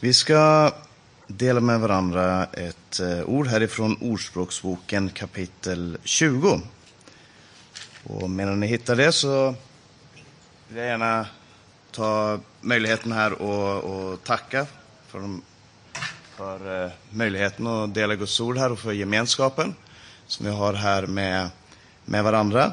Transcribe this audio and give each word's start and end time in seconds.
Vi 0.00 0.14
ska 0.14 0.72
dela 1.26 1.60
med 1.60 1.80
varandra 1.80 2.44
ett 2.44 3.00
eh, 3.00 3.22
ord 3.24 3.46
härifrån 3.46 3.96
Ordspråksboken 4.00 5.10
kapitel 5.10 5.98
20. 6.04 6.60
Och 8.04 8.30
medan 8.30 8.60
ni 8.60 8.66
hittar 8.66 8.96
det 8.96 9.12
så 9.12 9.54
vill 10.68 10.78
jag 10.78 10.86
gärna 10.86 11.26
ta 11.90 12.38
möjligheten 12.60 13.12
här 13.12 13.42
och, 13.42 13.84
och 13.84 14.24
tacka 14.24 14.66
för, 15.06 15.20
de, 15.20 15.42
för 16.36 16.84
eh, 16.84 16.90
möjligheten 17.10 17.66
att 17.66 17.94
dela 17.94 18.16
Guds 18.16 18.40
ord 18.40 18.58
här 18.58 18.72
och 18.72 18.78
för 18.78 18.92
gemenskapen 18.92 19.74
som 20.26 20.46
vi 20.46 20.52
har 20.52 20.72
här 20.74 21.06
med, 21.06 21.48
med 22.04 22.24
varandra. 22.24 22.72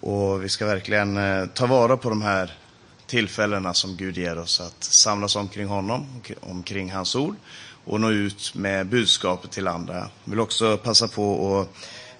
Och 0.00 0.44
vi 0.44 0.48
ska 0.48 0.66
verkligen 0.66 1.16
eh, 1.16 1.46
ta 1.46 1.66
vara 1.66 1.96
på 1.96 2.08
de 2.08 2.22
här 2.22 2.58
tillfällena 3.12 3.74
som 3.74 3.96
Gud 3.96 4.18
ger 4.18 4.38
oss 4.38 4.60
att 4.60 4.84
samlas 4.84 5.36
omkring 5.36 5.66
honom, 5.66 6.06
omkring 6.40 6.92
hans 6.92 7.16
ord 7.16 7.36
och 7.84 8.00
nå 8.00 8.10
ut 8.10 8.54
med 8.54 8.86
budskapet 8.86 9.50
till 9.50 9.68
andra. 9.68 9.94
Jag 9.94 10.30
vill 10.30 10.40
också 10.40 10.76
passa 10.76 11.08
på 11.08 11.60
att 11.60 11.68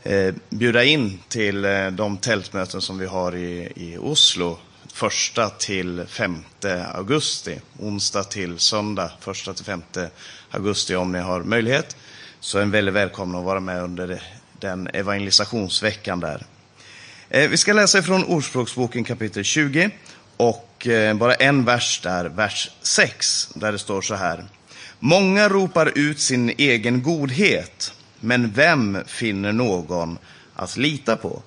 eh, 0.06 0.34
bjuda 0.50 0.84
in 0.84 1.18
till 1.28 1.64
eh, 1.64 1.86
de 1.86 2.16
tältmöten 2.16 2.80
som 2.80 2.98
vi 2.98 3.06
har 3.06 3.34
i, 3.36 3.72
i 3.76 3.98
Oslo 3.98 4.58
första 4.92 5.50
till 5.50 6.04
femte 6.08 6.86
augusti, 6.86 7.60
onsdag 7.78 8.24
till 8.24 8.58
söndag, 8.58 9.10
första 9.20 9.54
till 9.54 9.64
femte 9.64 10.10
augusti 10.50 10.94
om 10.94 11.12
ni 11.12 11.18
har 11.18 11.42
möjlighet. 11.42 11.96
Så 12.40 12.58
är 12.58 12.64
ni 12.64 12.70
väldigt 12.70 12.94
välkomna 12.94 13.38
att 13.38 13.44
vara 13.44 13.60
med 13.60 13.82
under 13.82 14.22
den 14.60 14.86
evangelisationsveckan 14.86 16.20
där. 16.20 16.46
Eh, 17.28 17.50
vi 17.50 17.56
ska 17.56 17.72
läsa 17.72 17.98
ifrån 17.98 18.24
Ordspråksboken 18.24 19.04
kapitel 19.04 19.44
20 19.44 19.90
och 20.36 20.68
Eh, 20.86 21.14
bara 21.14 21.34
en 21.34 21.64
vers 21.64 22.00
där, 22.02 22.24
vers 22.24 22.70
6, 22.82 23.48
där 23.54 23.72
det 23.72 23.78
står 23.78 24.02
så 24.02 24.14
här. 24.14 24.44
Många 24.98 25.48
ropar 25.48 25.92
ut 25.94 26.20
sin 26.20 26.54
egen 26.58 27.02
godhet, 27.02 27.92
men 28.20 28.52
vem 28.52 28.98
finner 29.06 29.52
någon 29.52 30.18
att 30.54 30.76
lita 30.76 31.16
på? 31.16 31.42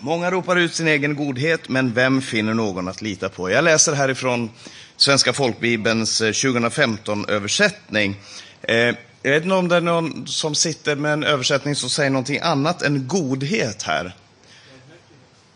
Många 0.00 0.30
ropar 0.30 0.56
ut 0.56 0.74
sin 0.74 0.88
egen 0.88 1.16
godhet, 1.16 1.68
men 1.68 1.94
vem 1.94 2.22
finner 2.22 2.54
någon 2.54 2.88
att 2.88 3.02
lita 3.02 3.28
på? 3.28 3.50
Jag 3.50 3.64
läser 3.64 3.92
härifrån 3.92 4.50
Svenska 4.96 5.32
folkbibelns 5.32 6.20
eh, 6.20 6.30
2015-översättning. 6.30 8.14
Eh, 8.62 8.94
jag 9.22 9.30
vet 9.30 9.42
inte 9.42 9.54
om 9.54 9.68
det 9.68 9.76
är 9.76 9.80
någon 9.80 10.26
som 10.26 10.54
sitter 10.54 10.96
med 10.96 11.12
en 11.12 11.24
översättning 11.24 11.74
som 11.74 11.90
säger 11.90 12.10
någonting 12.10 12.38
annat 12.42 12.82
än 12.82 13.08
godhet 13.08 13.82
här. 13.82 14.14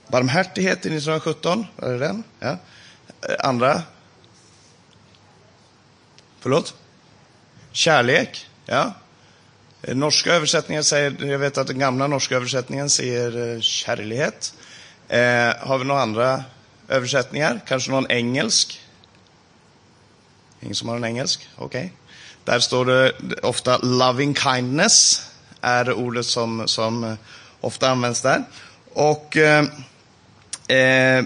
Barmhärtighet 0.08 0.86
i 0.86 0.88
1917, 0.88 1.66
var 1.76 1.88
det 1.88 1.98
den? 1.98 2.24
Ja. 2.40 2.58
Eh, 3.28 3.34
andra? 3.38 3.82
Förlåt? 6.40 6.74
Kärlek, 7.72 8.46
ja. 8.66 8.94
Eh, 9.82 9.96
norska 9.96 10.34
översättningar 10.34 10.82
säger, 10.82 11.24
jag 11.24 11.38
vet 11.38 11.58
att 11.58 11.66
den 11.66 11.78
gamla 11.78 12.06
norska 12.06 12.36
översättningen 12.36 12.90
säger 12.90 13.54
eh, 13.54 13.60
kärlighet. 13.60 14.54
Eh, 15.08 15.18
har 15.60 15.78
vi 15.78 15.84
några 15.84 16.02
andra 16.02 16.44
översättningar? 16.88 17.60
Kanske 17.66 17.90
någon 17.90 18.10
engelsk? 18.10 18.80
Ingen 20.60 20.74
som 20.74 20.88
har 20.88 20.96
en 20.96 21.04
engelsk? 21.04 21.48
Okej. 21.56 21.78
Okay. 21.78 21.90
Där 22.44 22.60
står 22.60 22.84
det 22.84 23.12
ofta 23.42 23.78
loving 23.78 24.34
kindness, 24.34 25.22
är 25.60 25.92
ordet 25.92 26.26
som, 26.26 26.68
som 26.68 27.16
ofta 27.60 27.90
används 27.90 28.20
där. 28.20 28.44
Och 28.92 29.36
eh, 29.36 29.64
Eh, 30.68 31.24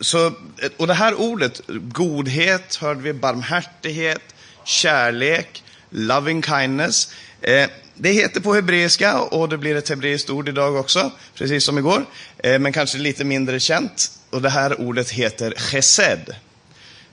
så, 0.00 0.32
och 0.76 0.86
det 0.86 0.94
här 0.94 1.20
ordet, 1.20 1.60
godhet, 1.68 2.74
hörde 2.76 3.00
vi, 3.00 3.12
barmhärtighet, 3.12 4.22
kärlek, 4.64 5.62
loving 5.90 6.42
kindness. 6.42 7.12
Eh, 7.40 7.68
det 7.94 8.12
heter 8.12 8.40
på 8.40 8.54
hebreiska 8.54 9.20
och 9.20 9.48
det 9.48 9.58
blir 9.58 9.76
ett 9.76 9.88
hebreiskt 9.88 10.30
ord 10.30 10.48
idag 10.48 10.76
också, 10.76 11.10
precis 11.34 11.64
som 11.64 11.78
igår, 11.78 12.04
eh, 12.38 12.58
men 12.58 12.72
kanske 12.72 12.98
lite 12.98 13.24
mindre 13.24 13.60
känt. 13.60 14.10
Och 14.30 14.42
det 14.42 14.50
här 14.50 14.80
ordet 14.80 15.10
heter 15.10 15.54
chesed. 15.56 16.34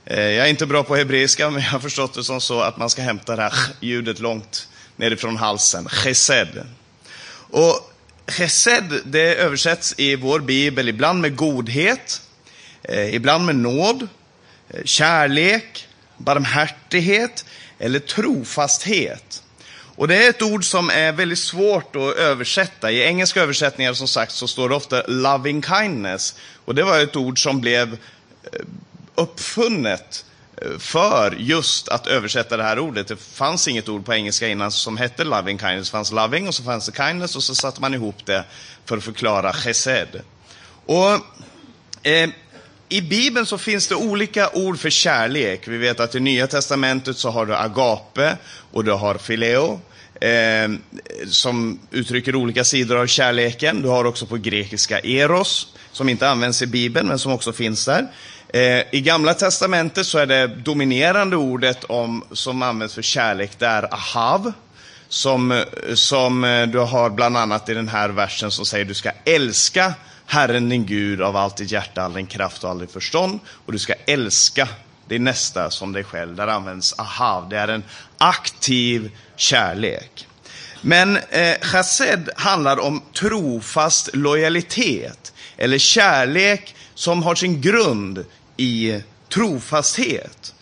Eh, 0.04 0.20
jag 0.20 0.46
är 0.46 0.50
inte 0.50 0.66
bra 0.66 0.84
på 0.84 0.96
hebreiska, 0.96 1.50
men 1.50 1.62
jag 1.62 1.70
har 1.70 1.78
förstått 1.78 2.14
det 2.14 2.24
som 2.24 2.40
så 2.40 2.60
att 2.60 2.76
man 2.76 2.90
ska 2.90 3.02
hämta 3.02 3.36
det 3.36 3.42
här 3.42 3.54
ljudet 3.80 4.20
långt 4.20 4.68
nerifrån 4.96 5.36
halsen. 5.36 5.88
Chesed. 5.88 6.66
Och 7.50 7.92
Chesed, 8.30 9.00
det 9.04 9.34
översätts 9.34 9.94
i 9.96 10.16
vår 10.16 10.40
bibel 10.40 10.88
ibland 10.88 11.20
med 11.20 11.36
godhet, 11.36 12.22
eh, 12.82 13.14
ibland 13.14 13.46
med 13.46 13.56
nåd, 13.56 14.08
eh, 14.70 14.84
kärlek, 14.84 15.88
barmhärtighet 16.16 17.44
eller 17.78 17.98
trofasthet. 17.98 19.42
Och 19.96 20.08
det 20.08 20.24
är 20.24 20.30
ett 20.30 20.42
ord 20.42 20.64
som 20.64 20.90
är 20.90 21.12
väldigt 21.12 21.38
svårt 21.38 21.96
att 21.96 22.16
översätta. 22.16 22.90
I 22.90 23.02
engelska 23.02 23.42
översättningar 23.42 23.92
som 23.92 24.08
sagt 24.08 24.32
så 24.32 24.48
står 24.48 24.68
det 24.68 24.74
ofta 24.74 25.02
loving 25.06 25.62
kindness. 25.62 26.34
Och 26.64 26.74
det 26.74 26.82
var 26.82 26.98
ett 26.98 27.16
ord 27.16 27.42
som 27.42 27.60
blev 27.60 27.92
eh, 27.92 28.60
uppfunnet 29.14 30.24
för 30.78 31.36
just 31.38 31.88
att 31.88 32.06
översätta 32.06 32.56
det 32.56 32.62
här 32.62 32.78
ordet. 32.78 33.08
Det 33.08 33.16
fanns 33.16 33.68
inget 33.68 33.88
ord 33.88 34.04
på 34.04 34.14
engelska 34.14 34.48
innan 34.48 34.70
som 34.70 34.96
hette 34.96 35.24
loving 35.24 35.58
kindness. 35.58 35.88
Det 35.88 35.92
fanns 35.92 36.12
loving 36.12 36.48
och 36.48 36.54
så 36.54 36.62
fanns 36.62 36.86
det 36.86 36.96
kindness 36.96 37.36
och 37.36 37.42
så 37.42 37.54
satte 37.54 37.80
man 37.80 37.94
ihop 37.94 38.26
det 38.26 38.44
för 38.84 38.96
att 38.96 39.04
förklara 39.04 39.52
chesed. 39.52 40.20
Och 40.86 41.12
eh, 42.06 42.30
i 42.88 43.00
Bibeln 43.00 43.46
så 43.46 43.58
finns 43.58 43.88
det 43.88 43.94
olika 43.94 44.50
ord 44.50 44.78
för 44.78 44.90
kärlek. 44.90 45.68
Vi 45.68 45.78
vet 45.78 46.00
att 46.00 46.14
i 46.14 46.20
Nya 46.20 46.46
Testamentet 46.46 47.16
så 47.16 47.30
har 47.30 47.46
du 47.46 47.56
agape 47.56 48.36
och 48.72 48.84
du 48.84 48.92
har 48.92 49.14
fileo. 49.14 49.80
Eh, 50.20 50.70
som 51.26 51.80
uttrycker 51.90 52.36
olika 52.36 52.64
sidor 52.64 52.96
av 52.96 53.06
kärleken. 53.06 53.82
Du 53.82 53.88
har 53.88 54.04
också 54.04 54.26
på 54.26 54.36
grekiska 54.36 55.00
eros, 55.00 55.74
som 55.92 56.08
inte 56.08 56.28
används 56.28 56.62
i 56.62 56.66
Bibeln, 56.66 57.08
men 57.08 57.18
som 57.18 57.32
också 57.32 57.52
finns 57.52 57.84
där. 57.84 58.08
Eh, 58.52 58.82
I 58.90 59.00
Gamla 59.00 59.34
Testamentet 59.34 60.06
så 60.06 60.18
är 60.18 60.26
det 60.26 60.46
dominerande 60.46 61.36
ordet 61.36 61.84
om, 61.84 62.24
som 62.32 62.62
används 62.62 62.94
för 62.94 63.02
kärlek, 63.02 63.58
det 63.58 63.66
är 63.66 63.94
ahav. 63.94 64.52
Som, 65.08 65.64
som 65.94 66.44
eh, 66.44 66.66
du 66.66 66.78
har 66.78 67.10
bland 67.10 67.36
annat 67.36 67.68
i 67.68 67.74
den 67.74 67.88
här 67.88 68.08
versen 68.08 68.50
som 68.50 68.66
säger 68.66 68.84
du 68.84 68.94
ska 68.94 69.10
älska 69.24 69.94
Herren 70.26 70.68
din 70.68 70.86
Gud 70.86 71.22
av 71.22 71.36
allt 71.36 71.56
ditt 71.56 71.72
hjärta, 71.72 72.02
all 72.02 72.12
din 72.12 72.26
kraft 72.26 72.64
och 72.64 72.70
all 72.70 72.78
ditt 72.78 72.92
förstånd. 72.92 73.40
Och 73.66 73.72
du 73.72 73.78
ska 73.78 73.94
älska 74.06 74.68
din 75.08 75.24
nästa 75.24 75.70
som 75.70 75.92
dig 75.92 76.04
själv. 76.04 76.36
Där 76.36 76.46
används 76.46 76.94
ahav. 76.98 77.48
Det 77.48 77.58
är 77.58 77.68
en 77.68 77.84
aktiv 78.18 79.10
kärlek. 79.36 80.26
Men 80.80 81.16
eh, 81.16 81.58
chesed 81.60 82.30
handlar 82.36 82.80
om 82.80 83.02
trofast 83.14 84.10
lojalitet. 84.12 85.32
Eller 85.56 85.78
kärlek 85.78 86.74
som 86.94 87.22
har 87.22 87.34
sin 87.34 87.60
grund 87.60 88.24
i 88.60 89.02
trofasthet. 89.28 90.54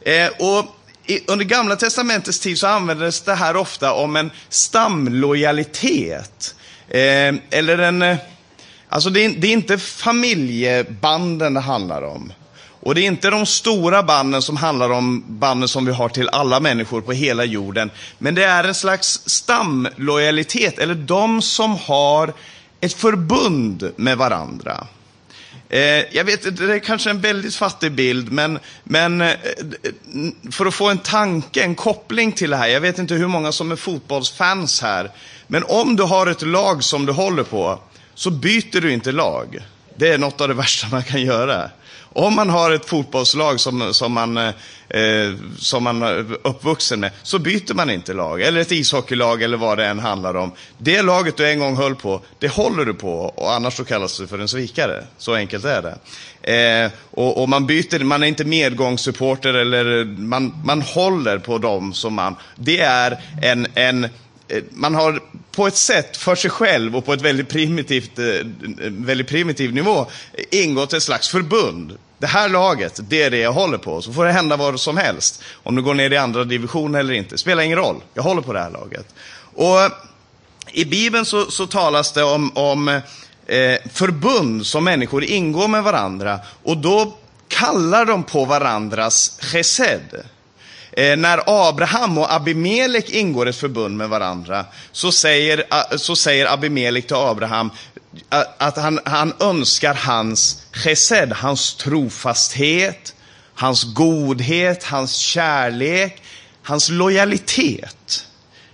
Eh, 0.00 0.28
och 0.38 0.64
i, 1.06 1.20
under 1.26 1.44
Gamla 1.44 1.76
Testamentets 1.76 2.40
tid 2.40 2.58
så 2.58 2.66
användes 2.66 3.20
det 3.20 3.34
här 3.34 3.56
ofta 3.56 3.92
om 3.92 4.16
en 4.16 4.30
stamlojalitet. 4.48 6.54
Eh, 6.88 7.34
eller 7.50 7.78
en... 7.78 8.02
Eh, 8.02 8.16
alltså 8.88 9.10
det 9.10 9.24
är, 9.24 9.28
det 9.28 9.46
är 9.46 9.52
inte 9.52 9.78
familjebanden 9.78 11.54
det 11.54 11.60
handlar 11.60 12.02
om. 12.02 12.32
Och 12.80 12.94
det 12.94 13.00
är 13.00 13.06
inte 13.06 13.30
de 13.30 13.46
stora 13.46 14.02
banden 14.02 14.42
som 14.42 14.56
handlar 14.56 14.90
om 14.90 15.24
banden 15.28 15.68
som 15.68 15.84
vi 15.84 15.92
har 15.92 16.08
till 16.08 16.28
alla 16.28 16.60
människor 16.60 17.00
på 17.00 17.12
hela 17.12 17.44
jorden. 17.44 17.90
Men 18.18 18.34
det 18.34 18.44
är 18.44 18.64
en 18.64 18.74
slags 18.74 19.20
stamlojalitet, 19.26 20.78
eller 20.78 20.94
de 20.94 21.42
som 21.42 21.76
har 21.76 22.32
ett 22.80 22.92
förbund 22.92 23.92
med 23.96 24.18
varandra. 24.18 24.86
Eh, 25.68 25.80
jag 26.16 26.24
vet, 26.24 26.46
inte, 26.46 26.66
det 26.66 26.74
är 26.74 26.78
kanske 26.78 27.10
en 27.10 27.20
väldigt 27.20 27.54
fattig 27.54 27.92
bild, 27.92 28.32
men, 28.32 28.58
men 28.84 29.20
eh, 29.20 29.34
för 30.50 30.66
att 30.66 30.74
få 30.74 30.88
en 30.88 30.98
tanke, 30.98 31.62
en 31.62 31.74
koppling 31.74 32.32
till 32.32 32.50
det 32.50 32.56
här. 32.56 32.66
Jag 32.68 32.80
vet 32.80 32.98
inte 32.98 33.14
hur 33.14 33.26
många 33.26 33.52
som 33.52 33.72
är 33.72 33.76
fotbollsfans 33.76 34.82
här. 34.82 35.10
Men 35.46 35.64
om 35.64 35.96
du 35.96 36.02
har 36.02 36.26
ett 36.26 36.42
lag 36.42 36.84
som 36.84 37.06
du 37.06 37.12
håller 37.12 37.42
på, 37.42 37.80
så 38.14 38.30
byter 38.30 38.80
du 38.80 38.92
inte 38.92 39.12
lag. 39.12 39.58
Det 39.96 40.08
är 40.08 40.18
något 40.18 40.40
av 40.40 40.48
det 40.48 40.54
värsta 40.54 40.88
man 40.88 41.02
kan 41.02 41.22
göra. 41.22 41.70
Om 42.16 42.34
man 42.34 42.50
har 42.50 42.70
ett 42.70 42.88
fotbollslag 42.88 43.60
som, 43.60 43.94
som, 43.94 44.12
man, 44.12 44.36
eh, 44.36 44.48
eh 44.88 45.34
som 45.58 45.84
man 45.84 46.02
är 46.02 46.26
uppvuxen 46.42 47.00
med, 47.00 47.10
så 47.22 47.38
byter 47.38 47.74
man 47.74 47.90
inte 47.90 48.12
lag. 48.12 48.42
Eller 48.42 48.60
ett 48.60 48.72
ishockeylag 48.72 49.42
eller 49.42 49.56
vad 49.56 49.78
det 49.78 49.86
än 49.86 49.98
handlar 49.98 50.34
om. 50.34 50.52
Det 50.78 51.02
laget 51.02 51.36
du 51.36 51.48
en 51.48 51.58
gång 51.58 51.76
höll 51.76 51.94
på, 51.94 52.20
det 52.38 52.48
håller 52.48 52.84
du 52.84 52.94
på 52.94 53.12
och 53.12 53.52
annars 53.52 53.74
så 53.74 53.84
kallas 53.84 54.18
du 54.18 54.26
för 54.26 54.38
en 54.38 54.48
svikare. 54.48 55.04
Så 55.18 55.34
enkelt 55.34 55.64
är 55.64 55.82
det. 55.82 55.98
Eh, 56.52 56.90
och, 57.10 57.42
och, 57.42 57.48
man 57.48 57.66
byter, 57.66 58.04
man 58.04 58.22
är 58.22 58.26
inte 58.26 58.44
medgångssupporter 58.44 59.54
eller 59.54 60.00
eh, 60.00 60.06
man, 60.06 60.62
man 60.64 60.82
håller 60.82 61.38
på 61.38 61.58
dem 61.58 61.94
som 61.94 62.14
man... 62.14 62.36
Det 62.56 62.80
är 62.80 63.20
en, 63.42 63.66
en 63.74 64.08
man 64.70 64.94
har 64.94 65.20
på 65.52 65.66
ett 65.66 65.76
sätt 65.76 66.16
för 66.16 66.34
sig 66.34 66.50
själv 66.50 66.96
och 66.96 67.04
på 67.04 67.12
ett 67.12 67.22
väldigt 67.22 67.48
primitivt, 67.48 68.18
väldigt 68.88 69.28
primitiv 69.28 69.74
nivå 69.74 70.06
ingått 70.50 70.92
ett 70.92 71.02
slags 71.02 71.28
förbund 71.28 71.98
det 72.18 72.26
här 72.26 72.48
laget, 72.48 73.00
det 73.08 73.22
är 73.22 73.30
det 73.30 73.38
jag 73.38 73.52
håller 73.52 73.78
på. 73.78 74.02
Så 74.02 74.12
får 74.12 74.24
det 74.24 74.32
hända 74.32 74.56
vad 74.56 74.80
som 74.80 74.96
helst. 74.96 75.42
Om 75.62 75.74
du 75.74 75.82
går 75.82 75.94
ner 75.94 76.12
i 76.12 76.16
andra 76.16 76.44
division 76.44 76.94
eller 76.94 77.14
inte, 77.14 77.38
spelar 77.38 77.62
ingen 77.62 77.78
roll. 77.78 78.02
Jag 78.14 78.22
håller 78.22 78.42
på 78.42 78.52
det 78.52 78.60
här 78.60 78.70
laget. 78.70 79.14
Och 79.54 79.78
i 80.72 80.84
Bibeln 80.84 81.24
så, 81.24 81.50
så 81.50 81.66
talas 81.66 82.12
det 82.12 82.22
om, 82.24 82.56
om 82.56 82.88
eh, 83.46 83.78
förbund 83.92 84.66
som 84.66 84.84
människor 84.84 85.24
ingår 85.24 85.68
med 85.68 85.82
varandra. 85.82 86.40
Och 86.62 86.76
då 86.76 87.16
kallar 87.48 88.04
de 88.04 88.22
på 88.22 88.44
varandras 88.44 89.38
chesed. 89.40 90.26
Eh, 90.98 91.16
när 91.16 91.40
Abraham 91.46 92.18
och 92.18 92.34
Abimelek 92.34 93.10
ingår 93.10 93.48
ett 93.48 93.56
förbund 93.56 93.96
med 93.96 94.08
varandra 94.08 94.64
så 94.92 95.12
säger, 95.12 95.58
eh, 95.58 95.96
så 95.96 96.16
säger 96.16 96.52
Abimelek 96.52 97.06
till 97.06 97.16
Abraham 97.16 97.70
eh, 98.30 98.42
att 98.58 98.76
han, 98.76 99.00
han 99.04 99.32
önskar 99.40 99.94
hans 99.94 100.62
chesed, 100.72 101.32
hans 101.32 101.74
trofasthet, 101.74 103.14
hans 103.54 103.94
godhet, 103.94 104.84
hans 104.84 105.16
kärlek, 105.16 106.22
hans 106.62 106.88
lojalitet. 106.88 108.26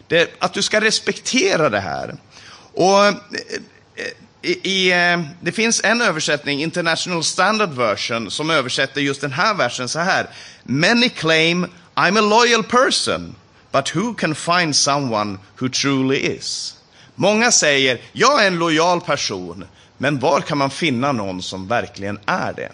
Det, 0.08 0.30
att 0.38 0.52
du 0.52 0.62
ska 0.62 0.80
respektera 0.80 1.68
det 1.68 1.80
här. 1.80 2.14
Och 2.74 3.06
eh, 3.06 3.14
i, 4.42 4.52
i, 4.52 4.92
det 5.40 5.52
finns 5.52 5.80
en 5.84 6.02
översättning, 6.02 6.62
International 6.62 7.24
Standard 7.24 7.70
Version, 7.70 8.30
som 8.30 8.50
översätter 8.50 9.00
just 9.00 9.20
den 9.20 9.32
här 9.32 9.54
versen 9.54 9.88
så 9.88 9.98
här. 9.98 10.26
Many 10.64 11.08
claim 11.08 11.66
I'm 11.94 12.16
a 12.16 12.20
loyal 12.20 12.62
person, 12.62 13.34
but 13.70 13.88
who 13.88 14.14
can 14.14 14.34
find 14.34 14.76
someone 14.76 15.38
who 15.56 15.68
truly 15.68 16.16
is? 16.16 16.76
Många 17.14 17.52
säger, 17.52 18.00
jag 18.12 18.42
är 18.42 18.46
en 18.46 18.58
lojal 18.58 19.00
person, 19.00 19.64
men 19.98 20.18
var 20.18 20.40
kan 20.40 20.58
man 20.58 20.70
finna 20.70 21.12
någon 21.12 21.42
som 21.42 21.68
verkligen 21.68 22.18
är 22.26 22.52
det? 22.52 22.72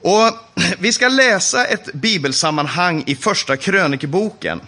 Och 0.00 0.32
Vi 0.78 0.92
ska 0.92 1.08
läsa 1.08 1.64
ett 1.64 1.92
bibelsammanhang 1.92 3.02
i 3.06 3.16
Första 3.16 3.56
krönikeboken. 3.56 4.60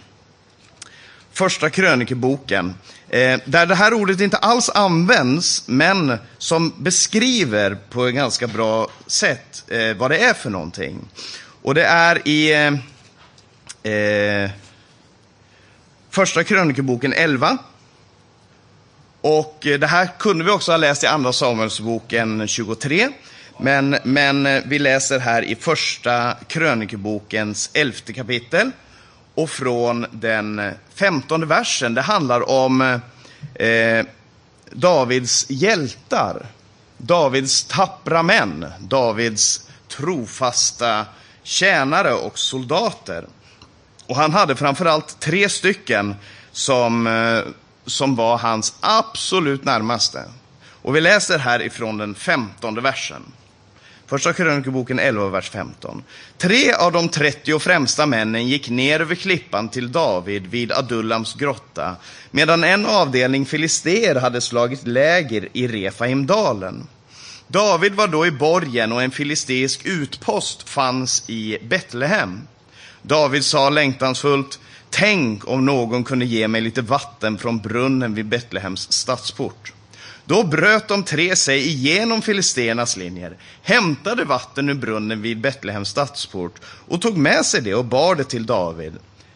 Första 1.31 1.69
krönikeboken, 1.69 2.73
eh, 3.09 3.39
där 3.45 3.65
det 3.65 3.75
här 3.75 3.93
ordet 3.93 4.21
inte 4.21 4.37
alls 4.37 4.69
används, 4.69 5.63
men 5.65 6.17
som 6.37 6.73
beskriver 6.77 7.77
på 7.89 8.05
ett 8.05 8.15
ganska 8.15 8.47
bra 8.47 8.87
sätt 9.07 9.63
eh, 9.67 9.93
vad 9.97 10.11
det 10.11 10.17
är 10.17 10.33
för 10.33 10.49
någonting. 10.49 10.99
Och 11.61 11.75
det 11.75 11.85
är 11.85 12.27
i 12.27 12.53
eh, 12.53 12.71
eh, 13.83 14.51
Första 16.09 16.43
krönikeboken 16.43 17.13
11, 17.13 17.57
och 19.21 19.67
eh, 19.67 19.79
det 19.79 19.87
här 19.87 20.09
kunde 20.19 20.45
vi 20.45 20.51
också 20.51 20.71
ha 20.71 20.77
läst 20.77 21.03
i 21.03 21.07
Andra 21.07 21.33
Samuelsboken 21.33 22.47
23. 22.47 23.09
Men, 23.57 23.97
men 24.03 24.45
eh, 24.45 24.63
vi 24.65 24.79
läser 24.79 25.19
här 25.19 25.41
i 25.41 25.55
första 25.55 26.35
krönikebokens 26.47 27.69
elfte 27.73 28.13
kapitel. 28.13 28.71
Och 29.35 29.49
från 29.49 30.05
den 30.11 30.71
femtonde 30.93 31.45
versen, 31.45 31.93
det 31.93 32.01
handlar 32.01 32.49
om 32.49 32.99
eh, 33.55 34.05
Davids 34.71 35.45
hjältar. 35.49 36.45
Davids 36.97 37.63
tappra 37.63 38.23
män, 38.23 38.65
Davids 38.79 39.69
trofasta 39.87 41.05
tjänare 41.43 42.13
och 42.13 42.39
soldater. 42.39 43.25
Och 44.09 44.15
han 44.15 44.31
hade 44.31 44.55
framförallt 44.55 45.19
tre 45.19 45.49
stycken 45.49 46.15
som 46.51 47.07
eh, 47.07 47.41
som 47.89 48.15
var 48.15 48.37
hans 48.37 48.73
absolut 48.79 49.65
närmaste. 49.65 50.23
Och 50.81 50.95
vi 50.95 51.01
läser 51.01 51.39
här 51.39 51.61
ifrån 51.61 51.97
den 51.97 52.15
femtonde 52.15 52.81
versen. 52.81 53.21
Första 54.07 54.33
krönikeboken 54.33 54.99
11, 54.99 55.29
vers 55.29 55.49
15. 55.49 56.03
Tre 56.37 56.73
av 56.73 56.91
de 56.91 57.09
30 57.09 57.59
främsta 57.59 58.05
männen 58.05 58.47
gick 58.47 58.69
ner 58.69 58.99
över 58.99 59.15
klippan 59.15 59.69
till 59.69 59.91
David 59.91 60.47
vid 60.47 60.71
Adullams 60.71 61.33
grotta, 61.33 61.95
medan 62.31 62.63
en 62.63 62.85
avdelning 62.85 63.45
filister 63.45 64.15
hade 64.15 64.41
slagit 64.41 64.87
läger 64.87 65.47
i 65.53 65.67
Refaimdalen. 65.67 66.87
David 67.47 67.93
var 67.93 68.07
då 68.07 68.25
i 68.25 68.31
borgen 68.31 68.91
och 68.91 69.03
en 69.03 69.11
filisteisk 69.11 69.85
utpost 69.85 70.69
fanns 70.69 71.29
i 71.29 71.57
Betlehem. 71.63 72.41
David 73.01 73.45
sa 73.45 73.69
längtansfullt, 73.69 74.59
Tänk 74.89 75.47
om 75.47 75.65
någon 75.65 76.03
kunde 76.03 76.25
ge 76.25 76.47
mig 76.47 76.61
lite 76.61 76.81
vatten 76.81 77.37
från 77.37 77.59
brunnen 77.59 78.13
vid 78.13 78.25
Betlehems 78.25 78.91
stadsport. 78.91 79.73
Då 80.25 80.43
bröt 80.43 80.87
de 80.87 81.03
tre 81.03 81.35
sig 81.35 81.67
igenom 81.67 82.21
filisternas 82.21 82.97
linjer, 82.97 83.37
hämtade 83.61 84.23
vatten 84.23 84.69
ur 84.69 84.73
brunnen 84.73 85.21
vid 85.21 85.41
Betlehems 85.41 85.89
stadsport 85.89 86.59
och 86.63 87.01
tog 87.01 87.17
med 87.17 87.45
sig 87.45 87.61
det 87.61 87.75
och 87.75 87.85
bar 87.85 88.15
det 88.15 88.23
till 88.23 88.45
David. 88.45 88.93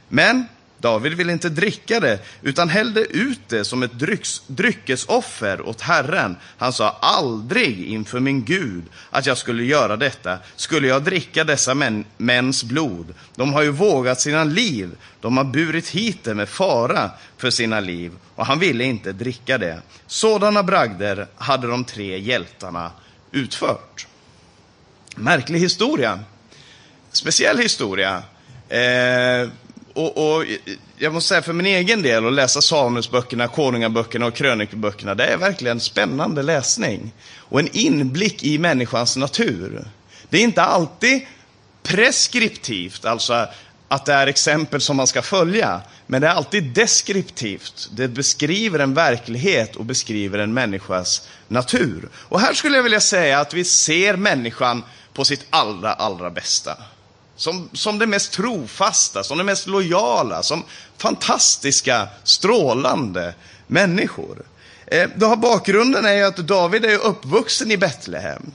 Men 0.10 0.46
David 0.84 1.14
ville 1.14 1.32
inte 1.32 1.50
dricka 1.50 2.00
det, 2.00 2.20
utan 2.42 2.70
hällde 2.70 3.02
ut 3.02 3.40
det 3.48 3.66
som 3.66 3.84
ett 3.84 4.00
drycks, 4.00 4.42
dryckesoffer 4.48 5.62
åt 5.62 5.82
Herren. 5.82 6.38
Han 6.58 6.74
sa, 6.74 6.98
aldrig 7.02 7.86
inför 7.86 8.20
min 8.20 8.46
Gud 8.46 8.84
att 9.10 9.26
jag 9.26 9.38
skulle 9.38 9.64
göra 9.64 9.98
detta. 9.98 10.38
Skulle 10.56 10.88
jag 10.88 11.04
dricka 11.04 11.44
dessa 11.44 11.74
män, 11.74 12.06
mäns 12.18 12.64
blod? 12.64 13.14
De 13.36 13.54
har 13.54 13.62
ju 13.62 13.70
vågat 13.70 14.22
sina 14.22 14.44
liv. 14.44 14.92
De 15.22 15.38
har 15.38 15.44
burit 15.44 15.90
hit 15.90 16.24
det 16.24 16.34
med 16.34 16.50
fara 16.50 17.12
för 17.38 17.50
sina 17.50 17.80
liv. 17.80 18.12
Och 18.36 18.46
han 18.46 18.60
ville 18.60 18.84
inte 18.84 19.12
dricka 19.12 19.58
det. 19.58 19.82
Sådana 20.08 20.64
bragder 20.64 21.28
hade 21.36 21.68
de 21.68 21.86
tre 21.86 22.20
hjältarna 22.20 22.92
utfört. 23.32 24.08
Märklig 25.16 25.60
historia. 25.60 26.20
Speciell 27.12 27.58
historia. 27.58 28.24
Eh, 28.70 29.50
och, 29.94 30.36
och, 30.36 30.46
eh, 30.46 30.58
jag 30.98 31.14
måste 31.14 31.28
säga 31.28 31.42
för 31.42 31.54
min 31.54 31.66
egen 31.66 32.02
del, 32.02 32.28
att 32.28 32.34
läsa 32.34 32.62
Samuelsböckerna, 32.62 33.48
Konungaböckerna 33.48 34.26
och 34.26 34.36
krönikeböckerna, 34.36 35.16
det 35.16 35.26
är 35.26 35.38
verkligen 35.38 35.80
spännande 35.80 36.44
läsning. 36.44 37.14
Och 37.38 37.60
en 37.60 37.70
inblick 37.72 38.44
i 38.44 38.58
människans 38.58 39.18
natur. 39.18 39.88
Det 40.30 40.38
är 40.38 40.42
inte 40.42 40.64
alltid 40.64 41.26
preskriptivt, 41.84 43.06
alltså 43.06 43.48
att 43.88 44.06
det 44.06 44.14
är 44.14 44.28
exempel 44.28 44.82
som 44.82 44.98
man 44.98 45.08
ska 45.08 45.22
följa. 45.22 45.82
Men 46.08 46.22
det 46.22 46.28
är 46.28 46.32
alltid 46.32 46.64
deskriptivt. 46.64 47.90
Det 47.92 48.08
beskriver 48.08 48.80
en 48.80 48.94
verklighet 48.94 49.76
och 49.76 49.86
beskriver 49.86 50.40
en 50.40 50.54
människas 50.54 51.28
natur. 51.48 52.10
Och 52.16 52.40
här 52.40 52.54
skulle 52.54 52.76
jag 52.76 52.84
vilja 52.84 53.02
säga 53.02 53.40
att 53.40 53.54
vi 53.54 53.64
ser 53.64 54.16
människan 54.16 54.84
på 55.14 55.26
sitt 55.26 55.46
allra, 55.50 55.94
allra 55.94 56.30
bästa. 56.30 56.78
Som, 57.44 57.70
som 57.74 58.00
det 58.00 58.08
mest 58.08 58.32
trofasta, 58.32 59.24
som 59.24 59.38
det 59.38 59.44
mest 59.44 59.68
lojala, 59.68 60.44
som 60.44 60.64
fantastiska, 60.98 62.08
strålande 62.24 63.34
människor. 63.68 64.42
Eh, 64.88 65.10
då 65.16 65.26
har 65.26 65.36
bakgrunden 65.36 66.06
är 66.06 66.14
ju 66.14 66.24
att 66.24 66.38
David 66.38 66.86
är 66.86 66.98
uppvuxen 66.98 67.72
i 67.72 67.78
Betlehem. 67.78 68.52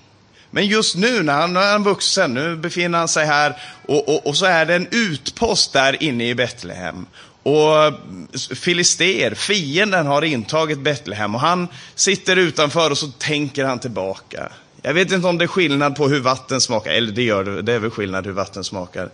Men 0.50 0.66
just 0.66 0.96
nu 0.96 1.22
när 1.22 1.32
han, 1.32 1.56
är 1.56 1.78
vuxen, 1.78 2.34
nu 2.34 2.56
befinner 2.56 2.98
han 2.98 3.08
sig 3.08 3.26
här 3.26 3.60
och, 3.86 4.08
och, 4.08 4.26
och, 4.26 4.36
så 4.36 4.46
är 4.46 4.66
det 4.66 4.74
en 4.74 4.88
utpost 4.90 5.72
där 5.72 6.02
inne 6.02 6.28
i 6.28 6.34
Betlehem. 6.34 7.06
Och 7.42 7.92
Filister, 8.56 9.34
fienden, 9.34 10.06
har 10.06 10.22
intagit 10.22 10.78
Betlehem 10.78 11.34
och 11.34 11.40
han 11.40 11.68
sitter 11.94 12.36
utanför 12.36 12.90
och 12.90 12.98
så 12.98 13.08
tänker 13.08 13.64
han 13.64 13.78
tillbaka. 13.78 14.52
Jag 14.82 14.94
vet 14.94 15.12
inte 15.12 15.26
om 15.28 15.38
det 15.38 15.44
är 15.44 15.46
skillnad 15.46 15.96
på 15.96 16.08
hur 16.08 16.20
vatten 16.20 16.60
smakar, 16.60 16.90
eller 16.90 17.12
det 17.12 17.22
gör 17.22 17.44
det, 17.44 17.62
det 17.62 17.72
är 17.72 17.78
väl 17.78 17.90
skillnad 17.90 18.26
hur 18.26 18.32
vatten 18.32 18.64
smakar. 18.64 19.10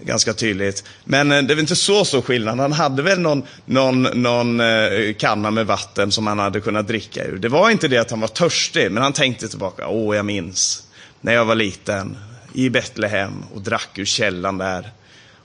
Ganska 0.00 0.32
tydligt. 0.32 0.84
Men 1.04 1.32
eh, 1.32 1.42
det 1.42 1.52
är 1.52 1.54
väl 1.54 1.58
inte 1.58 1.76
så 1.76 2.04
stor 2.04 2.22
skillnad. 2.22 2.60
Han 2.60 2.72
hade 2.72 3.02
väl 3.02 3.20
någon, 3.20 3.42
någon, 3.64 4.02
någon 4.02 4.60
eh, 4.60 5.14
kanna 5.18 5.50
med 5.50 5.66
vatten 5.66 6.12
som 6.12 6.26
han 6.26 6.38
hade 6.38 6.60
kunnat 6.60 6.88
dricka 6.88 7.24
ur. 7.24 7.38
Det 7.38 7.48
var 7.48 7.70
inte 7.70 7.88
det 7.88 7.98
att 7.98 8.10
han 8.10 8.20
var 8.20 8.28
törstig, 8.28 8.92
men 8.92 9.02
han 9.02 9.12
tänkte 9.12 9.48
tillbaka. 9.48 9.88
Åh, 9.88 10.16
jag 10.16 10.24
minns 10.24 10.82
när 11.20 11.34
jag 11.34 11.44
var 11.44 11.54
liten 11.54 12.16
i 12.52 12.70
Betlehem 12.70 13.32
och 13.54 13.60
drack 13.60 13.98
ur 13.98 14.04
källan 14.04 14.58
där. 14.58 14.92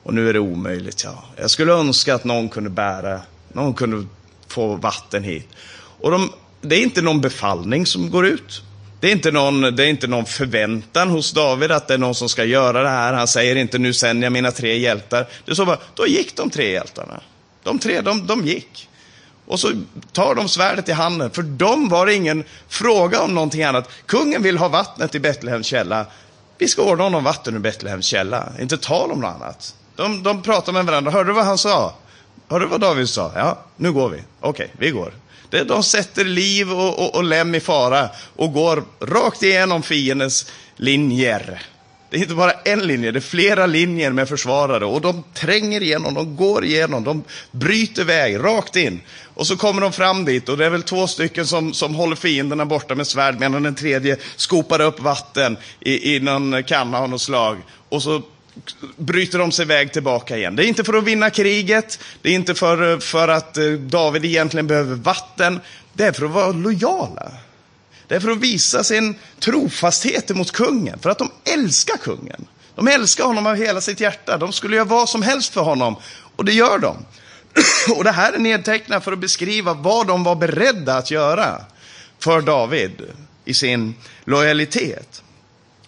Och 0.03 0.13
nu 0.13 0.29
är 0.29 0.33
det 0.33 0.39
omöjligt. 0.39 1.03
Ja. 1.03 1.23
Jag 1.35 1.49
skulle 1.49 1.73
önska 1.73 2.15
att 2.15 2.23
någon 2.23 2.49
kunde 2.49 2.69
bära, 2.69 3.21
någon 3.53 3.73
kunde 3.73 4.07
få 4.47 4.75
vatten 4.75 5.23
hit. 5.23 5.47
Och 6.01 6.11
de, 6.11 6.31
det 6.61 6.75
är 6.75 6.83
inte 6.83 7.01
någon 7.01 7.21
befallning 7.21 7.85
som 7.85 8.09
går 8.09 8.27
ut. 8.27 8.61
Det 9.01 9.07
är, 9.07 9.11
inte 9.11 9.31
någon, 9.31 9.61
det 9.61 9.83
är 9.83 9.87
inte 9.87 10.07
någon 10.07 10.25
förväntan 10.25 11.09
hos 11.09 11.31
David 11.31 11.71
att 11.71 11.87
det 11.87 11.93
är 11.93 11.97
någon 11.97 12.15
som 12.15 12.29
ska 12.29 12.43
göra 12.43 12.83
det 12.83 12.89
här. 12.89 13.13
Han 13.13 13.27
säger 13.27 13.55
inte 13.55 13.77
nu 13.77 13.93
sänder 13.93 14.25
jag 14.25 14.31
mina 14.31 14.51
tre 14.51 14.77
hjältar. 14.77 15.27
Det 15.45 15.51
är 15.51 15.55
så 15.55 15.65
bara, 15.65 15.77
då 15.95 16.07
gick 16.07 16.35
de 16.35 16.49
tre 16.49 16.71
hjältarna. 16.71 17.21
De 17.63 17.79
tre, 17.79 18.01
de, 18.01 18.27
de 18.27 18.45
gick. 18.45 18.89
Och 19.45 19.59
så 19.59 19.71
tar 20.11 20.35
de 20.35 20.49
svärdet 20.49 20.89
i 20.89 20.91
handen. 20.91 21.31
För 21.31 21.41
dem 21.41 21.89
var 21.89 22.05
det 22.05 22.13
ingen 22.13 22.43
fråga 22.67 23.21
om 23.21 23.35
någonting 23.35 23.63
annat. 23.63 23.89
Kungen 24.05 24.43
vill 24.43 24.57
ha 24.57 24.67
vattnet 24.67 25.15
i 25.15 25.19
Betlehems 25.19 25.67
källa. 25.67 26.05
Vi 26.57 26.67
ska 26.67 26.81
ordna 26.83 27.03
honom 27.03 27.23
vatten 27.23 27.55
ur 27.55 27.59
Betlehems 27.59 28.05
källa. 28.05 28.49
Inte 28.59 28.77
tal 28.77 29.11
om 29.11 29.19
något 29.19 29.35
annat. 29.35 29.75
De, 29.95 30.23
de 30.23 30.41
pratar 30.41 30.73
med 30.73 30.85
varandra. 30.85 31.11
Hörde 31.11 31.29
du 31.29 31.33
vad 31.33 31.45
han 31.45 31.57
sa? 31.57 31.93
Hörde 32.47 32.65
du 32.65 32.69
vad 32.69 32.81
David 32.81 33.09
sa? 33.09 33.31
Ja, 33.35 33.59
nu 33.75 33.91
går 33.91 34.09
vi. 34.09 34.17
Okej, 34.17 34.49
okay, 34.49 34.67
vi 34.77 34.91
går. 34.91 35.13
De 35.51 35.83
sätter 35.83 36.25
liv 36.25 36.71
och, 36.71 36.99
och, 36.99 37.15
och 37.15 37.23
lem 37.23 37.55
i 37.55 37.59
fara 37.59 38.09
och 38.35 38.53
går 38.53 38.83
rakt 38.99 39.43
igenom 39.43 39.83
fiendens 39.83 40.51
linjer. 40.75 41.61
Det 42.09 42.17
är 42.17 42.21
inte 42.21 42.35
bara 42.35 42.51
en 42.51 42.87
linje, 42.87 43.11
det 43.11 43.19
är 43.19 43.21
flera 43.21 43.65
linjer 43.65 44.11
med 44.11 44.29
försvarare 44.29 44.85
och 44.85 45.01
de 45.01 45.23
tränger 45.33 45.83
igenom, 45.83 46.13
de 46.13 46.35
går 46.35 46.65
igenom, 46.65 47.03
de 47.03 47.23
bryter 47.51 48.03
väg 48.03 48.39
rakt 48.39 48.75
in. 48.75 49.01
Och 49.33 49.47
så 49.47 49.57
kommer 49.57 49.81
de 49.81 49.91
fram 49.91 50.25
dit 50.25 50.49
och 50.49 50.57
det 50.57 50.65
är 50.65 50.69
väl 50.69 50.83
två 50.83 51.07
stycken 51.07 51.47
som, 51.47 51.73
som 51.73 51.95
håller 51.95 52.15
fienderna 52.15 52.65
borta 52.65 52.95
med 52.95 53.07
svärd 53.07 53.39
medan 53.39 53.63
den 53.63 53.75
tredje 53.75 54.17
skopar 54.35 54.81
upp 54.81 54.99
vatten 54.99 55.57
i, 55.79 56.15
i 56.15 56.19
någon 56.19 56.63
kanna 56.63 56.97
av 56.97 57.09
något 57.09 57.21
slag. 57.21 57.57
Och 57.89 58.03
så 58.03 58.21
bryter 58.97 59.39
de 59.39 59.51
sig 59.51 59.65
väg 59.65 59.93
tillbaka 59.93 60.37
igen. 60.37 60.55
Det 60.55 60.65
är 60.65 60.67
inte 60.67 60.83
för 60.83 60.93
att 60.93 61.03
vinna 61.03 61.29
kriget, 61.29 61.99
det 62.21 62.29
är 62.29 62.33
inte 62.33 62.55
för, 62.55 62.99
för 62.99 63.27
att 63.27 63.57
eh, 63.57 63.71
David 63.71 64.25
egentligen 64.25 64.67
behöver 64.67 64.95
vatten, 64.95 65.59
det 65.93 66.05
är 66.05 66.11
för 66.11 66.25
att 66.25 66.31
vara 66.31 66.51
lojala. 66.51 67.31
Det 68.07 68.15
är 68.15 68.19
för 68.19 68.31
att 68.31 68.37
visa 68.37 68.83
sin 68.83 69.15
trofasthet 69.39 70.35
mot 70.35 70.51
kungen, 70.51 70.99
för 70.99 71.09
att 71.09 71.17
de 71.17 71.31
älskar 71.43 71.97
kungen. 71.97 72.47
De 72.75 72.87
älskar 72.87 73.23
honom 73.23 73.47
av 73.47 73.55
hela 73.55 73.81
sitt 73.81 73.99
hjärta. 73.99 74.37
De 74.37 74.51
skulle 74.51 74.75
göra 74.75 74.85
vad 74.85 75.09
som 75.09 75.21
helst 75.21 75.53
för 75.53 75.61
honom, 75.61 75.95
och 76.35 76.45
det 76.45 76.53
gör 76.53 76.79
de. 76.79 76.97
Och 77.95 78.03
det 78.03 78.11
här 78.11 78.33
är 78.33 78.39
nedtecknat 78.39 79.03
för 79.03 79.11
att 79.11 79.19
beskriva 79.19 79.73
vad 79.73 80.07
de 80.07 80.23
var 80.23 80.35
beredda 80.35 80.97
att 80.97 81.11
göra 81.11 81.61
för 82.19 82.41
David 82.41 83.01
i 83.45 83.53
sin 83.53 83.95
lojalitet. 84.25 85.23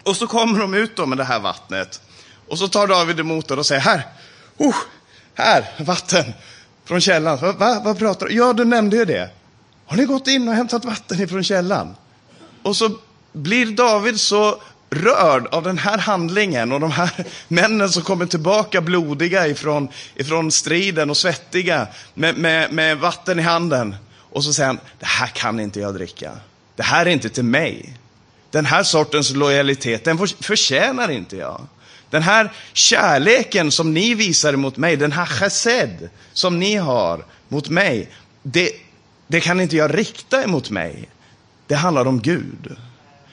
Och 0.04 0.16
så 0.16 0.28
kommer 0.28 0.60
de 0.60 0.74
ut 0.74 0.96
då 0.96 1.06
med 1.06 1.18
det 1.18 1.24
här 1.24 1.40
vattnet. 1.40 2.02
Och 2.48 2.60
så 2.60 2.68
tar 2.68 2.88
David 2.88 3.20
emot 3.20 3.48
det 3.48 3.54
och 3.54 3.66
säger, 3.66 3.82
här, 3.82 4.08
oh, 4.58 4.76
här, 5.36 5.66
vatten 5.80 6.34
från 6.86 7.02
källan. 7.02 7.38
Va, 7.38 7.52
va, 7.52 7.82
vad 7.84 8.00
pratar 8.00 8.26
du 8.26 8.34
Ja, 8.34 8.54
du 8.54 8.66
nämnde 8.66 8.98
ju 8.98 9.06
det. 9.06 9.30
Har 9.86 9.98
ni 9.98 10.06
gått 10.06 10.28
in 10.28 10.48
och 10.48 10.54
hämtat 10.54 10.86
vatten 10.86 11.22
ifrån 11.22 11.44
källan? 11.44 11.96
Och 12.64 12.76
så 12.76 12.98
blir 13.34 13.66
David 13.66 14.20
så 14.20 14.62
rörd 14.90 15.48
av 15.48 15.64
den 15.64 15.78
här 15.78 15.98
handlingen 15.98 16.72
och 16.72 16.80
de 16.80 16.92
här 16.92 17.26
männen 17.48 17.90
som 17.90 18.04
kommer 18.04 18.26
tillbaka 18.26 18.82
blodiga 18.82 19.48
ifrån, 19.48 19.88
ifrån 20.16 20.52
striden 20.52 21.10
och 21.10 21.18
svettiga 21.18 21.88
med, 22.14 22.38
med, 22.38 22.74
med 22.74 22.98
vatten 22.98 23.40
i 23.40 23.42
handen. 23.42 23.96
Och 24.16 24.44
så 24.44 24.54
säger 24.54 24.68
han, 24.68 24.80
det 25.00 25.06
här 25.06 25.28
kan 25.28 25.60
inte 25.60 25.80
jag 25.80 25.94
dricka. 25.94 26.32
Det 26.76 26.84
här 26.84 27.06
är 27.06 27.10
inte 27.10 27.30
till 27.30 27.44
mig. 27.44 27.98
Den 28.52 28.66
här 28.66 28.84
sortens 28.84 29.32
lojalitet, 29.32 30.04
den 30.04 30.28
förtjänar 30.28 31.12
inte 31.12 31.38
jag. 31.38 31.68
Den 32.14 32.22
här 32.22 32.52
kärleken 32.74 33.72
som 33.72 33.94
ni 33.94 34.14
visar 34.14 34.56
mot 34.56 34.78
mig, 34.78 34.98
den 34.98 35.12
här 35.12 35.26
chesed 35.26 36.10
som 36.34 36.60
ni 36.60 36.76
har 36.76 37.26
mot 37.48 37.70
mig, 37.70 38.10
det, 38.44 38.72
det 39.28 39.40
kan 39.40 39.62
inte 39.62 39.76
jag 39.76 39.98
rikta 39.98 40.44
emot 40.44 40.70
mig. 40.70 41.10
Det 41.68 41.76
handlar 41.76 42.06
om 42.06 42.22
Gud. 42.22 42.76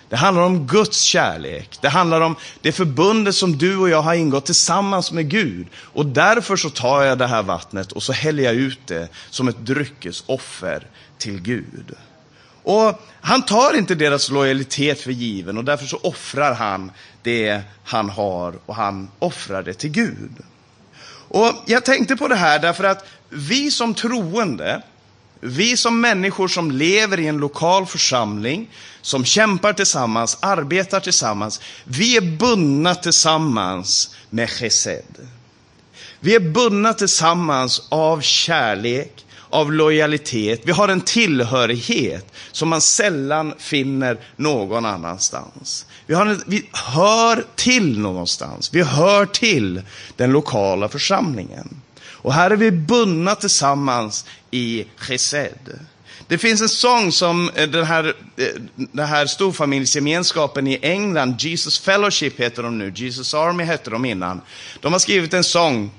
Det 0.09 0.17
handlar 0.17 0.43
om 0.43 0.67
Guds 0.67 1.01
kärlek. 1.01 1.79
Det 1.81 1.89
handlar 1.89 2.21
om 2.21 2.37
det 2.61 2.73
förbundet 2.73 3.35
som 3.35 3.59
du 3.59 3.77
och 3.77 3.89
jag 3.89 4.03
har 4.03 4.15
ingått 4.15 4.47
tillsammans 4.47 5.13
med 5.13 5.31
Gud. 5.31 5.67
Och 5.75 6.07
därför 6.07 6.57
så 6.57 6.71
tar 6.71 7.03
jag 7.03 7.19
det 7.19 7.27
här 7.27 7.43
vattnet 7.43 7.93
och 7.93 8.03
så 8.03 8.13
häller 8.13 8.43
jag 8.43 8.55
ut 8.55 8.81
det 8.87 9.09
som 9.31 9.49
ett 9.49 9.59
dryckesoffer 9.59 10.87
till 11.19 11.41
Gud. 11.41 11.95
Och 12.62 13.00
han 13.21 13.43
tar 13.43 13.76
inte 13.76 13.95
deras 13.95 14.31
lojalitet 14.31 15.00
för 15.00 15.11
given 15.11 15.59
och 15.59 15.64
därför 15.64 15.87
så 15.87 15.97
offrar 16.02 16.55
han 16.55 16.93
det 17.23 17.62
han 17.85 18.11
har 18.11 18.55
och 18.67 18.75
han 18.75 19.11
offrar 19.19 19.62
det 19.62 19.75
till 19.75 19.90
Gud. 19.90 20.33
Och 21.29 21.55
jag 21.67 21.85
tänkte 21.85 22.17
på 22.17 22.29
det 22.29 22.37
här 22.37 22.59
därför 22.59 22.85
att 22.85 23.07
vi 23.29 23.71
som 23.71 23.95
troende, 23.95 24.83
vi 25.40 25.76
som 25.76 26.00
människor 26.00 26.49
som 26.49 26.71
lever 26.71 27.21
i 27.21 27.26
en 27.26 27.38
lokal 27.38 27.87
församling, 27.87 28.71
som 29.00 29.25
kämpar 29.25 29.73
tillsammans, 29.73 30.38
arbetar 30.40 31.00
tillsammans, 31.00 31.61
vi 31.85 32.17
är 32.17 32.21
bundna 32.21 32.95
tillsammans 32.95 34.17
med 34.31 34.50
chesed. 34.50 35.29
Vi 36.21 36.35
är 36.35 36.40
bundna 36.40 36.93
tillsammans 36.93 37.83
av 37.88 38.21
kärlek, 38.21 39.26
av 39.50 39.73
lojalitet. 39.73 40.61
Vi 40.64 40.73
har 40.73 40.88
en 40.88 41.00
tillhörighet 41.00 42.33
som 42.52 42.69
man 42.69 42.80
sällan 42.80 43.54
finner 43.59 44.19
någon 44.37 44.85
annanstans. 44.85 45.87
Vi, 46.07 46.14
har 46.14 46.26
en, 46.26 46.42
vi 46.47 46.69
hör 46.73 47.45
till 47.57 47.99
någonstans. 47.99 48.75
Vi 48.75 48.83
hör 48.83 49.26
till 49.26 49.83
den 50.16 50.33
lokala 50.33 50.88
församlingen. 50.88 51.80
Och 52.23 52.33
här 52.33 52.50
är 52.50 52.57
vi 52.57 52.71
bundna 52.71 53.35
tillsammans 53.35 54.25
i 54.50 54.85
chesed. 54.97 55.78
Det 56.30 56.38
finns 56.38 56.61
en 56.61 56.69
sång 56.69 57.12
som 57.12 57.50
eh, 57.54 57.69
den 57.69 57.85
här, 57.85 58.14
eh, 58.37 58.47
den 58.76 59.07
här 59.07 59.26
storfamiljsgemenskapen 59.26 60.66
i 60.66 60.78
England, 60.83 61.37
Jesus 61.38 61.78
Fellowship 61.78 62.40
heter 62.40 62.62
de 62.62 62.78
nu, 62.78 62.92
Jesus 62.95 63.35
Army 63.35 63.64
hette 63.64 63.90
de 63.90 64.04
innan. 64.04 64.40
De 64.80 64.92
har 64.92 65.00
skrivit 65.00 65.35
en 65.35 65.45
sång 65.45 65.90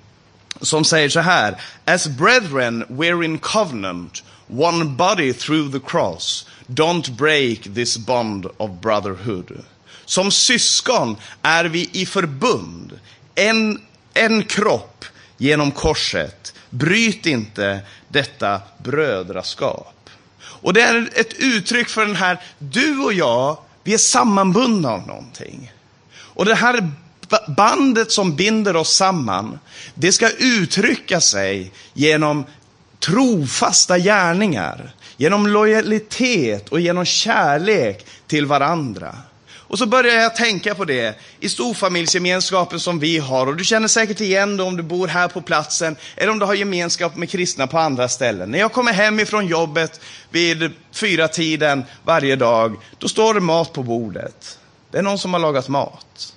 som 0.62 0.86
säger 0.86 1.10
så 1.10 1.20
här. 1.20 1.62
As 1.86 2.08
brethren 2.08 2.86
we're 2.90 3.26
in 3.26 3.38
covenant, 3.38 4.24
one 4.48 4.86
body 4.86 5.34
through 5.34 5.72
the 5.72 5.80
cross. 5.80 6.46
Don't 6.68 7.12
break 7.12 7.74
this 7.76 7.98
bond 7.98 8.48
of 8.58 8.72
brotherhood. 8.82 9.64
Som 10.06 10.32
syskon 10.32 11.18
är 11.42 11.66
vi 11.66 11.90
i 11.92 12.06
förbund, 12.06 13.00
en, 13.36 13.82
en 14.14 14.44
kropp 14.44 15.06
genom 15.38 15.72
korset. 15.72 16.54
Bryt 16.70 17.26
inte 17.26 17.80
detta 18.08 18.62
brödraskap. 18.78 20.10
Och 20.42 20.74
det 20.74 20.82
är 20.82 21.10
ett 21.16 21.34
uttryck 21.34 21.90
för 21.90 22.06
den 22.06 22.16
här, 22.16 22.42
du 22.60 23.00
och 23.00 23.14
jag, 23.14 23.58
vi 23.84 23.94
är 23.94 23.98
sammanbundna 23.98 24.92
av 24.92 25.08
någonting. 25.08 25.72
Och 26.14 26.46
det 26.46 26.56
här 26.56 26.92
bandet 27.58 28.12
som 28.12 28.36
binder 28.36 28.76
oss 28.76 28.96
samman, 28.96 29.60
det 29.94 30.12
ska 30.12 30.30
uttrycka 30.30 31.22
sig 31.22 31.72
genom 31.94 32.46
trofasta 33.00 33.98
gärningar, 33.98 34.96
genom 35.18 35.48
lojalitet 35.48 36.70
och 36.70 36.80
genom 36.80 37.06
kärlek 37.06 38.06
till 38.28 38.46
varandra. 38.46 39.16
Och 39.72 39.78
så 39.78 39.86
börjar 39.86 40.16
jag 40.16 40.36
tänka 40.36 40.76
på 40.76 40.86
det 40.86 41.20
i 41.40 41.50
storfamiljsgemenskapen 41.50 42.80
som 42.80 43.00
vi 43.00 43.18
har. 43.18 43.48
Och 43.48 43.56
du 43.56 43.64
känner 43.64 43.88
säkert 43.88 44.22
igen 44.22 44.58
det 44.58 44.64
om 44.64 44.78
du 44.78 44.84
bor 44.84 45.08
här 45.08 45.28
på 45.28 45.42
platsen 45.42 45.96
eller 46.16 46.32
om 46.32 46.40
du 46.40 46.46
har 46.46 46.54
gemenskap 46.54 47.16
med 47.16 47.30
kristna 47.30 47.68
på 47.68 47.80
andra 47.80 48.10
ställen. 48.10 48.52
När 48.52 48.60
jag 48.60 48.72
kommer 48.72 48.94
hem 48.94 49.20
ifrån 49.20 49.48
jobbet 49.48 50.02
vid 50.30 50.72
fyra 50.92 51.28
tiden 51.28 51.84
varje 52.04 52.36
dag, 52.36 52.76
då 52.98 53.08
står 53.08 53.34
det 53.34 53.40
mat 53.40 53.74
på 53.74 53.84
bordet. 53.84 54.60
Det 54.92 54.98
är 54.98 55.02
någon 55.02 55.20
som 55.20 55.34
har 55.34 55.40
lagat 55.40 55.68
mat. 55.68 56.34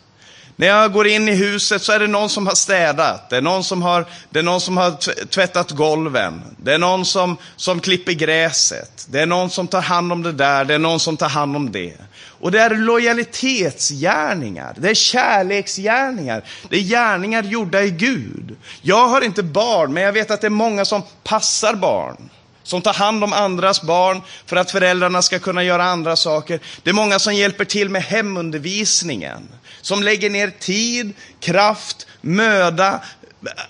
När 0.57 0.67
jag 0.67 0.93
går 0.93 1.07
in 1.07 1.29
i 1.29 1.35
huset 1.35 1.83
så 1.83 1.93
är 1.93 1.99
det 1.99 2.07
någon 2.07 2.31
som 2.31 2.47
har 2.47 2.55
städat, 2.55 3.31
det 3.31 3.37
är 3.37 3.43
någon 3.43 3.65
som 3.65 3.83
har, 3.83 4.07
det 4.31 4.39
är 4.39 4.43
någon 4.43 4.61
som 4.61 4.77
har 4.77 5.27
tvättat 5.27 5.71
golven, 5.71 6.43
det 6.57 6.75
är 6.75 6.79
någon 6.79 7.05
som, 7.05 7.37
som 7.57 7.81
klipper 7.81 8.13
gräset, 8.13 9.07
det 9.11 9.21
är 9.21 9.27
någon 9.27 9.51
som 9.51 9.69
tar 9.69 9.81
hand 9.81 10.13
om 10.13 10.23
det 10.23 10.33
där, 10.33 10.65
det 10.65 10.75
är 10.75 10.79
någon 10.79 11.01
som 11.01 11.17
tar 11.17 11.29
hand 11.29 11.57
om 11.57 11.73
det. 11.73 11.95
Och 12.41 12.53
det 12.53 12.61
är 12.61 12.71
lojalitetsgärningar, 12.71 14.75
det 14.77 14.91
är 14.91 14.95
kärleksgärningar, 14.95 16.45
det 16.69 16.77
är 16.77 16.83
gärningar 16.83 17.43
gjorda 17.43 17.83
i 17.83 17.91
Gud. 17.91 18.57
Jag 18.83 19.09
har 19.09 19.21
inte 19.21 19.43
barn, 19.43 19.93
men 19.93 20.03
jag 20.03 20.13
vet 20.13 20.31
att 20.31 20.41
det 20.41 20.47
är 20.47 20.51
många 20.51 20.85
som 20.85 21.03
passar 21.25 21.75
barn. 21.75 22.31
Som 22.63 22.83
tar 22.83 22.95
hand 22.95 23.25
om 23.25 23.33
andras 23.33 23.83
barn 23.83 24.21
för 24.47 24.57
att 24.57 24.71
föräldrarna 24.71 25.23
ska 25.23 25.39
kunna 25.39 25.65
göra 25.65 25.85
andra 25.85 26.17
saker. 26.17 26.61
Det 26.83 26.91
är 26.91 26.95
många 26.95 27.19
som 27.19 27.35
hjälper 27.35 27.65
till 27.65 27.89
med 27.89 28.03
hemundervisningen, 28.03 29.49
som 29.85 30.03
lägger 30.03 30.31
ner 30.31 30.50
tid, 30.50 31.12
kraft, 31.41 32.07
möda, 32.21 33.00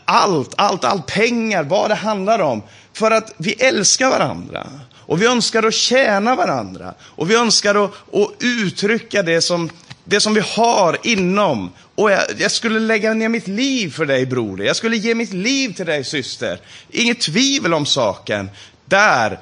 allt, 0.05 0.55
allt, 0.57 0.85
allt, 0.85 1.07
pengar, 1.07 1.63
vad 1.63 1.91
det 1.91 1.95
handlar 1.95 2.39
om, 2.39 2.63
för 2.93 3.11
att 3.11 3.35
vi 3.37 3.53
älskar 3.53 4.11
varandra. 4.11 4.67
Och 4.97 5.23
vi 5.23 5.27
önskar 5.27 5.63
att 5.63 5.75
tjäna 5.75 6.35
varandra. 6.35 6.95
Och 7.01 7.31
vi 7.31 7.35
önskar 7.35 7.85
att, 7.85 7.91
att 8.13 8.31
uttrycka 8.39 9.23
det 9.23 9.41
som, 9.41 9.71
det 10.05 10.21
som 10.21 10.35
vi 10.35 10.41
har 10.41 10.99
inom. 11.03 11.73
Och 11.95 12.11
jag, 12.11 12.23
jag, 12.39 12.51
skulle 12.51 12.81
lägga 12.81 13.15
ner 13.15 13.29
mitt 13.29 13.49
liv 13.49 13.91
för 13.93 14.07
dig 14.07 14.27
broder. 14.27 14.65
Jag 14.65 14.77
skulle 14.77 14.97
ge 14.97 15.15
mitt 15.15 15.33
liv 15.33 15.75
till 15.75 15.87
dig 15.87 16.05
syster. 16.05 16.61
Inget 16.91 17.21
tvivel 17.21 17.75
om 17.75 17.87
saken 17.87 18.51
där, 18.85 19.39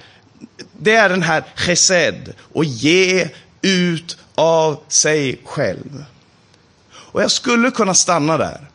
det 0.73 0.95
är 0.95 1.09
den 1.09 1.23
här 1.23 1.45
chesed, 1.55 2.35
och 2.53 2.65
ge 2.65 3.29
ut 3.63 4.19
av 4.35 4.81
sig 4.89 5.41
själv. 5.45 6.05
Och 7.13 7.23
jag 7.23 7.31
skulle 7.31 7.71
kunna 7.71 7.95
stanna 7.95 8.39
där. 8.39 8.69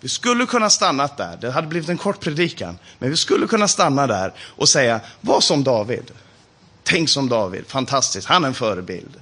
Vi 0.00 0.08
skulle 0.08 0.46
kunna 0.46 0.70
stanna 0.70 1.08
där, 1.16 1.38
det 1.40 1.50
hade 1.50 1.66
blivit 1.66 1.88
en 1.88 1.98
kort 1.98 2.20
predikan, 2.20 2.78
men 2.98 3.10
vi 3.10 3.16
skulle 3.16 3.46
kunna 3.46 3.68
stanna 3.68 4.06
där 4.06 4.32
och 4.40 4.68
säga, 4.68 5.00
var 5.20 5.40
som 5.40 5.64
David. 5.64 6.10
Tänk 6.82 7.08
som 7.08 7.28
David, 7.28 7.64
fantastiskt, 7.66 8.28
han 8.28 8.44
är 8.44 8.48
en 8.48 8.54
förebild. 8.54 9.20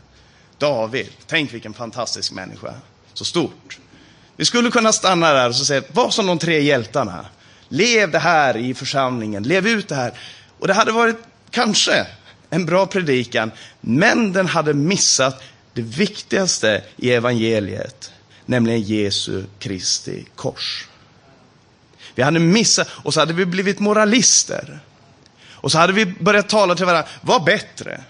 David, 0.59 1.09
tänk 1.27 1.55
vilken 1.55 1.75
fantastisk 1.75 2.33
människa, 2.33 2.75
så 3.15 3.25
stort. 3.25 3.79
Vi 4.37 4.45
skulle 4.45 4.71
kunna 4.71 4.93
stanna 4.93 5.33
där 5.33 5.49
och 5.49 5.57
säga, 5.57 5.83
var 5.93 6.11
som 6.11 6.27
de 6.27 6.39
tre 6.39 6.61
hjältarna. 6.61 7.27
Lev 7.69 8.11
det 8.11 8.19
här 8.19 8.57
i 8.57 8.75
församlingen, 8.75 9.43
lev 9.43 9.67
ut 9.67 9.89
det 9.89 9.95
här. 9.95 10.13
Och 10.59 10.67
det 10.67 10.75
hade 10.75 10.93
varit 10.93 11.17
kanske 11.51 12.07
en 12.51 12.67
bra 12.67 12.87
predikan, 12.87 13.51
men 13.81 14.33
den 14.33 14.47
hade 14.47 14.75
missat 14.75 15.43
det 15.73 15.83
viktigaste 15.83 16.83
i 16.97 17.13
evangeliet 17.13 18.13
nämligen 18.47 18.81
Jesu 18.81 19.45
Kristi 19.59 20.27
kors. 20.37 20.89
Vi 22.15 22.23
hade 22.23 22.39
missat, 22.39 22.89
och 22.91 23.15
så 23.15 23.21
hade 23.21 23.33
vi 23.33 23.47
blivit 23.47 23.79
moralister. 23.79 24.79
Och 25.51 25.73
så 25.73 25.79
hade 25.79 25.93
vi 25.93 26.07
börjat 26.07 26.49
tala 26.49 26.75
till 26.75 26.87
varandra, 26.87 27.09
var 27.21 27.41
bättre, 27.41 28.01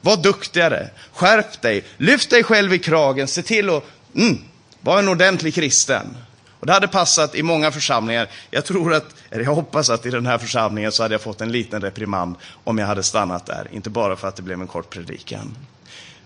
var 0.00 0.16
duktigare, 0.16 0.90
skärp 1.12 1.62
dig, 1.62 1.84
lyft 1.96 2.30
dig 2.30 2.44
själv 2.44 2.74
i 2.74 2.78
kragen, 2.78 3.28
se 3.28 3.42
till 3.42 3.70
att 3.70 3.84
mm, 4.14 4.38
vara 4.80 4.98
en 4.98 5.08
ordentlig 5.08 5.54
kristen. 5.54 6.16
Och 6.60 6.66
det 6.66 6.72
hade 6.72 6.88
passat 6.88 7.34
i 7.34 7.42
många 7.42 7.72
församlingar. 7.72 8.28
Jag 8.50 8.64
tror 8.64 8.94
att, 8.94 9.06
eller 9.30 9.44
jag 9.44 9.54
hoppas 9.54 9.90
att 9.90 10.06
i 10.06 10.10
den 10.10 10.26
här 10.26 10.38
församlingen 10.38 10.92
så 10.92 11.02
hade 11.02 11.14
jag 11.14 11.20
fått 11.20 11.40
en 11.40 11.52
liten 11.52 11.80
reprimand 11.80 12.36
om 12.64 12.78
jag 12.78 12.86
hade 12.86 13.02
stannat 13.02 13.46
där. 13.46 13.68
Inte 13.72 13.90
bara 13.90 14.16
för 14.16 14.28
att 14.28 14.36
det 14.36 14.42
blev 14.42 14.60
en 14.60 14.66
kort 14.66 14.90
predikan. 14.90 15.56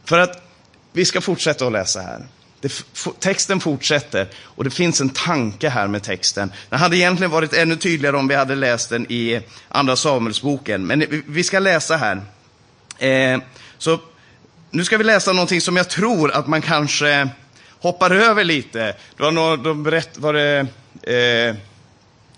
För 0.05 0.19
att 0.19 0.43
vi 0.93 1.05
ska 1.05 1.21
fortsätta 1.21 1.67
att 1.67 1.73
läsa 1.73 2.01
här. 2.01 2.27
Det, 2.61 2.85
texten 3.21 3.61
fortsätter 3.61 4.29
och 4.43 4.65
det 4.65 4.71
finns 4.71 5.01
en 5.01 5.09
tanke 5.09 5.69
här 5.69 5.89
med 5.89 6.03
texten. 6.03 6.53
Den 6.69 6.79
hade 6.79 6.97
egentligen 6.97 7.31
varit 7.31 7.53
ännu 7.53 7.77
tydligare 7.77 8.17
om 8.17 8.29
vi 8.29 8.35
hade 8.35 8.55
läst 8.55 8.91
den 8.91 9.13
i 9.13 9.41
Andra 9.69 9.97
Samuelsboken, 9.97 10.87
men 10.87 11.23
vi 11.27 11.45
ska 11.45 11.59
läsa 11.59 11.97
här. 11.97 12.21
Eh, 12.99 13.41
så 13.79 14.01
nu 14.71 14.85
ska 14.85 14.97
vi 14.97 15.05
läsa 15.05 15.33
någonting 15.33 15.61
som 15.61 15.77
jag 15.77 15.89
tror 15.89 16.33
att 16.33 16.47
man 16.47 16.63
kanske 16.63 17.29
hoppar 17.81 18.11
över 18.11 18.45
lite. 18.45 18.79
Det 19.17 19.23
var 19.23 19.31
någon, 19.31 19.63
de 19.63 19.83
berätt, 19.83 20.19
var 20.19 20.33
det, 20.33 20.67
eh, 21.03 21.55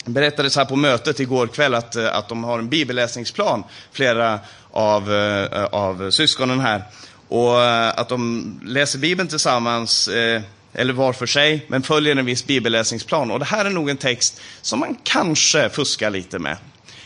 berättades 0.05 0.57
här 0.57 0.65
på 0.65 0.77
mötet 0.77 1.21
igår 1.21 1.47
kväll 1.47 1.75
att, 1.75 1.97
att 1.97 2.29
de 2.29 2.45
har 2.45 2.59
en 2.59 2.69
bibelläsningsplan, 2.69 3.65
flera 3.93 4.41
av, 4.71 5.15
eh, 5.15 5.65
av 5.65 6.11
syskonen 6.11 6.61
här. 6.61 6.83
Och 7.31 7.63
eh, 7.63 7.89
att 7.97 8.09
de 8.09 8.61
läser 8.65 8.99
Bibeln 8.99 9.29
tillsammans, 9.29 10.09
eh, 10.09 10.43
eller 10.73 10.93
var 10.93 11.13
för 11.13 11.27
sig, 11.27 11.67
men 11.69 11.83
följer 11.83 12.17
en 12.17 12.25
viss 12.25 12.47
bibelläsningsplan. 12.47 13.31
Och 13.31 13.39
det 13.39 13.45
här 13.45 13.65
är 13.65 13.71
nog 13.71 13.91
en 13.91 13.97
text 13.97 14.41
som 14.63 14.81
man 14.81 14.97
kanske 15.03 15.69
fuskar 15.69 16.11
lite 16.11 16.39
med. 16.39 16.57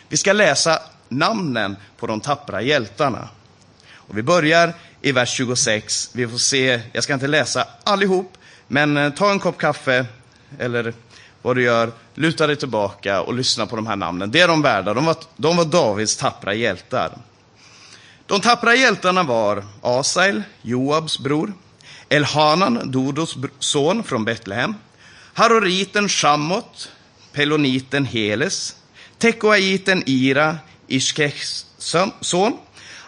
Vi 0.09 0.17
ska 0.17 0.33
läsa 0.33 0.79
namnen 1.09 1.77
på 1.97 2.07
de 2.07 2.21
tappra 2.21 2.63
hjältarna. 2.63 3.29
Och 3.93 4.19
vi 4.19 4.23
börjar 4.23 4.75
i 5.03 5.13
vers 5.13 5.31
26. 5.31 6.11
Vi 6.13 6.29
får 6.29 6.39
se, 6.39 6.81
jag 6.93 7.05
ska 7.05 7.15
inte 7.15 7.27
läsa 7.27 7.67
allihop, 7.85 8.33
men 8.69 8.97
eh, 8.97 9.11
ta 9.11 9.31
en 9.31 9.39
kopp 9.39 9.59
kaffe, 9.59 10.07
eller 10.59 10.95
vad 11.43 11.57
du 11.57 11.63
gör, 11.63 11.93
luta 12.15 12.47
dig 12.47 12.57
tillbaka 12.57 13.21
och 13.21 13.35
lyssna 13.35 13.67
på 13.67 13.77
de 13.77 13.87
här 13.87 13.97
namnen. 13.97 14.31
Det 14.31 14.41
är 14.41 14.49
de 14.49 14.63
värda. 14.63 14.95
De 14.95 15.05
var, 15.05 15.17
de 15.37 15.57
var 15.57 15.65
Davids 15.65 16.17
tappra 16.17 16.55
hjältar. 16.55 17.13
De 18.27 18.41
tappra 18.41 18.75
hjältarna 18.75 19.23
var 19.23 19.65
Asael, 19.83 20.43
Joabs 20.63 21.19
bror, 21.19 21.53
Elhanan, 22.09 22.91
Dodos 22.91 23.37
son 23.59 24.05
från 24.05 24.25
Betlehem, 24.25 24.75
Haroriten 25.35 26.09
Shammot, 26.09 26.91
Peloniten 27.33 28.05
Heles, 28.07 28.77
Tekoaiten 29.19 30.03
Ira, 30.07 30.59
Ishkeks 30.87 31.67
son, 32.21 32.59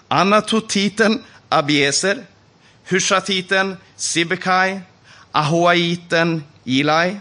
Anatotiten 0.09 1.23
Abieser, 1.49 2.27
Hushatiten 2.91 3.77
Sibekai, 3.97 4.81
Ahoaiten 5.33 6.45
Ilai, 6.65 7.21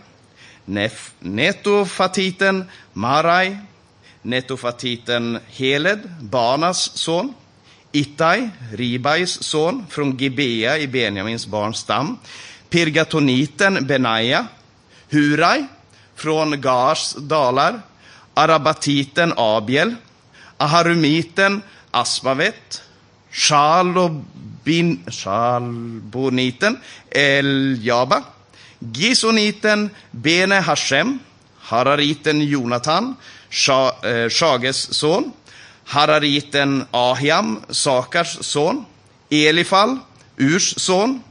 Nef 0.65 1.11
Netofatiten 1.19 2.65
Marai, 2.93 3.57
Netofatiten 4.21 5.39
Heled, 5.47 6.09
Banas 6.21 6.91
son, 6.95 7.35
Ittai, 7.95 8.49
Ribais 8.71 9.43
son, 9.43 9.85
från 9.89 10.17
Gibea 10.17 10.77
i 10.77 10.87
Benjamins 10.87 11.47
barns 11.47 11.77
stam. 11.77 12.17
Pirgatoniten 12.69 13.87
Benaja, 13.87 14.47
Hurai, 15.09 15.65
från 16.15 16.61
Gars 16.61 17.15
dalar. 17.17 17.81
Arabatiten 18.35 19.33
Abiel, 19.37 19.95
Aharumiten 20.57 21.61
Asmavet, 21.91 22.83
Shalobin, 23.31 25.03
Shalboniten 25.07 26.77
Eljaba, 27.11 28.23
Gisoniten 28.91 29.89
Bene 30.11 30.59
Hashem, 30.61 31.19
Harariten 31.59 32.41
Jonathan, 32.41 33.15
eh, 34.03 34.29
Shages 34.29 34.87
son, 34.91 35.31
Harariten 35.85 36.85
Ahiam, 36.91 37.61
Sakars 37.69 38.43
son, 38.43 38.85
Elifal, 39.29 39.99
Urs 40.37 40.79
son, 40.79 41.23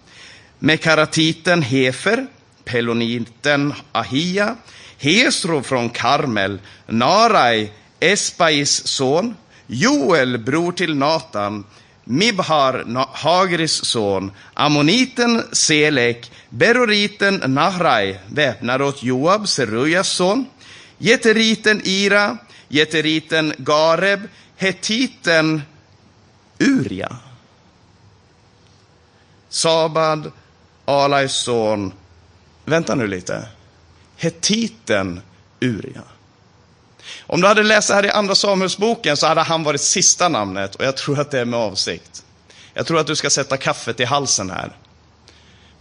Mekaratiten 0.61 1.63
Hefer, 1.63 2.27
Peloniten 2.65 3.75
Ahia, 3.93 4.57
Hesro 4.99 5.63
från 5.63 5.91
Karmel, 5.91 6.59
Narai, 6.89 7.71
Espais 8.01 8.83
son, 8.87 9.37
Joel, 9.67 10.39
bror 10.39 10.73
till 10.73 10.95
Natan, 10.95 11.65
Mibhar, 12.05 12.85
Hagris 13.13 13.85
son, 13.85 14.33
Ammoniten 14.55 15.43
Selek, 15.53 16.31
Beroriten 16.51 17.43
Nahrai, 17.47 18.19
väpnare 18.29 18.85
åt 18.85 19.03
Joab, 19.03 19.49
Serujas 19.49 20.09
son, 20.09 20.47
Jeteriten 20.99 21.81
Ira, 21.85 22.39
Jeteriten 22.69 23.55
Gareb, 23.59 24.29
hetiten 24.57 25.63
Uria. 26.59 27.17
Sabad, 29.49 30.33
Alais 30.85 31.33
son. 31.33 31.93
Vänta 32.65 32.95
nu 32.95 33.07
lite. 33.07 33.49
Hetiten 34.17 35.23
Uria. 35.61 36.03
Om 37.27 37.41
du 37.41 37.47
hade 37.47 37.63
läst 37.63 37.89
det 37.89 37.95
här 37.95 38.07
i 38.07 38.11
Andra 38.11 38.35
Samuelsboken 38.35 39.17
så 39.17 39.27
hade 39.27 39.41
han 39.41 39.63
varit 39.65 39.81
sista 39.81 40.29
namnet 40.29 40.75
och 40.75 40.85
jag 40.85 40.97
tror 40.97 41.21
att 41.21 41.31
det 41.31 41.41
är 41.41 41.45
med 41.45 41.59
avsikt. 41.61 42.25
Jag 42.75 42.87
tror 42.87 43.01
att 43.01 43.07
du 43.07 43.17
ska 43.17 43.31
sätta 43.31 43.57
kaffet 43.57 44.01
i 44.01 44.05
halsen 44.05 44.51
här. 44.51 44.73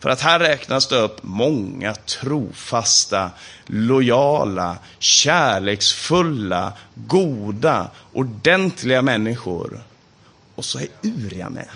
För 0.04 0.10
att 0.10 0.22
här 0.22 0.40
räknas 0.40 0.88
det 0.88 0.96
upp 0.96 1.24
många 1.24 1.96
trofasta, 1.96 3.32
lojala, 3.66 4.78
kärleksfulla, 5.00 6.74
goda, 6.96 7.92
ordentliga 8.14 9.02
människor. 9.02 9.84
Och 10.56 10.66
så 10.66 10.80
är 10.80 10.88
Uria 11.02 11.50
med. 11.50 11.68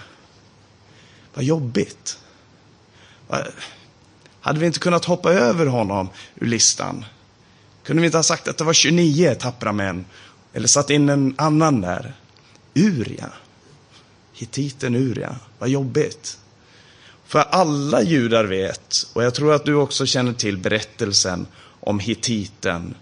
Vad 1.33 1.43
jobbigt. 1.43 2.19
Hade 4.41 4.59
vi 4.59 4.65
inte 4.65 4.79
kunnat 4.79 5.05
hoppa 5.05 5.33
över 5.33 5.65
honom 5.65 6.09
ur 6.35 6.47
listan? 6.47 7.05
Kunde 7.83 8.01
vi 8.01 8.05
inte 8.05 8.17
ha 8.17 8.23
sagt 8.23 8.47
att 8.47 8.57
det 8.57 8.63
var 8.63 8.73
29 8.73 9.35
tappra 9.39 9.71
män? 9.71 10.05
Eller 10.53 10.67
satt 10.67 10.89
in 10.89 11.09
en 11.09 11.35
annan 11.37 11.81
där? 11.81 12.13
Uria. 12.73 13.29
Hittiten 14.33 14.95
Uria. 14.95 15.35
Vad 15.59 15.69
jobbigt. 15.69 16.37
För 17.27 17.39
alla 17.39 18.01
judar 18.01 18.43
vet, 18.43 19.07
och 19.13 19.23
jag 19.23 19.35
tror 19.35 19.53
att 19.53 19.65
du 19.65 19.73
också 19.73 20.05
känner 20.05 20.33
till 20.33 20.57
berättelsen 20.57 21.47
om 21.79 21.99
hittiten 21.99 22.95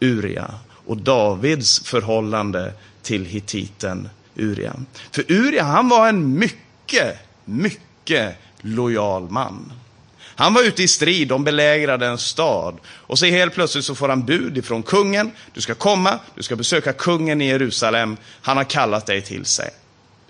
Uria 0.00 0.54
och 0.86 0.96
Davids 0.96 1.80
förhållande 1.80 2.72
till 3.02 3.24
hittiten 3.24 4.08
Uria. 4.34 4.74
För 5.10 5.32
Uria, 5.32 5.62
han 5.62 5.88
var 5.88 6.08
en 6.08 6.38
mycket, 6.38 7.18
mycket 7.44 8.36
lojal 8.60 9.30
man. 9.30 9.72
Han 10.18 10.54
var 10.54 10.62
ute 10.62 10.82
i 10.82 10.88
strid, 10.88 11.28
de 11.28 11.44
belägrade 11.44 12.06
en 12.06 12.18
stad. 12.18 12.78
Och 12.86 13.18
så 13.18 13.26
helt 13.26 13.54
plötsligt 13.54 13.84
så 13.84 13.94
får 13.94 14.08
han 14.08 14.24
bud 14.24 14.58
ifrån 14.58 14.82
kungen. 14.82 15.30
Du 15.54 15.60
ska 15.60 15.74
komma, 15.74 16.18
du 16.34 16.42
ska 16.42 16.56
besöka 16.56 16.92
kungen 16.92 17.40
i 17.40 17.46
Jerusalem. 17.46 18.16
Han 18.42 18.56
har 18.56 18.64
kallat 18.64 19.06
dig 19.06 19.22
till 19.22 19.44
sig. 19.44 19.70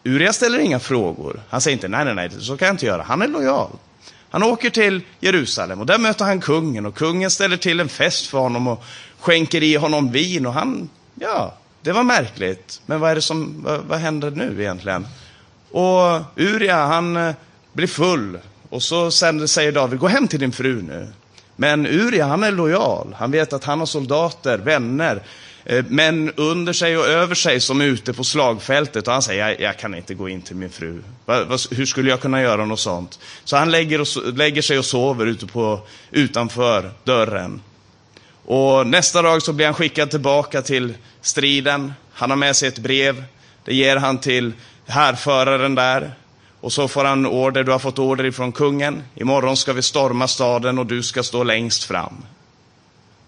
Uria 0.07 0.33
ställer 0.33 0.59
inga 0.59 0.79
frågor. 0.79 1.41
Han 1.49 1.61
säger 1.61 1.77
inte 1.77 1.89
nej, 1.89 2.05
nej, 2.05 2.15
nej, 2.15 2.31
så 2.39 2.57
kan 2.57 2.67
jag 2.67 2.75
inte 2.75 2.87
göra. 2.87 3.03
Han 3.03 3.23
är 3.23 3.29
lojal. 3.29 3.71
Han 4.31 4.43
åker 4.43 4.71
till 4.71 5.01
Jerusalem 5.21 5.81
och 5.81 5.87
där 5.87 5.99
möter 5.99 6.25
han 6.25 6.41
kungen 6.41 6.87
och 6.87 6.95
kungen 6.95 7.31
ställer 7.31 7.57
till 7.57 7.81
en 7.81 7.89
fest 7.89 8.27
för 8.27 8.39
honom 8.39 8.67
och 8.67 8.85
skänker 9.21 9.63
i 9.63 9.75
honom 9.75 10.13
vin 10.13 10.47
och 10.47 10.53
han, 10.53 10.89
ja, 11.15 11.55
det 11.83 11.93
var 11.93 12.03
märkligt. 12.03 12.81
Men 12.87 13.01
vad 13.01 13.11
är 13.11 13.15
det 13.15 13.23
som, 13.23 13.63
vad, 13.63 13.81
vad 13.81 13.99
händer 13.99 14.31
nu 14.31 14.57
egentligen? 14.59 15.07
Och 15.71 16.21
Uria, 16.37 16.87
han 16.87 17.17
eh, 17.17 17.35
blir 17.73 17.87
full 17.87 18.39
och 18.71 18.83
så 18.83 19.11
säger 19.11 19.73
David, 19.73 19.99
gå 19.99 20.09
hem 20.09 20.29
till 20.29 20.41
din 20.41 20.53
fru 20.53 20.83
nu. 20.83 21.09
Men 21.57 21.87
Uria, 21.87 22.27
han 22.27 22.45
är 22.45 22.53
lojal. 22.53 23.17
Han 23.19 23.31
vet 23.31 23.53
att 23.53 23.65
han 23.65 23.79
har 23.79 23.87
soldater, 23.87 24.59
vänner, 24.59 25.23
Eh, 25.69 25.85
män 25.89 26.33
under 26.37 26.73
sig 26.73 26.99
och 26.99 27.07
över 27.07 27.35
sig 27.35 27.61
som 27.61 27.81
är 27.81 27.85
ute 27.85 28.13
på 28.13 28.25
slagfältet 28.25 29.07
och 29.07 29.13
han 29.13 29.23
säger, 29.23 29.49
jag, 29.49 29.61
jag 29.61 29.79
kan 29.79 29.95
inte 29.95 30.15
gå 30.15 30.29
in 30.29 30.43
till 30.43 30.57
min 30.57 30.71
fru. 30.71 31.03
Va, 31.25 31.45
va, 31.45 31.59
hur 31.71 31.87
skulle 31.87 32.11
jag 32.11 32.21
kunna 32.21 32.43
göra 32.43 32.65
något 32.65 32.81
sånt? 32.81 33.19
Så 33.45 33.57
han 33.57 33.71
lägger, 33.71 34.01
och, 34.01 34.07
lägger 34.35 34.63
sig 34.63 34.79
och 34.79 34.85
sover 34.85 35.27
ute 35.27 35.47
på, 35.47 35.81
utanför 36.11 36.91
dörren. 37.05 37.61
Och 38.45 38.87
nästa 38.87 39.23
dag 39.23 39.43
så 39.43 39.53
blir 39.53 39.67
han 39.67 39.75
skickad 39.75 40.11
tillbaka 40.11 40.63
till 40.63 40.95
striden. 41.21 41.93
Han 42.13 42.31
har 42.31 42.37
med 42.37 42.57
sig 42.57 42.69
ett 42.69 42.79
brev. 42.79 43.25
Det 43.65 43.75
ger 43.75 43.97
han 43.97 44.19
till 44.19 44.53
härföraren 44.87 45.75
där. 45.75 46.15
Och 46.61 46.73
så 46.73 46.89
får 46.89 47.05
han 47.05 47.27
order, 47.27 47.65
du 47.65 47.73
har 47.73 47.79
fått 47.79 47.99
order 47.99 48.25
ifrån 48.25 48.53
kungen. 48.53 49.03
Imorgon 49.15 49.57
ska 49.57 49.73
vi 49.73 49.83
storma 49.83 50.29
staden 50.29 50.79
och 50.79 50.87
du 50.87 51.03
ska 51.03 51.23
stå 51.23 51.45
längst 51.45 51.85
fram. 51.85 52.25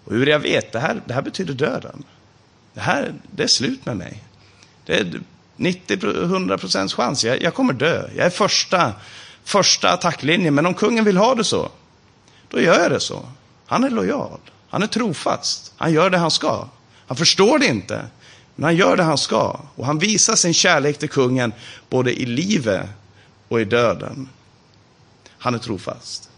Och 0.05 0.13
hur 0.13 0.27
jag 0.27 0.39
vet, 0.39 0.71
det 0.71 0.79
här, 0.79 1.01
det 1.05 1.13
här 1.13 1.21
betyder 1.21 1.53
döden. 1.53 2.03
Det 2.79 2.83
här, 2.83 3.13
det 3.31 3.43
är 3.43 3.47
slut 3.47 3.85
med 3.85 3.97
mig. 3.97 4.23
Det 4.85 4.99
är 4.99 5.21
90-100 5.57 6.57
procents 6.57 6.93
chans. 6.93 7.23
Jag, 7.23 7.41
jag, 7.41 7.53
kommer 7.53 7.73
dö. 7.73 8.09
Jag 8.15 8.25
är 8.25 8.29
första, 8.29 8.93
första 9.43 9.89
attacklinjen. 9.89 10.55
Men 10.55 10.65
om 10.65 10.73
kungen 10.73 11.05
vill 11.05 11.17
ha 11.17 11.35
det 11.35 11.43
så, 11.43 11.69
då 12.49 12.61
gör 12.61 12.79
jag 12.79 12.91
det 12.91 12.99
så. 12.99 13.25
Han 13.65 13.83
är 13.83 13.89
lojal. 13.89 14.39
Han 14.69 14.83
är 14.83 14.87
trofast. 14.87 15.73
Han 15.77 15.93
gör 15.93 16.09
det 16.09 16.17
han 16.17 16.31
ska. 16.31 16.67
Han 17.07 17.17
förstår 17.17 17.59
det 17.59 17.65
inte, 17.65 18.05
men 18.55 18.63
han 18.63 18.75
gör 18.75 18.97
det 18.97 19.03
han 19.03 19.17
ska. 19.17 19.59
Och 19.75 19.85
han 19.85 19.99
visar 19.99 20.35
sin 20.35 20.53
kärlek 20.53 20.97
till 20.97 21.09
kungen 21.09 21.53
både 21.89 22.21
i 22.21 22.25
livet 22.25 22.89
och 23.47 23.61
i 23.61 23.65
döden. 23.65 24.29
Han 25.37 25.55
är 25.55 25.59
trofast. 25.59 26.29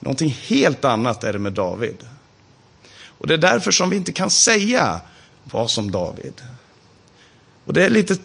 Någonting 0.00 0.36
helt 0.42 0.84
annat 0.84 1.24
är 1.24 1.32
det 1.32 1.38
med 1.38 1.52
David. 1.52 1.96
Och 3.18 3.26
det 3.26 3.34
är 3.34 3.38
därför 3.38 3.70
som 3.70 3.90
vi 3.90 3.96
inte 3.96 4.12
kan 4.12 4.30
säga 4.30 5.00
var 5.44 5.68
som 5.68 5.90
David. 5.90 6.42
Och 7.64 7.72
det 7.72 7.84
är 7.84 7.90
lite 7.90 8.16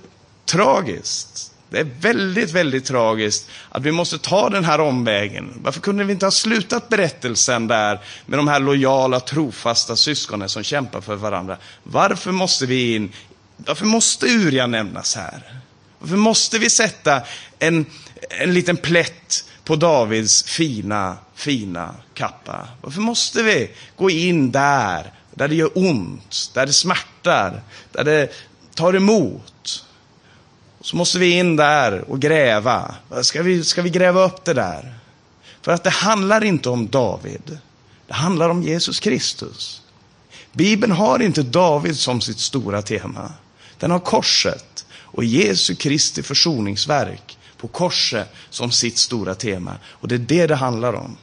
tragiskt. 0.45 1.51
Det 1.69 1.79
är 1.79 1.87
väldigt, 1.99 2.51
väldigt 2.51 2.85
tragiskt 2.85 3.49
att 3.69 3.83
vi 3.83 3.91
måste 3.91 4.17
ta 4.17 4.49
den 4.49 4.65
här 4.65 4.79
omvägen. 4.79 5.53
Varför 5.63 5.81
kunde 5.81 6.03
vi 6.03 6.13
inte 6.13 6.25
ha 6.25 6.31
slutat 6.31 6.89
berättelsen 6.89 7.67
där 7.67 7.99
med 8.25 8.39
de 8.39 8.47
här 8.47 8.59
lojala, 8.59 9.19
trofasta 9.19 9.95
syskonen 9.95 10.49
som 10.49 10.63
kämpar 10.63 11.01
för 11.01 11.15
varandra? 11.15 11.57
Varför 11.83 12.31
måste 12.31 12.65
vi 12.65 12.95
in? 12.95 13.11
Varför 13.57 13.85
måste 13.85 14.25
Uria 14.25 14.67
nämnas 14.67 15.15
här? 15.15 15.61
Varför 15.99 16.15
måste 16.15 16.59
vi 16.59 16.69
sätta 16.69 17.21
en, 17.59 17.85
en 18.29 18.53
liten 18.53 18.77
plätt 18.77 19.45
på 19.63 19.75
Davids 19.75 20.43
fina, 20.43 21.17
fina 21.35 21.95
kappa? 22.13 22.67
Varför 22.81 23.01
måste 23.01 23.43
vi 23.43 23.71
gå 23.95 24.09
in 24.09 24.51
där, 24.51 25.13
där 25.37 25.47
det 25.47 25.55
gör 25.55 25.71
ont, 25.75 26.51
där 26.53 26.65
det 26.65 26.73
smärtar, 26.73 27.61
där 27.91 28.03
det 28.03 28.31
tar 28.75 28.95
emot? 28.95 29.85
Så 30.81 30.95
måste 30.95 31.19
vi 31.19 31.31
in 31.31 31.55
där 31.55 32.11
och 32.11 32.19
gräva. 32.19 32.95
Ska 33.21 33.43
vi, 33.43 33.63
ska 33.63 33.81
vi 33.81 33.89
gräva 33.89 34.25
upp 34.25 34.45
det 34.45 34.53
där? 34.53 34.93
För 35.61 35.71
att 35.71 35.83
det 35.83 35.89
handlar 35.89 36.43
inte 36.43 36.69
om 36.69 36.87
David. 36.87 37.59
Det 38.07 38.13
handlar 38.13 38.49
om 38.49 38.63
Jesus 38.63 38.99
Kristus. 38.99 39.81
Bibeln 40.53 40.91
har 40.91 41.19
inte 41.19 41.43
David 41.43 41.97
som 41.97 42.21
sitt 42.21 42.39
stora 42.39 42.81
tema. 42.81 43.31
Den 43.79 43.91
har 43.91 43.99
korset 43.99 44.85
och 44.93 45.23
Jesu 45.23 45.75
Kristi 45.75 46.23
försoningsverk 46.23 47.37
på 47.57 47.67
korset 47.67 48.29
som 48.49 48.71
sitt 48.71 48.97
stora 48.97 49.35
tema. 49.35 49.73
Och 49.85 50.07
det 50.07 50.15
är 50.15 50.19
det 50.19 50.47
det 50.47 50.55
handlar 50.55 50.93
om. 50.93 51.17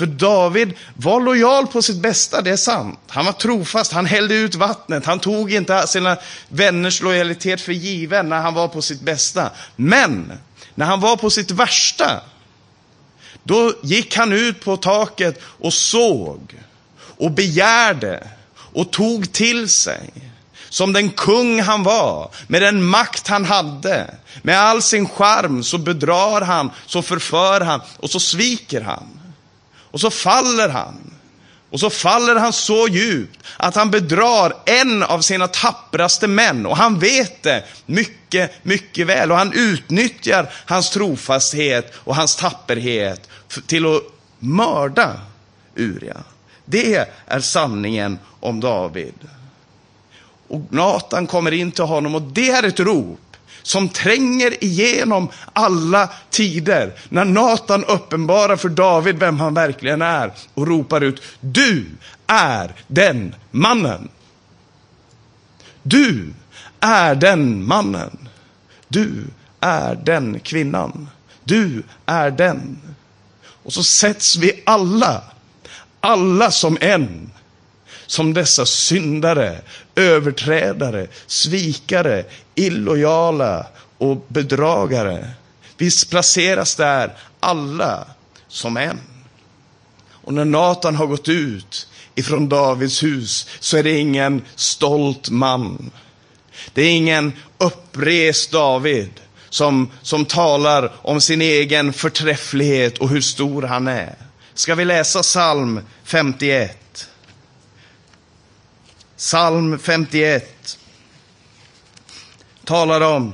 För 0.00 0.06
David 0.06 0.72
var 0.94 1.20
lojal 1.20 1.66
på 1.66 1.82
sitt 1.82 1.96
bästa, 1.96 2.42
det 2.42 2.50
är 2.50 2.56
sant. 2.56 2.98
Han 3.08 3.24
var 3.24 3.32
trofast, 3.32 3.92
han 3.92 4.06
hällde 4.06 4.34
ut 4.34 4.54
vattnet, 4.54 5.06
han 5.06 5.18
tog 5.18 5.52
inte 5.52 5.86
sina 5.86 6.16
vänners 6.48 7.00
lojalitet 7.00 7.60
för 7.60 7.72
given 7.72 8.28
när 8.28 8.40
han 8.40 8.54
var 8.54 8.68
på 8.68 8.82
sitt 8.82 9.00
bästa. 9.00 9.50
Men 9.76 10.32
när 10.74 10.86
han 10.86 11.00
var 11.00 11.16
på 11.16 11.30
sitt 11.30 11.50
värsta, 11.50 12.20
då 13.42 13.72
gick 13.82 14.16
han 14.16 14.32
ut 14.32 14.64
på 14.64 14.76
taket 14.76 15.40
och 15.42 15.72
såg 15.72 16.54
och 17.16 17.30
begärde 17.30 18.28
och 18.56 18.90
tog 18.90 19.32
till 19.32 19.68
sig. 19.68 20.10
Som 20.68 20.92
den 20.92 21.10
kung 21.10 21.60
han 21.60 21.82
var, 21.82 22.30
med 22.46 22.62
den 22.62 22.84
makt 22.84 23.28
han 23.28 23.44
hade. 23.44 24.14
Med 24.42 24.60
all 24.60 24.82
sin 24.82 25.08
charm 25.08 25.62
så 25.62 25.78
bedrar 25.78 26.40
han, 26.40 26.70
så 26.86 27.02
förför 27.02 27.60
han 27.60 27.80
och 27.96 28.10
så 28.10 28.20
sviker 28.20 28.80
han. 28.80 29.19
Och 29.90 30.00
så 30.00 30.10
faller 30.10 30.68
han. 30.68 31.10
Och 31.70 31.80
så 31.80 31.90
faller 31.90 32.36
han 32.36 32.52
så 32.52 32.88
djupt 32.88 33.40
att 33.56 33.74
han 33.74 33.90
bedrar 33.90 34.52
en 34.66 35.02
av 35.02 35.20
sina 35.20 35.48
tappraste 35.48 36.28
män. 36.28 36.66
Och 36.66 36.76
han 36.76 36.98
vet 36.98 37.42
det 37.42 37.64
mycket, 37.86 38.64
mycket 38.64 39.06
väl. 39.06 39.32
Och 39.32 39.38
han 39.38 39.52
utnyttjar 39.52 40.52
hans 40.66 40.90
trofasthet 40.90 41.92
och 41.94 42.16
hans 42.16 42.36
tapperhet 42.36 43.28
till 43.66 43.86
att 43.86 44.02
mörda 44.38 45.20
Uria. 45.76 46.16
Det 46.64 47.06
är 47.26 47.40
sanningen 47.40 48.18
om 48.40 48.60
David. 48.60 49.14
Och 50.48 50.60
Natan 50.70 51.26
kommer 51.26 51.52
in 51.52 51.72
till 51.72 51.84
honom 51.84 52.14
och 52.14 52.22
det 52.22 52.50
är 52.50 52.62
ett 52.62 52.80
rop 52.80 53.29
som 53.62 53.88
tränger 53.88 54.64
igenom 54.64 55.28
alla 55.52 56.10
tider. 56.30 56.92
När 57.08 57.24
Natan 57.24 57.84
uppenbarar 57.84 58.56
för 58.56 58.68
David 58.68 59.18
vem 59.18 59.40
han 59.40 59.54
verkligen 59.54 60.02
är 60.02 60.32
och 60.54 60.66
ropar 60.66 61.00
ut, 61.00 61.22
du 61.40 61.86
är 62.26 62.74
den 62.86 63.34
mannen. 63.50 64.08
Du 65.82 66.32
är 66.80 67.14
den 67.14 67.66
mannen. 67.66 68.28
Du 68.88 69.24
är 69.60 69.94
den 69.94 70.40
kvinnan. 70.40 71.08
Du 71.44 71.82
är 72.06 72.30
den. 72.30 72.78
Och 73.62 73.72
så 73.72 73.82
sätts 73.82 74.36
vi 74.36 74.62
alla, 74.66 75.22
alla 76.00 76.50
som 76.50 76.78
en, 76.80 77.30
som 78.10 78.34
dessa 78.34 78.66
syndare, 78.66 79.60
överträdare, 79.94 81.06
svikare, 81.26 82.24
illojala 82.54 83.66
och 83.98 84.26
bedragare. 84.28 85.30
Vi 85.76 85.90
placeras 86.10 86.74
där 86.76 87.16
alla 87.40 88.06
som 88.48 88.76
en. 88.76 89.00
Och 90.10 90.34
när 90.34 90.44
Natan 90.44 90.96
har 90.96 91.06
gått 91.06 91.28
ut 91.28 91.88
ifrån 92.14 92.48
Davids 92.48 93.02
hus 93.02 93.46
så 93.60 93.76
är 93.76 93.82
det 93.82 93.98
ingen 93.98 94.42
stolt 94.54 95.30
man. 95.30 95.90
Det 96.74 96.82
är 96.82 96.90
ingen 96.90 97.32
upprest 97.58 98.52
David 98.52 99.10
som, 99.48 99.90
som 100.02 100.24
talar 100.24 100.92
om 100.96 101.20
sin 101.20 101.42
egen 101.42 101.92
förträfflighet 101.92 102.98
och 102.98 103.08
hur 103.08 103.20
stor 103.20 103.62
han 103.62 103.88
är. 103.88 104.14
Ska 104.54 104.74
vi 104.74 104.84
läsa 104.84 105.22
psalm 105.22 105.80
51? 106.04 107.09
Psalm 109.20 109.78
51 109.78 110.78
talar 112.64 113.00
om 113.00 113.32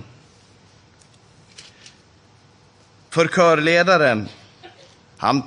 för 3.11 3.29
körledaren. 3.29 4.29
Han 5.16 5.42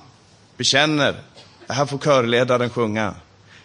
bekänner, 0.58 1.22
det 1.68 1.74
här 1.74 1.86
får 1.86 1.98
körledaren 1.98 2.70
sjunga. 2.70 3.16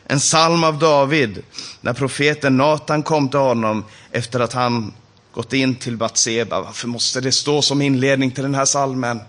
En 0.07 0.19
psalm 0.19 0.65
av 0.65 0.79
David, 0.79 1.43
när 1.81 1.93
profeten 1.93 2.57
Natan 2.57 3.03
kom 3.03 3.29
till 3.29 3.41
honom 3.41 3.85
efter 4.11 4.41
att 4.41 4.53
han 4.53 4.93
gått 5.33 5.53
in 5.53 5.75
till 5.75 5.97
Batseba. 5.97 6.61
Varför 6.61 6.89
måste 6.89 7.21
det 7.21 7.33
stå 7.33 7.63
som 7.63 7.83
inledning 7.83 8.31
till 8.31 8.43
den 8.43 8.55
här 8.55 8.65
salmen? 8.65 9.21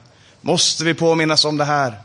Måste 0.42 0.84
vi 0.84 0.94
påminnas 0.94 1.46
om 1.46 1.58
det 1.58 1.66
här? 1.66 2.05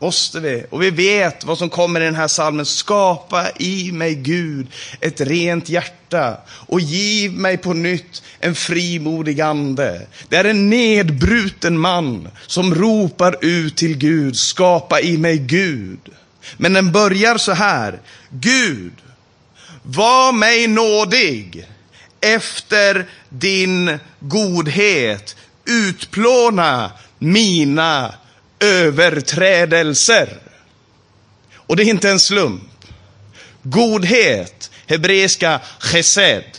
Måste 0.00 0.40
vi. 0.40 0.64
Och 0.70 0.82
vi 0.82 0.90
vet 0.90 1.44
vad 1.44 1.58
som 1.58 1.70
kommer 1.70 2.00
i 2.00 2.04
den 2.04 2.14
här 2.14 2.28
salmen. 2.28 2.66
Skapa 2.66 3.46
i 3.58 3.92
mig, 3.92 4.14
Gud, 4.14 4.66
ett 5.00 5.20
rent 5.20 5.68
hjärta 5.68 6.36
och 6.50 6.80
giv 6.80 7.32
mig 7.32 7.56
på 7.56 7.72
nytt 7.72 8.22
en 8.40 8.54
frimodig 8.54 9.40
ande. 9.40 10.06
Det 10.28 10.36
är 10.36 10.44
en 10.44 10.70
nedbruten 10.70 11.78
man 11.78 12.28
som 12.46 12.74
ropar 12.74 13.36
ut 13.40 13.76
till 13.76 13.96
Gud. 13.96 14.36
Skapa 14.36 15.00
i 15.00 15.18
mig, 15.18 15.38
Gud. 15.38 16.00
Men 16.56 16.72
den 16.72 16.92
börjar 16.92 17.38
så 17.38 17.52
här. 17.52 18.00
Gud, 18.30 18.92
var 19.82 20.32
mig 20.32 20.66
nådig 20.66 21.66
efter 22.20 23.06
din 23.28 23.98
godhet. 24.20 25.36
Utplåna 25.64 26.92
mina 27.18 28.14
överträdelser. 28.60 30.38
Och 31.54 31.76
det 31.76 31.82
är 31.82 31.88
inte 31.88 32.10
en 32.10 32.20
slump. 32.20 32.62
Godhet, 33.62 34.70
hebreiska 34.86 35.60
chesed. 35.78 36.58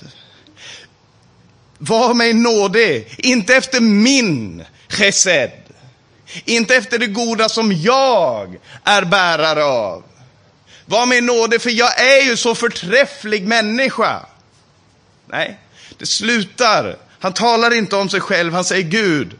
Var 1.78 2.14
mig 2.14 2.34
nådig, 2.34 3.16
inte 3.18 3.56
efter 3.56 3.80
min 3.80 4.66
chesed. 4.88 5.52
Inte 6.46 6.76
efter 6.76 7.00
det 7.00 7.08
goda 7.08 7.50
som 7.50 7.74
jag 7.74 8.58
är 8.84 9.06
bärare 9.06 9.64
av. 9.64 10.04
Var 10.86 11.06
mig 11.06 11.22
nådig, 11.22 11.62
för 11.62 11.70
jag 11.70 12.00
är 12.02 12.22
ju 12.22 12.38
så 12.38 12.56
förträfflig 12.56 13.48
människa. 13.48 14.26
Nej, 15.28 15.60
det 15.98 16.06
slutar. 16.06 16.98
Han 17.20 17.34
talar 17.34 17.74
inte 17.74 17.96
om 17.96 18.10
sig 18.10 18.20
själv, 18.20 18.54
han 18.54 18.64
säger 18.64 18.84
Gud, 18.84 19.34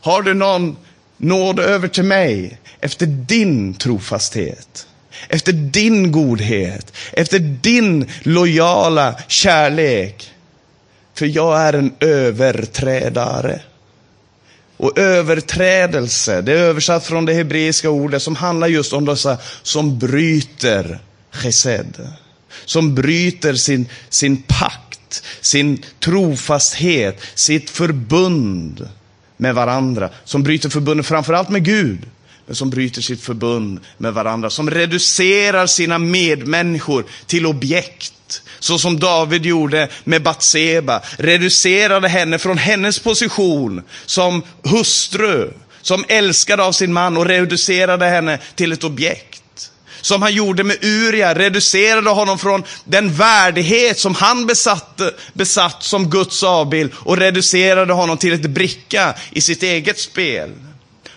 har 0.00 0.22
du 0.22 0.34
någon 0.34 0.76
nåd 1.20 1.60
över 1.60 1.88
till 1.88 2.04
mig 2.04 2.58
efter 2.80 3.06
din 3.06 3.74
trofasthet, 3.74 4.86
efter 5.28 5.52
din 5.52 6.12
godhet, 6.12 6.92
efter 7.12 7.38
din 7.38 8.10
lojala 8.22 9.14
kärlek. 9.28 10.30
För 11.14 11.26
jag 11.26 11.60
är 11.60 11.72
en 11.72 11.92
överträdare. 12.00 13.60
och 14.76 14.98
överträdelse. 14.98 16.40
Det 16.40 16.52
är 16.52 16.56
översatt 16.56 17.06
från 17.06 17.24
det 17.24 17.34
hebreiska 17.34 17.90
ordet 17.90 18.22
som 18.22 18.36
handlar 18.36 18.66
just 18.68 18.92
om 18.92 19.04
dessa 19.04 19.38
som 19.62 19.98
bryter 19.98 20.98
chesed. 21.30 22.08
Som 22.64 22.94
bryter 22.94 23.54
sin, 23.54 23.86
sin 24.08 24.42
pakt, 24.42 25.22
sin 25.40 25.84
trofasthet, 26.00 27.20
sitt 27.34 27.70
förbund 27.70 28.88
med 29.40 29.54
varandra. 29.54 30.10
Som 30.24 30.42
bryter 30.42 30.68
förbundet 30.68 31.06
framförallt 31.06 31.48
med 31.48 31.64
Gud 31.64 31.98
men 32.50 32.54
som 32.54 32.70
bryter 32.70 33.02
sitt 33.02 33.22
förbund 33.22 33.80
med 33.98 34.14
varandra, 34.14 34.50
som 34.50 34.70
reducerar 34.70 35.66
sina 35.66 35.98
medmänniskor 35.98 37.04
till 37.26 37.46
objekt. 37.46 38.42
Så 38.58 38.78
som 38.78 38.98
David 38.98 39.46
gjorde 39.46 39.88
med 40.04 40.22
Batseba, 40.22 41.00
reducerade 41.18 42.08
henne 42.08 42.38
från 42.38 42.58
hennes 42.58 42.98
position 42.98 43.82
som 44.06 44.42
hustru, 44.62 45.50
som 45.82 46.04
älskad 46.08 46.60
av 46.60 46.72
sin 46.72 46.92
man 46.92 47.16
och 47.16 47.26
reducerade 47.26 48.06
henne 48.06 48.38
till 48.54 48.72
ett 48.72 48.84
objekt. 48.84 49.39
Som 50.00 50.22
han 50.22 50.34
gjorde 50.34 50.64
med 50.64 50.84
Uria, 50.84 51.34
reducerade 51.34 52.10
honom 52.10 52.38
från 52.38 52.62
den 52.84 53.12
värdighet 53.12 53.98
som 53.98 54.14
han 54.14 54.46
besatt, 54.46 55.00
besatt 55.32 55.82
som 55.82 56.10
Guds 56.10 56.42
avbild 56.42 56.92
och 56.96 57.16
reducerade 57.16 57.92
honom 57.92 58.16
till 58.18 58.32
ett 58.32 58.50
bricka 58.50 59.14
i 59.30 59.40
sitt 59.40 59.62
eget 59.62 59.98
spel 59.98 60.50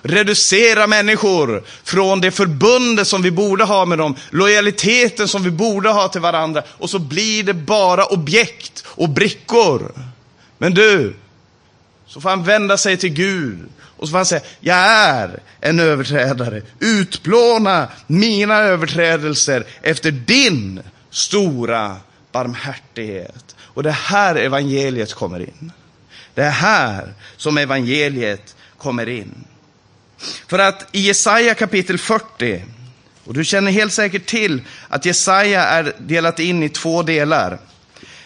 reducera 0.03 0.87
människor 0.87 1.63
från 1.83 2.21
det 2.21 2.31
förbundet 2.31 3.07
som 3.07 3.21
vi 3.21 3.31
borde 3.31 3.63
ha 3.63 3.85
med 3.85 3.97
dem, 3.97 4.15
lojaliteten 4.29 5.27
som 5.27 5.43
vi 5.43 5.51
borde 5.51 5.89
ha 5.89 6.07
till 6.07 6.21
varandra 6.21 6.63
och 6.67 6.89
så 6.89 6.99
blir 6.99 7.43
det 7.43 7.53
bara 7.53 8.05
objekt 8.05 8.83
och 8.87 9.09
brickor. 9.09 9.91
Men 10.57 10.73
du, 10.73 11.15
så 12.07 12.21
får 12.21 12.29
han 12.29 12.43
vända 12.43 12.77
sig 12.77 12.97
till 12.97 13.09
Gud 13.09 13.69
och 14.03 14.09
så 14.09 14.11
får 14.11 14.17
han 14.17 14.25
säga, 14.25 14.41
jag 14.59 14.77
är 14.77 15.39
en 15.61 15.79
överträdare. 15.79 16.61
Utplåna 16.79 17.87
mina 18.07 18.55
överträdelser 18.55 19.65
efter 19.81 20.11
din 20.11 20.81
stora 21.09 21.97
barmhärtighet. 22.31 23.55
Och 23.59 23.83
det 23.83 23.89
är 23.89 23.93
här 23.93 24.35
evangeliet 24.35 25.13
kommer 25.13 25.39
in. 25.39 25.71
Det 26.33 26.41
är 26.41 26.49
här 26.49 27.13
som 27.37 27.57
evangeliet 27.57 28.55
kommer 28.77 29.09
in. 29.09 29.43
För 30.47 30.59
att 30.59 30.87
i 30.91 30.99
Jesaja 30.99 31.53
kapitel 31.53 31.97
40, 31.97 32.63
och 33.25 33.33
du 33.33 33.45
känner 33.45 33.71
helt 33.71 33.93
säkert 33.93 34.25
till 34.25 34.61
att 34.89 35.05
Jesaja 35.05 35.63
är 35.63 35.93
delat 35.99 36.39
in 36.39 36.63
i 36.63 36.69
två 36.69 37.03
delar. 37.03 37.51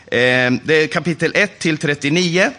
Eh, 0.06 0.52
det 0.64 0.74
är 0.74 0.88
kapitel 0.88 1.32
1 1.36 1.60
till 1.60 1.78
39 1.78 2.52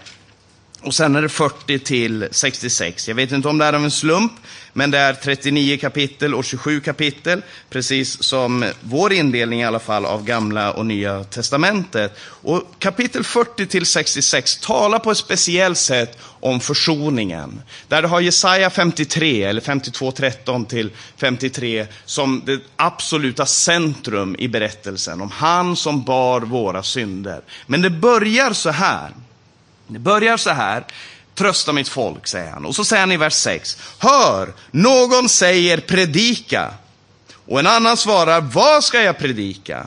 och 0.83 0.95
sen 0.95 1.17
är 1.17 1.23
det 1.23 1.29
40 1.29 1.79
till 1.79 2.29
66. 2.31 3.09
Jag 3.09 3.14
vet 3.14 3.33
inte 3.33 3.49
om 3.49 3.59
det 3.59 3.64
är 3.64 3.73
av 3.73 3.85
en 3.85 3.91
slump, 3.91 4.33
men 4.73 4.91
det 4.91 4.99
är 4.99 5.14
39 5.14 5.79
kapitel 5.79 6.35
och 6.35 6.45
27 6.45 6.81
kapitel, 6.81 7.43
precis 7.71 8.23
som 8.23 8.64
vår 8.81 9.12
indelning 9.12 9.61
i 9.61 9.64
alla 9.64 9.79
fall 9.79 10.07
av 10.07 10.25
gamla 10.25 10.73
och 10.73 10.87
nya 10.87 11.25
testamentet. 11.25 12.19
Och 12.21 12.62
kapitel 12.79 13.25
40 13.25 13.67
till 13.67 13.87
66 13.87 14.59
talar 14.59 14.99
på 14.99 15.11
ett 15.11 15.19
speciellt 15.19 15.79
sätt 15.79 16.19
om 16.23 16.61
försoningen. 16.61 17.62
Där 17.88 18.03
du 18.03 18.09
har 18.09 18.21
Jesaja 18.21 18.71
53, 18.71 19.43
eller 19.43 19.61
52, 19.61 20.12
13 20.12 20.64
till 20.64 20.91
53, 21.17 21.87
som 22.05 22.43
det 22.47 22.61
absoluta 22.77 23.47
centrum 23.47 24.37
i 24.38 24.49
berättelsen 24.49 25.21
om 25.21 25.31
han 25.31 25.77
som 25.77 26.05
bar 26.05 26.41
våra 26.41 26.83
synder. 26.83 27.41
Men 27.67 27.83
det 27.83 27.91
börjar 27.91 28.53
så 28.53 28.71
här. 28.71 29.11
Det 29.88 29.98
börjar 29.98 30.37
så 30.37 30.51
här. 30.51 30.85
Trösta 31.35 31.72
mitt 31.72 31.88
folk, 31.88 32.27
säger 32.27 32.51
han. 32.51 32.64
Och 32.64 32.74
så 32.74 32.85
säger 32.85 33.01
han 33.01 33.12
i 33.12 33.16
vers 33.16 33.35
6. 33.35 33.77
Hör, 33.98 34.53
någon 34.70 35.29
säger 35.29 35.81
predika. 35.81 36.74
Och 37.46 37.59
en 37.59 37.66
annan 37.66 37.96
svarar, 37.96 38.40
vad 38.40 38.85
ska 38.85 39.03
jag 39.03 39.18
predika? 39.18 39.87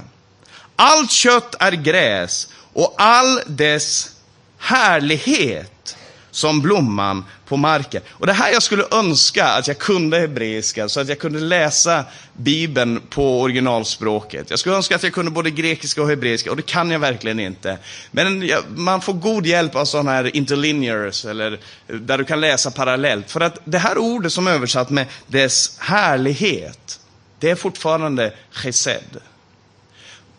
Allt 0.76 1.12
kött 1.12 1.56
är 1.60 1.72
gräs 1.72 2.48
och 2.74 2.96
all 2.98 3.42
dess 3.48 4.10
härlighet 4.58 5.98
som 6.32 6.62
blomman 6.62 7.26
på 7.52 7.58
marken. 7.58 8.02
Och 8.10 8.28
det 8.28 8.34
här 8.34 8.52
jag 8.52 8.64
skulle 8.64 8.84
önska 8.92 9.46
att 9.46 9.68
jag 9.68 9.78
kunde 9.78 10.20
hebreiska 10.20 10.90
så 10.90 11.00
att 11.00 11.10
jag 11.10 11.20
kunde 11.20 11.40
läsa 11.40 12.06
Bibeln 12.34 13.02
på 13.10 13.42
originalspråket. 13.42 14.50
Jag 14.50 14.60
skulle 14.60 14.76
önska 14.76 14.96
att 14.96 15.04
jag 15.04 15.14
kunde 15.14 15.32
både 15.32 15.52
grekiska 15.52 16.02
och 16.02 16.10
hebreiska 16.10 16.52
och 16.52 16.58
det 16.58 16.66
kan 16.66 16.92
jag 16.92 17.00
verkligen 17.00 17.40
inte. 17.40 17.78
Men 18.12 18.52
man 18.76 19.02
får 19.02 19.14
god 19.14 19.46
hjälp 19.46 19.76
av 19.76 19.86
sådana 19.86 20.12
här 20.12 20.36
interlinears 20.36 21.26
eller 21.26 21.60
eh, 21.88 21.96
där 21.96 22.18
du 22.18 22.24
kan 22.24 22.42
läsa 22.42 22.72
parallellt. 22.72 23.32
För 23.32 23.42
att 23.42 23.60
det 23.64 23.78
här 23.78 23.98
ordet 23.98 24.34
som 24.34 24.48
är 24.48 24.52
översatt 24.52 24.90
med 24.90 25.06
dess 25.28 25.76
härlighet, 25.80 27.00
det 27.40 27.50
är 27.50 27.56
fortfarande 27.56 28.34
chesed. 28.52 29.18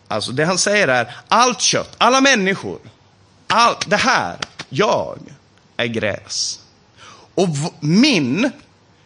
Alltså 0.07 0.31
det 0.31 0.45
han 0.45 0.57
säger 0.57 0.87
är, 0.87 1.15
allt 1.27 1.61
kött, 1.61 1.95
alla 1.97 2.21
människor, 2.21 2.79
allt 3.47 3.89
det 3.89 3.97
här, 3.97 4.37
jag, 4.69 5.19
är 5.77 5.85
gräs. 5.85 6.62
Och 7.35 7.49
min 7.79 8.51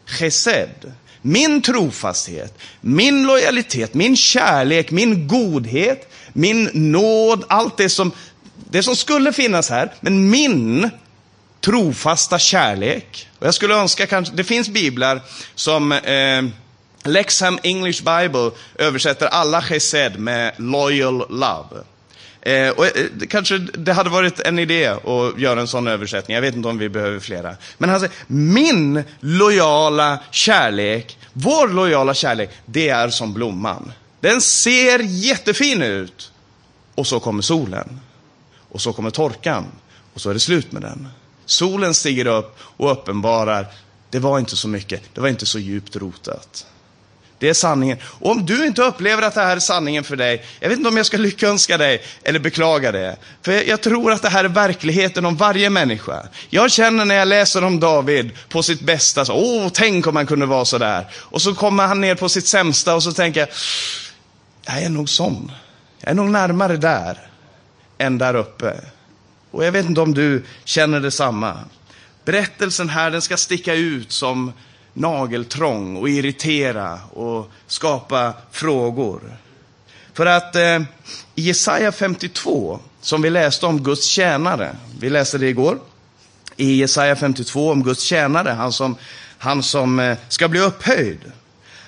chesed, 0.05 0.93
min 1.21 1.61
trofasthet, 1.61 2.57
min 2.81 3.27
lojalitet, 3.27 3.93
min 3.93 4.17
kärlek, 4.17 4.91
min 4.91 5.27
godhet, 5.27 6.13
min 6.33 6.69
nåd, 6.73 7.43
allt 7.49 7.77
det 7.77 7.89
som, 7.89 8.11
det 8.69 8.83
som 8.83 8.95
skulle 8.95 9.33
finnas 9.33 9.69
här, 9.69 9.93
men 10.01 10.29
min 10.29 10.89
trofasta 11.61 12.39
kärlek. 12.39 13.27
Och 13.39 13.47
jag 13.47 13.53
skulle 13.53 13.75
önska 13.75 14.07
kanske, 14.07 14.35
det 14.35 14.43
finns 14.43 14.69
biblar 14.69 15.21
som 15.55 15.91
eh, 15.91 16.43
Lexham 17.03 17.59
English 17.63 18.03
Bible 18.03 18.51
översätter 18.75 19.27
alla 19.27 19.61
chesed 19.61 20.19
med 20.19 20.53
loyal 20.57 21.25
love. 21.29 21.83
Eh, 22.41 22.69
och, 22.69 22.85
eh, 22.85 23.05
kanske 23.29 23.57
det 23.57 23.93
hade 23.93 24.09
varit 24.09 24.39
en 24.39 24.59
idé 24.59 24.85
att 24.85 25.39
göra 25.39 25.61
en 25.61 25.67
sån 25.67 25.87
översättning. 25.87 26.35
Jag 26.35 26.41
vet 26.41 26.55
inte 26.55 26.69
om 26.69 26.77
vi 26.77 26.89
behöver 26.89 27.19
flera. 27.19 27.55
Men 27.77 27.89
han 27.89 27.99
säger, 27.99 28.15
min 28.27 29.03
lojala 29.19 30.19
kärlek, 30.31 31.17
vår 31.33 31.67
lojala 31.67 32.13
kärlek, 32.13 32.49
det 32.65 32.89
är 32.89 33.09
som 33.09 33.33
blomman. 33.33 33.91
Den 34.19 34.41
ser 34.41 34.99
jättefin 34.99 35.81
ut. 35.81 36.31
Och 36.95 37.07
så 37.07 37.19
kommer 37.19 37.41
solen. 37.41 37.99
Och 38.69 38.81
så 38.81 38.93
kommer 38.93 39.09
torkan. 39.09 39.65
Och 40.13 40.21
så 40.21 40.29
är 40.29 40.33
det 40.33 40.39
slut 40.39 40.71
med 40.71 40.81
den. 40.81 41.07
Solen 41.45 41.93
stiger 41.93 42.25
upp 42.25 42.57
och 42.59 42.91
uppenbarar, 42.91 43.67
det 44.09 44.19
var 44.19 44.39
inte 44.39 44.55
så 44.55 44.67
mycket, 44.67 45.01
det 45.13 45.21
var 45.21 45.27
inte 45.27 45.45
så 45.45 45.59
djupt 45.59 45.95
rotat. 45.95 46.65
Det 47.39 47.49
är 47.49 47.53
sanningen. 47.53 47.97
Och 48.03 48.31
om 48.31 48.45
du 48.45 48.65
inte 48.65 48.81
upplever 48.81 49.23
att 49.23 49.33
det 49.33 49.41
här 49.41 49.55
är 49.55 49.59
sanningen 49.59 50.03
för 50.03 50.15
dig, 50.15 50.45
jag 50.59 50.69
vet 50.69 50.77
inte 50.77 50.89
om 50.89 50.97
jag 50.97 51.05
ska 51.05 51.17
lyckönska 51.17 51.77
dig 51.77 52.01
eller 52.23 52.39
beklaga 52.39 52.91
det. 52.91 53.17
För 53.41 53.51
jag 53.51 53.81
tror 53.81 54.11
att 54.11 54.21
det 54.21 54.29
här 54.29 54.43
är 54.43 54.49
verkligheten 54.49 55.25
om 55.25 55.37
varje 55.37 55.69
människa. 55.69 56.27
Jag 56.49 56.71
känner 56.71 57.05
när 57.05 57.15
jag 57.15 57.27
läser 57.27 57.63
om 57.63 57.79
David 57.79 58.31
på 58.49 58.63
sitt 58.63 58.81
bästa, 58.81 59.25
så, 59.25 59.33
åh, 59.33 59.69
tänk 59.73 60.07
om 60.07 60.15
han 60.15 60.25
kunde 60.25 60.45
vara 60.45 60.65
så 60.65 60.77
där. 60.77 61.07
Och 61.13 61.41
så 61.41 61.55
kommer 61.55 61.87
han 61.87 62.01
ner 62.01 62.15
på 62.15 62.29
sitt 62.29 62.47
sämsta 62.47 62.95
och 62.95 63.03
så 63.03 63.11
tänker 63.11 63.39
jag, 63.39 63.49
jag 64.65 64.83
är 64.83 64.89
nog 64.89 65.09
sån. 65.09 65.51
Jag 65.99 66.11
är 66.11 66.15
nog 66.15 66.29
närmare 66.29 66.77
där 66.77 67.29
än 67.97 68.17
där 68.17 68.35
uppe. 68.35 68.81
Och 69.51 69.65
jag 69.65 69.71
vet 69.71 69.85
inte 69.85 70.01
om 70.01 70.13
du 70.13 70.45
känner 70.63 70.99
detsamma. 70.99 71.57
Berättelsen 72.25 72.89
här, 72.89 73.11
den 73.11 73.21
ska 73.21 73.37
sticka 73.37 73.73
ut 73.73 74.11
som 74.11 74.53
nageltrång 74.97 75.97
och 75.97 76.09
irritera 76.09 76.99
och 77.13 77.51
skapa 77.67 78.33
frågor. 78.51 79.21
För 80.13 80.25
att 80.25 80.55
eh, 80.55 80.81
i 81.35 81.41
Jesaja 81.41 81.91
52, 81.91 82.79
som 83.01 83.21
vi 83.21 83.29
läste 83.29 83.65
om 83.65 83.83
Guds 83.83 84.05
tjänare, 84.05 84.75
vi 84.99 85.09
läste 85.09 85.37
det 85.37 85.49
igår, 85.49 85.79
i 86.55 86.73
Jesaja 86.75 87.15
52 87.15 87.71
om 87.71 87.83
Guds 87.83 88.03
tjänare, 88.03 88.49
han 88.49 88.73
som, 88.73 88.95
han 89.37 89.63
som 89.63 89.99
eh, 89.99 90.17
ska 90.29 90.47
bli 90.47 90.59
upphöjd. 90.59 91.19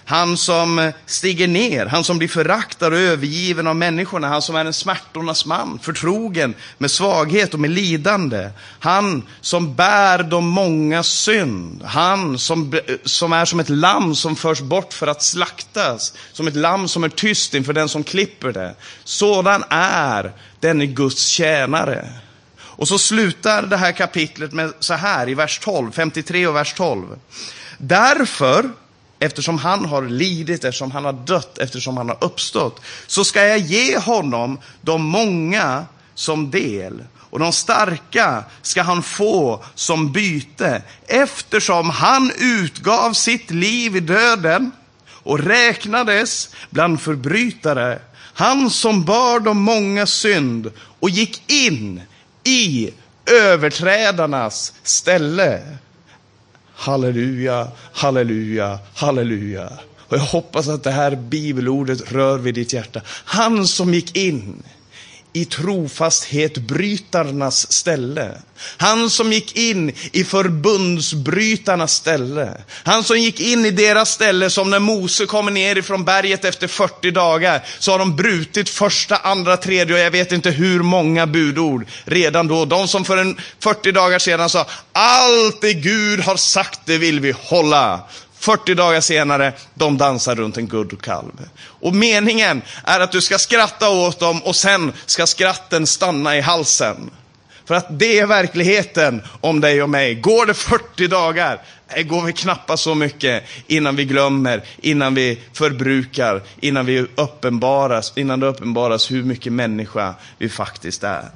Han 0.10 0.38
som 0.38 0.91
stiger 1.06 1.48
ner, 1.48 1.86
han 1.86 2.04
som 2.04 2.17
blir 2.17 2.28
föraktad 2.28 2.88
och 2.88 3.00
övergiven 3.00 3.67
av 3.67 3.76
människorna, 3.76 4.28
han 4.28 4.41
som 4.41 4.56
är 4.56 4.65
en 4.65 4.74
smärtornas 4.74 5.45
man, 5.45 5.80
förtrogen 5.82 6.54
med 6.78 6.91
svaghet 6.91 7.54
och 7.54 7.60
med 7.60 7.69
lidande. 7.69 8.50
Han 8.80 9.24
som 9.41 9.76
bär 9.76 10.24
de 10.24 10.48
många 10.48 11.04
synd, 11.04 11.84
han 11.86 12.39
som, 12.39 12.80
som 13.04 13.34
är 13.34 13.45
som 13.45 13.60
ett 13.60 13.69
lamm 13.69 14.15
som 14.15 14.36
förs 14.36 14.62
bort 14.62 14.93
för 14.93 15.08
att 15.08 15.24
slaktas, 15.24 16.13
som 16.34 16.48
ett 16.48 16.56
lamm 16.56 16.88
som 16.88 17.04
är 17.04 17.10
tyst 17.10 17.54
inför 17.54 17.74
den 17.74 17.89
som 17.89 18.04
klipper 18.04 18.52
det. 18.52 18.76
Sådan 19.04 19.63
är 19.69 20.32
denne 20.60 20.86
Guds 20.86 21.28
tjänare. 21.28 22.10
Och 22.58 22.88
så 22.88 22.98
slutar 22.98 23.62
det 23.62 23.78
här 23.78 23.91
kapitlet 23.91 24.54
med 24.54 24.74
så 24.80 24.93
här 24.93 25.30
i 25.30 25.34
vers 25.34 25.60
12, 25.60 25.91
53 25.91 26.48
och 26.48 26.56
vers 26.56 26.74
12. 26.74 27.06
Därför 27.78 28.69
eftersom 29.19 29.58
han 29.58 29.86
har 29.86 30.01
lidit, 30.01 30.63
eftersom 30.63 30.91
han 30.91 31.05
har 31.05 31.13
dött, 31.13 31.58
eftersom 31.58 31.97
han 31.97 32.10
har 32.10 32.17
uppstått, 32.21 32.82
så 33.08 33.23
ska 33.23 33.47
jag 33.47 33.60
ge 33.60 33.97
honom 33.97 34.60
de 34.82 35.03
många 35.03 35.86
som 36.15 36.51
del 36.51 37.03
och 37.29 37.39
de 37.39 37.51
starka 37.51 38.43
ska 38.62 38.82
han 38.82 39.03
få 39.03 39.63
som 39.75 40.12
byte, 40.12 40.82
eftersom 41.08 41.89
han 41.89 42.32
utgav 42.38 43.13
sitt 43.13 43.51
liv 43.51 43.95
i 43.95 43.99
döden 43.99 44.71
och 45.23 45.39
räknades 45.39 46.49
bland 46.69 47.01
förbrytare. 47.01 47.99
Han 48.34 48.69
som 48.69 49.03
bar 49.03 49.39
de 49.39 49.62
många 49.62 50.05
synd 50.05 50.71
och 50.99 51.10
gick 51.10 51.51
in 51.51 52.01
i 52.43 52.89
överträdarnas 53.25 54.73
ställe. 54.84 55.62
Halleluja, 56.80 57.68
halleluja, 57.94 58.80
halleluja. 58.94 59.70
Och 59.98 60.18
jag 60.18 60.22
hoppas 60.22 60.68
att 60.68 60.84
det 60.84 60.92
här 60.92 61.15
bibelordet 61.15 62.12
rör 62.12 62.38
vid 62.38 62.56
ditt 62.56 62.74
hjärta. 62.74 63.02
Han 63.06 63.68
som 63.68 63.94
gick 63.94 64.15
in 64.15 64.63
i 65.34 65.46
trofasthet 65.46 66.58
brytarnas 66.58 67.72
ställe. 67.72 68.42
Han 68.78 69.10
som 69.10 69.34
gick 69.34 69.56
in 69.58 69.94
i 70.12 70.24
förbundsbrytarnas 70.24 71.94
ställe. 71.94 72.62
Han 72.84 73.04
som 73.04 73.20
gick 73.20 73.39
in 73.39 73.65
i 73.65 73.72
deras 73.72 74.12
ställe 74.12 74.50
som 74.50 74.70
när 74.70 74.80
Mose 74.80 75.26
kommer 75.26 75.52
ner 75.52 75.78
ifrån 75.78 76.06
berget 76.06 76.46
efter 76.46 76.68
40 76.68 77.12
dagar 77.12 77.65
så 77.80 77.92
har 77.92 78.00
de 78.00 78.15
brutit 78.15 78.70
första, 78.70 79.18
andra, 79.18 79.58
tredje 79.58 79.94
och 79.94 80.00
jag 80.00 80.12
vet 80.12 80.32
inte 80.32 80.52
hur 80.52 80.80
många 80.84 81.28
budord 81.28 81.86
redan 82.04 82.48
då. 82.48 82.65
De 82.65 82.88
som 82.88 83.06
för 83.06 83.18
en 83.18 83.38
40 83.60 83.92
dagar 83.92 84.20
sedan 84.20 84.50
sa 84.50 84.65
allt 84.92 85.62
det 85.62 85.74
Gud 85.74 86.20
har 86.20 86.38
sagt 86.38 86.80
det 86.86 86.98
vill 86.98 87.20
vi 87.20 87.32
hålla. 87.32 88.08
40 88.39 88.75
dagar 88.75 89.02
senare, 89.02 89.54
de 89.73 89.97
dansar 89.97 90.36
runt 90.36 90.58
en 90.58 90.67
guldkalv. 90.67 91.49
Och 91.62 91.95
meningen 91.95 92.62
är 92.84 92.99
att 92.99 93.12
du 93.12 93.21
ska 93.21 93.38
skratta 93.38 93.89
åt 93.89 94.19
dem 94.19 94.43
och 94.43 94.56
sen 94.56 94.93
ska 95.06 95.28
skratten 95.28 95.88
stanna 95.88 96.38
i 96.38 96.41
halsen. 96.41 97.10
För 97.65 97.75
att 97.75 97.99
det 97.99 98.19
är 98.19 98.25
verkligheten 98.25 99.21
om 99.41 99.62
dig 99.62 99.84
och 99.84 99.89
mig. 99.89 100.15
Går 100.15 100.45
det 100.45 100.54
40 100.54 101.08
dagar, 101.08 101.62
det 101.95 102.04
går 102.04 102.21
vi 102.21 102.34
knappast 102.34 102.84
så 102.84 102.95
mycket 102.95 103.43
innan 103.67 103.95
vi 103.95 104.06
glömmer, 104.06 104.63
innan 104.82 105.15
vi 105.15 105.39
förbrukar, 105.54 106.41
innan 106.60 106.86
vi 106.86 107.06
uppenbaras, 107.15 108.13
innan 108.15 108.39
det 108.39 108.47
uppenbaras 108.47 109.12
hur 109.12 109.23
mycket 109.23 109.54
människa 109.54 110.15
vi 110.38 110.49
faktiskt 110.49 111.04
är. 111.04 111.30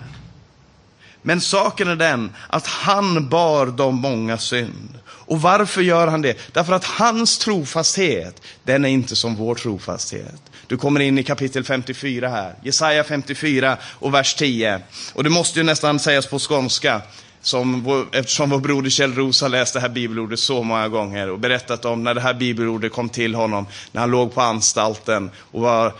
Men 1.21 1.41
saken 1.41 1.87
är 1.87 1.95
den 1.95 2.31
att 2.49 2.67
han 2.67 3.29
bar 3.29 3.65
de 3.65 3.95
många 3.95 4.37
synd. 4.37 4.99
Och 5.33 5.41
varför 5.41 5.81
gör 5.81 6.07
han 6.07 6.21
det? 6.21 6.37
Därför 6.53 6.73
att 6.73 6.85
hans 6.85 7.37
trofasthet, 7.37 8.41
den 8.63 8.85
är 8.85 8.89
inte 8.89 9.15
som 9.15 9.35
vår 9.35 9.55
trofasthet. 9.55 10.41
Du 10.67 10.77
kommer 10.77 10.99
in 10.99 11.17
i 11.17 11.23
kapitel 11.23 11.63
54 11.63 12.29
här, 12.29 12.55
Jesaja 12.63 13.03
54 13.03 13.77
och 13.83 14.13
vers 14.13 14.35
10. 14.35 14.81
Och 15.13 15.23
det 15.23 15.29
måste 15.29 15.59
ju 15.59 15.65
nästan 15.65 15.99
sägas 15.99 16.27
på 16.27 16.39
skånska, 16.39 17.01
som 17.41 17.83
vår, 17.83 18.05
eftersom 18.11 18.49
vår 18.49 18.59
broder 18.59 18.89
Kjell 18.89 19.13
Roos 19.13 19.41
har 19.41 19.49
läst 19.49 19.73
det 19.73 19.79
här 19.79 19.89
bibelordet 19.89 20.39
så 20.39 20.63
många 20.63 20.87
gånger 20.87 21.29
och 21.29 21.39
berättat 21.39 21.85
om 21.85 22.03
när 22.03 22.13
det 22.13 22.21
här 22.21 22.33
bibelordet 22.33 22.91
kom 22.91 23.09
till 23.09 23.35
honom, 23.35 23.67
när 23.91 24.01
han 24.01 24.11
låg 24.11 24.33
på 24.33 24.41
anstalten 24.41 25.31
och, 25.37 25.61
var, 25.61 25.93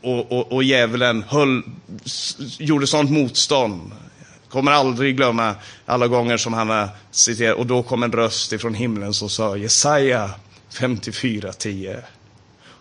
och, 0.00 0.32
och, 0.32 0.52
och 0.52 0.64
djävulen 0.64 1.24
höll, 1.28 1.62
gjorde 2.58 2.86
sånt 2.86 3.10
motstånd. 3.10 3.92
Kommer 4.50 4.72
aldrig 4.72 5.16
glömma 5.16 5.54
alla 5.86 6.08
gånger 6.08 6.36
som 6.36 6.52
han 6.52 6.70
har 6.70 6.88
citerat. 7.10 7.56
Och 7.56 7.66
då 7.66 7.82
kom 7.82 8.02
en 8.02 8.12
röst 8.12 8.52
ifrån 8.52 8.74
himlen 8.74 9.14
som 9.14 9.28
sa 9.28 9.56
Jesaja 9.56 10.30
54.10. 10.72 12.02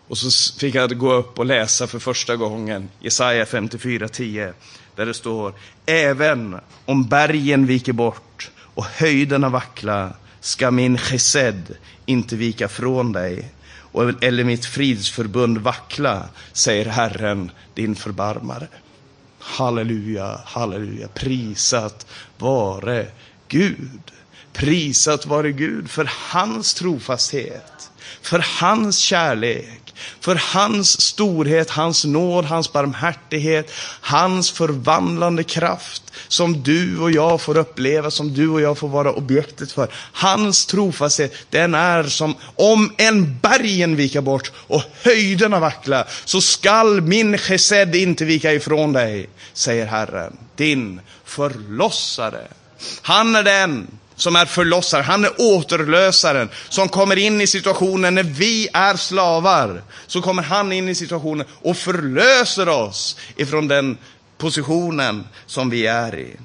Och 0.08 0.17
så 0.17 0.60
fick 0.60 0.75
jag 0.75 0.97
gå 0.97 1.13
upp 1.13 1.39
och 1.39 1.45
läsa 1.45 1.88
för 1.88 1.99
första 1.99 2.36
gången 2.36 2.89
Jesaja 2.99 3.45
54.10. 3.45 4.53
Där 4.95 5.05
det 5.05 5.13
står 5.13 5.53
Även 5.86 6.60
om 6.86 7.08
bergen 7.08 7.65
viker 7.65 7.93
bort 7.93 8.51
och 8.60 8.86
höjderna 8.86 9.49
vackla 9.49 10.13
ska 10.39 10.71
min 10.71 10.97
chesed 10.97 11.77
inte 12.05 12.36
vika 12.36 12.67
från 12.67 13.12
dig 13.12 13.51
eller 14.21 14.43
mitt 14.43 14.65
fridsförbund 14.65 15.58
vackla, 15.58 16.29
säger 16.53 16.86
Herren, 16.86 17.51
din 17.73 17.95
förbarmare. 17.95 18.67
Halleluja, 19.39 20.41
halleluja. 20.45 21.08
Prisat 21.08 22.06
vare 22.38 23.08
Gud. 23.47 24.12
Prisat 24.54 25.25
vare 25.25 25.52
Gud 25.52 25.89
för 25.89 26.10
hans 26.32 26.73
trofasthet, 26.73 27.88
för 28.21 28.45
hans 28.60 28.97
kärlek, 28.97 29.93
för 30.19 30.41
hans 30.53 31.01
storhet, 31.01 31.69
hans 31.69 32.05
nåd, 32.05 32.45
hans 32.45 32.73
barmhärtighet, 32.73 33.71
hans 34.01 34.51
förvandlande 34.51 35.43
kraft 35.43 36.03
som 36.27 36.63
du 36.63 36.99
och 36.99 37.12
jag 37.12 37.41
får 37.41 37.58
uppleva, 37.58 38.12
som 38.12 38.34
du 38.34 38.49
och 38.49 38.62
jag 38.62 38.77
får 38.77 38.88
vara 38.88 39.13
objektet 39.13 39.71
för. 39.71 39.88
Hans 40.13 40.65
trofasthet, 40.65 41.34
den 41.49 41.75
är 41.75 42.03
som 42.03 42.36
om 42.55 42.93
en 42.97 43.39
bergen 43.39 43.95
vika 43.95 44.21
bort 44.21 44.51
och 44.55 44.84
höjderna 45.03 45.60
vackla, 45.60 46.08
så 46.25 46.41
skall 46.41 47.01
min 47.01 47.38
chesed 47.38 47.95
inte 47.95 48.25
vika 48.25 48.53
ifrån 48.53 48.93
dig, 48.93 49.29
säger 49.53 49.86
Herren, 49.86 50.38
din 50.55 51.01
förlossare. 51.25 52.47
Han 53.01 53.36
är 53.36 53.43
den 53.43 53.88
som 54.21 54.36
är 54.36 54.45
förlossare, 54.45 55.01
han 55.01 55.25
är 55.25 55.32
återlösaren 55.38 56.49
som 56.69 56.89
kommer 56.89 57.15
in 57.15 57.41
i 57.41 57.47
situationen 57.47 58.15
när 58.15 58.23
vi 58.23 58.67
är 58.73 58.95
slavar. 58.95 59.84
Så 60.08 60.21
kommer 60.21 60.43
han 60.43 60.71
in 60.71 60.89
i 60.89 60.95
situationen 60.95 61.45
och 61.62 61.77
förlöser 61.77 62.69
oss 62.69 63.17
ifrån 63.36 63.67
den 63.67 63.97
positionen 64.38 65.27
som 65.45 65.69
vi 65.69 65.88
är 65.88 66.15
i. 66.15 66.36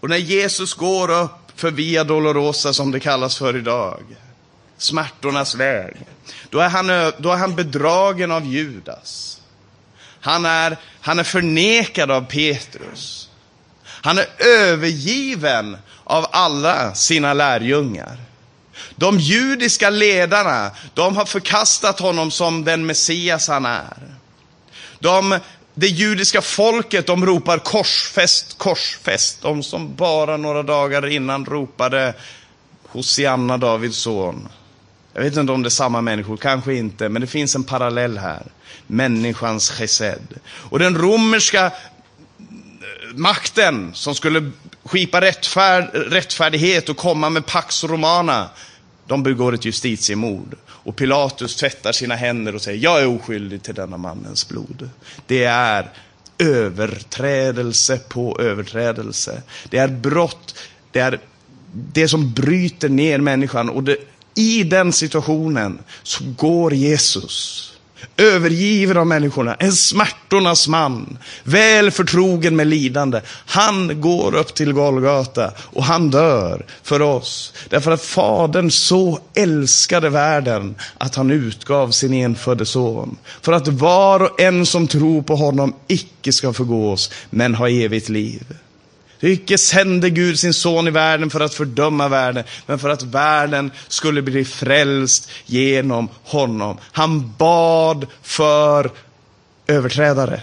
Och 0.00 0.08
när 0.08 0.16
Jesus 0.16 0.74
går 0.74 1.10
upp 1.10 1.52
för 1.56 1.70
Via 1.70 2.04
Dolorosa 2.04 2.72
som 2.72 2.90
det 2.90 3.00
kallas 3.00 3.38
för 3.38 3.56
idag, 3.56 4.02
smärtornas 4.78 5.54
väg, 5.54 5.96
då 6.50 6.58
är 6.58 6.68
han, 6.68 6.86
då 7.18 7.32
är 7.32 7.36
han 7.36 7.54
bedragen 7.54 8.30
av 8.30 8.46
Judas. 8.46 9.40
Han 10.20 10.44
är, 10.44 10.76
han 11.00 11.18
är 11.18 11.24
förnekad 11.24 12.10
av 12.10 12.24
Petrus. 12.24 13.28
Han 13.84 14.18
är 14.18 14.26
övergiven 14.38 15.76
av 16.10 16.26
alla 16.30 16.94
sina 16.94 17.34
lärjungar. 17.34 18.16
De 18.96 19.18
judiska 19.18 19.90
ledarna, 19.90 20.70
de 20.94 21.16
har 21.16 21.24
förkastat 21.24 22.00
honom 22.00 22.30
som 22.30 22.64
den 22.64 22.86
Messias 22.86 23.48
han 23.48 23.66
är. 23.66 23.96
De, 24.98 25.38
det 25.74 25.86
judiska 25.86 26.42
folket, 26.42 27.06
de 27.06 27.26
ropar 27.26 27.58
korsfäst, 27.58 28.58
korsfäst. 28.58 29.42
De 29.42 29.62
som 29.62 29.94
bara 29.94 30.36
några 30.36 30.62
dagar 30.62 31.06
innan 31.06 31.44
ropade 31.44 32.14
Hosianna, 32.88 33.56
Davids 33.56 33.98
son. 33.98 34.48
Jag 35.14 35.22
vet 35.22 35.36
inte 35.36 35.52
om 35.52 35.62
det 35.62 35.68
är 35.68 35.70
samma 35.70 36.00
människor, 36.00 36.36
kanske 36.36 36.74
inte, 36.74 37.08
men 37.08 37.22
det 37.22 37.28
finns 37.28 37.54
en 37.54 37.64
parallell 37.64 38.18
här. 38.18 38.42
Människans 38.86 39.70
chesed. 39.70 40.38
Och 40.44 40.78
den 40.78 40.98
romerska 40.98 41.72
makten 43.14 43.90
som 43.94 44.14
skulle 44.14 44.50
skipa 44.84 45.20
rättfärd, 45.20 45.90
rättfärdighet 45.92 46.88
och 46.88 46.96
komma 46.96 47.30
med 47.30 47.46
Pax 47.46 47.84
Romana, 47.84 48.50
de 49.06 49.22
begår 49.22 49.54
ett 49.54 49.64
justitiemord. 49.64 50.56
Och 50.68 50.96
Pilatus 50.96 51.56
tvättar 51.56 51.92
sina 51.92 52.14
händer 52.14 52.54
och 52.54 52.62
säger, 52.62 52.78
jag 52.78 53.02
är 53.02 53.06
oskyldig 53.06 53.62
till 53.62 53.74
denna 53.74 53.96
mannens 53.96 54.48
blod. 54.48 54.90
Det 55.26 55.44
är 55.44 55.90
överträdelse 56.38 57.98
på 57.98 58.40
överträdelse. 58.40 59.42
Det 59.70 59.78
är 59.78 59.88
brott, 59.88 60.54
det 60.92 61.00
är 61.00 61.20
det 61.72 62.08
som 62.08 62.32
bryter 62.32 62.88
ner 62.88 63.18
människan. 63.18 63.70
Och 63.70 63.82
det, 63.82 63.96
i 64.34 64.62
den 64.62 64.92
situationen 64.92 65.78
så 66.02 66.24
går 66.36 66.74
Jesus 66.74 67.69
övergiven 68.16 68.96
av 68.96 69.06
människorna, 69.06 69.54
en 69.54 69.72
smärtornas 69.72 70.68
man, 70.68 71.18
väl 71.42 71.90
förtrogen 71.90 72.56
med 72.56 72.66
lidande. 72.66 73.20
Han 73.46 74.00
går 74.00 74.34
upp 74.34 74.54
till 74.54 74.72
Golgata 74.72 75.52
och 75.58 75.84
han 75.84 76.10
dör 76.10 76.66
för 76.82 77.02
oss. 77.02 77.52
Därför 77.68 77.90
att 77.90 78.02
Fadern 78.02 78.70
så 78.70 79.18
älskade 79.34 80.08
världen 80.08 80.74
att 80.98 81.14
han 81.14 81.30
utgav 81.30 81.90
sin 81.90 82.14
enfödde 82.14 82.66
son. 82.66 83.16
För 83.42 83.52
att 83.52 83.68
var 83.68 84.22
och 84.22 84.40
en 84.40 84.66
som 84.66 84.88
tror 84.88 85.22
på 85.22 85.36
honom 85.36 85.74
icke 85.88 86.32
ska 86.32 86.52
förgås, 86.52 87.10
men 87.30 87.54
ha 87.54 87.68
evigt 87.68 88.08
liv. 88.08 88.42
Icke 89.20 89.58
sände 89.58 90.10
Gud 90.10 90.38
sin 90.38 90.54
son 90.54 90.88
i 90.88 90.90
världen 90.90 91.30
för 91.30 91.40
att 91.40 91.54
fördöma 91.54 92.08
världen, 92.08 92.44
men 92.66 92.78
för 92.78 92.88
att 92.88 93.02
världen 93.02 93.70
skulle 93.88 94.22
bli 94.22 94.44
frälst 94.44 95.30
genom 95.46 96.08
honom. 96.24 96.78
Han 96.92 97.34
bad 97.38 98.06
för 98.22 98.90
överträdare. 99.66 100.40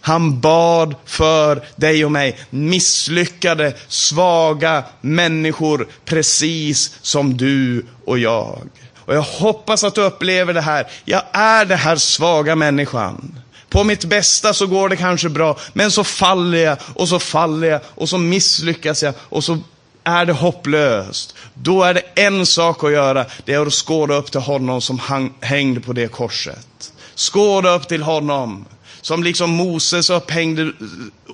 Han 0.00 0.40
bad 0.40 0.94
för 1.04 1.62
dig 1.76 2.04
och 2.04 2.12
mig, 2.12 2.38
misslyckade, 2.50 3.74
svaga 3.88 4.84
människor, 5.00 5.88
precis 6.04 6.98
som 7.02 7.36
du 7.36 7.86
och 8.04 8.18
jag. 8.18 8.68
Och 8.96 9.14
jag 9.14 9.22
hoppas 9.22 9.84
att 9.84 9.94
du 9.94 10.00
upplever 10.00 10.54
det 10.54 10.60
här. 10.60 10.86
Jag 11.04 11.22
är 11.32 11.64
den 11.64 11.78
här 11.78 11.96
svaga 11.96 12.56
människan. 12.56 13.40
På 13.68 13.84
mitt 13.84 14.04
bästa 14.04 14.54
så 14.54 14.66
går 14.66 14.88
det 14.88 14.96
kanske 14.96 15.28
bra, 15.28 15.58
men 15.72 15.90
så 15.90 16.04
faller 16.04 16.58
jag 16.58 16.78
och 16.94 17.08
så 17.08 17.18
faller 17.18 17.68
jag 17.68 17.80
och 17.86 18.08
så 18.08 18.18
misslyckas 18.18 19.02
jag 19.02 19.14
och 19.18 19.44
så 19.44 19.58
är 20.04 20.24
det 20.26 20.32
hopplöst. 20.32 21.34
Då 21.54 21.82
är 21.82 21.94
det 21.94 22.02
en 22.14 22.46
sak 22.46 22.84
att 22.84 22.92
göra, 22.92 23.26
det 23.44 23.52
är 23.52 23.66
att 23.66 23.72
skåda 23.72 24.14
upp 24.14 24.30
till 24.30 24.40
honom 24.40 24.80
som 24.80 24.98
hang, 24.98 25.32
hängde 25.40 25.80
på 25.80 25.92
det 25.92 26.08
korset. 26.08 26.92
Skåda 27.14 27.74
upp 27.74 27.88
till 27.88 28.02
honom. 28.02 28.64
Som 29.00 29.22
liksom 29.22 29.50
Moses 29.50 30.10
upphängde 30.10 30.72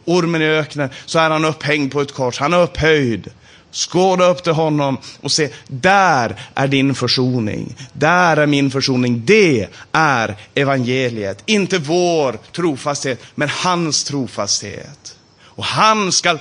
ormen 0.05 0.43
i 0.43 0.45
öknen, 0.45 0.91
så 1.07 1.19
är 1.19 1.31
han 1.31 1.45
upphängd 1.45 1.93
på 1.93 2.01
ett 2.01 2.13
kors. 2.13 2.39
Han 2.39 2.53
är 2.53 2.63
upphöjd. 2.63 3.31
Skåda 3.75 4.27
upp 4.27 4.43
till 4.43 4.53
honom 4.53 4.99
och 5.21 5.33
se, 5.33 5.51
där 5.67 6.51
är 6.55 6.69
din 6.69 6.95
försoning. 6.95 7.75
Där 7.93 8.37
är 8.37 8.47
min 8.47 8.71
försoning. 8.71 9.23
Det 9.25 9.69
är 9.93 10.37
evangeliet. 10.55 11.43
Inte 11.47 11.79
vår 11.79 12.39
trofasthet, 12.53 13.23
men 13.35 13.49
hans 13.49 14.05
trofasthet. 14.05 15.17
Och 15.41 15.65
han 15.65 16.13
ska 16.13 16.39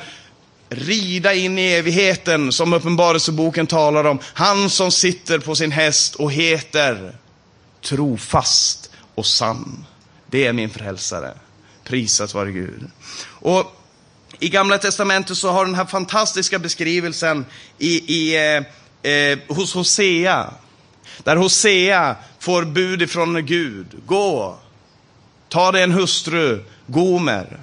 rida 0.70 1.34
in 1.34 1.60
i 1.60 1.72
evigheten 1.72 2.52
som 2.52 2.74
Uppenbarelseboken 2.74 3.68
talar 3.68 4.04
om. 4.04 4.20
Han 4.24 4.70
som 4.70 4.92
sitter 4.92 5.40
på 5.40 5.56
sin 5.56 5.72
häst 5.72 6.16
och 6.16 6.32
heter 6.32 7.16
trofast 7.82 8.90
och 9.16 9.26
sann. 9.26 9.86
Det 10.28 10.46
är 10.46 10.54
min 10.54 10.70
frälsare. 10.70 11.34
Prisat 11.84 12.34
vare 12.34 12.52
Gud. 12.52 12.90
Och 13.26 13.83
i 14.44 14.50
Gamla 14.50 14.78
Testamentet 14.78 15.38
så 15.38 15.52
har 15.52 15.66
den 15.66 15.76
här 15.76 15.86
fantastiska 15.86 16.60
beskrivelsen 16.60 17.46
i, 17.78 18.14
i, 18.16 18.36
eh, 18.36 19.12
eh, 19.12 19.40
hos 19.48 19.74
Hosea. 19.74 20.54
Där 21.24 21.36
Hosea 21.36 22.16
får 22.40 22.66
bud 22.66 23.02
ifrån 23.02 23.46
Gud. 23.46 23.88
Gå, 24.06 24.58
ta 25.50 25.72
dig 25.72 25.84
en 25.84 25.92
hustru, 25.92 26.64
Gomer. 26.88 27.60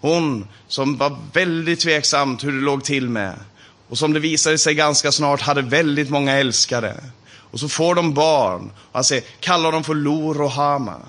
Hon 0.00 0.48
som 0.68 0.96
var 0.96 1.18
väldigt 1.32 1.80
tveksamt 1.80 2.44
hur 2.44 2.52
det 2.52 2.64
låg 2.64 2.84
till 2.84 3.08
med. 3.08 3.34
Och 3.88 3.98
som 3.98 4.12
det 4.12 4.20
visade 4.20 4.58
sig 4.58 4.74
ganska 4.74 5.12
snart 5.12 5.40
hade 5.40 5.62
väldigt 5.62 6.10
många 6.10 6.32
älskare. 6.32 6.96
Och 7.50 7.60
så 7.60 7.68
får 7.68 7.94
de 7.94 8.14
barn. 8.14 8.70
Och 8.74 8.94
han 8.94 9.04
säger, 9.04 9.24
kallar 9.40 9.72
dem 9.72 9.84
för 9.84 9.94
Lo 9.94 10.34
Rohama. 10.34 11.00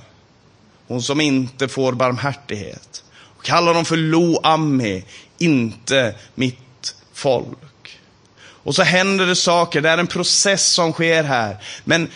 Hon 0.88 1.02
som 1.02 1.22
inte 1.22 1.68
får 1.68 1.94
barmhärtighet. 1.94 3.03
Kalla 3.44 3.74
dem 3.74 3.86
för 3.86 3.98
Lo 3.98 4.39
Ammi, 4.44 5.04
inte 5.38 6.16
mitt 6.36 6.96
folk. 7.14 8.00
Och 8.39 8.76
så 8.76 8.84
händer 8.84 9.26
det 9.26 9.36
saker, 9.36 9.82
det 9.82 9.89
är 9.89 9.98
en 9.98 10.08
process 10.08 10.68
som 10.68 10.94
sker 10.94 11.24
här. 11.24 11.58
Men 11.84 12.10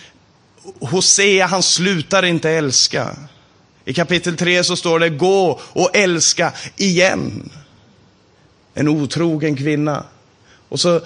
Hosea, 0.79 1.45
han 1.45 1.63
slutar 1.63 2.25
inte 2.25 2.49
älska. 2.49 3.15
I 3.85 3.93
kapitel 3.93 4.37
3 4.37 4.63
så 4.63 4.75
står 4.75 4.99
det, 4.99 5.09
gå 5.09 5.59
och 5.63 5.95
älska 5.95 6.53
igen. 6.77 7.49
En 8.73 8.87
otrogen 8.87 9.55
kvinna. 9.55 10.03
Och 10.69 10.79
så 10.79 11.01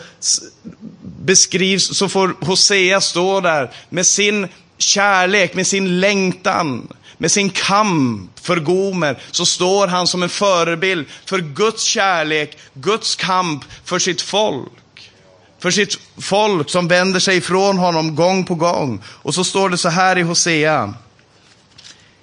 beskrivs, 1.02 1.98
så 1.98 2.10
får 2.10 2.46
Hosea 2.46 3.02
stå 3.02 3.42
där 3.42 3.72
med 3.90 4.06
sin 4.06 4.48
kärlek, 4.78 5.54
med 5.54 5.68
sin 5.68 6.00
längtan, 6.00 6.88
med 7.22 7.32
sin 7.32 7.50
kamp 7.50 8.40
för 8.40 8.60
Gomer, 8.60 9.22
så 9.32 9.46
står 9.46 9.88
han 9.88 10.08
som 10.08 10.24
en 10.24 10.30
förebild 10.30 11.06
för 11.26 11.40
Guds 11.40 11.84
kärlek, 11.84 12.58
Guds 12.74 13.16
kamp 13.16 13.64
för 13.84 14.00
sitt 14.00 14.22
folk. 14.22 15.12
För 15.60 15.72
sitt 15.72 16.00
folk 16.18 16.70
som 16.70 16.88
vänder 16.88 17.20
sig 17.20 17.38
ifrån 17.38 17.78
honom 17.78 18.16
gång 18.16 18.46
på 18.46 18.56
gång. 18.56 19.04
Och 19.06 19.36
så 19.36 19.44
står 19.44 19.70
det 19.70 19.78
så 19.78 19.90
här 19.90 20.18
i 20.18 20.22
Hosea, 20.22 20.94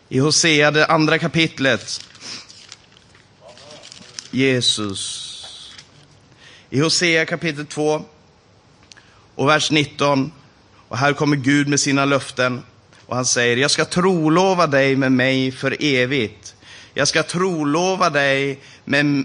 i 0.09 0.19
Hosea, 0.19 0.71
det 0.71 0.87
andra 0.87 1.19
kapitlet. 1.19 2.01
Jesus. 4.31 5.75
I 6.71 6.81
Hosea 6.81 7.27
kapitel 7.27 7.67
2 7.67 8.05
och 9.35 9.49
vers 9.49 9.71
19. 9.71 10.33
Och 10.89 10.99
här 10.99 11.13
kommer 11.13 11.37
Gud 11.37 11.69
med 11.69 11.81
sina 11.81 12.05
löften. 12.05 12.63
Och 13.09 13.17
han 13.17 13.27
säger, 13.27 13.57
jag 13.57 13.71
ska 13.71 13.85
trolova 13.85 14.67
dig 14.67 14.97
med 14.97 15.13
mig 15.13 15.53
för 15.53 15.77
evigt. 15.81 16.55
Jag 16.95 17.09
ska 17.09 17.23
trolova 17.23 18.11
dig 18.11 18.59
med, 18.85 19.25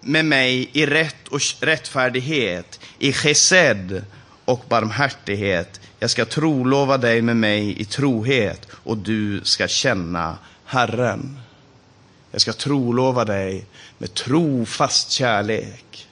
med 0.00 0.24
mig 0.24 0.70
i 0.72 0.86
rätt 0.86 1.28
och 1.28 1.40
rättfärdighet, 1.60 2.80
i 2.98 3.12
chesed 3.12 4.04
och 4.44 4.64
barmhärtighet. 4.68 5.80
Jag 5.98 6.10
ska 6.10 6.24
trolova 6.24 6.98
dig 6.98 7.22
med 7.22 7.36
mig 7.36 7.80
i 7.80 7.84
trohet 7.84 8.66
och 8.70 8.98
du 8.98 9.40
ska 9.44 9.68
känna 9.68 10.38
Herren. 10.64 11.40
Jag 12.30 12.40
ska 12.40 12.52
trolova 12.52 13.24
dig 13.24 13.66
med 13.98 14.14
trofast 14.14 15.10
kärlek. 15.10 16.08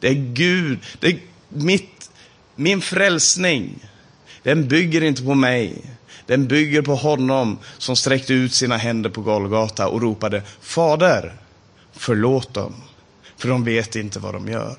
Det 0.00 0.08
är 0.08 0.14
Gud, 0.14 0.78
det 1.00 1.06
är 1.06 1.18
mitt, 1.48 2.10
min 2.54 2.80
frälsning. 2.80 3.86
Den 4.42 4.68
bygger 4.68 5.02
inte 5.02 5.22
på 5.22 5.34
mig. 5.34 5.84
Den 6.30 6.46
bygger 6.46 6.82
på 6.82 6.94
honom 6.94 7.58
som 7.78 7.96
sträckte 7.96 8.34
ut 8.34 8.54
sina 8.54 8.76
händer 8.76 9.10
på 9.10 9.20
Golgata 9.20 9.88
och 9.88 10.02
ropade 10.02 10.42
Fader, 10.60 11.34
förlåt 11.92 12.54
dem, 12.54 12.74
för 13.36 13.48
de 13.48 13.64
vet 13.64 13.96
inte 13.96 14.18
vad 14.18 14.34
de 14.34 14.48
gör. 14.48 14.76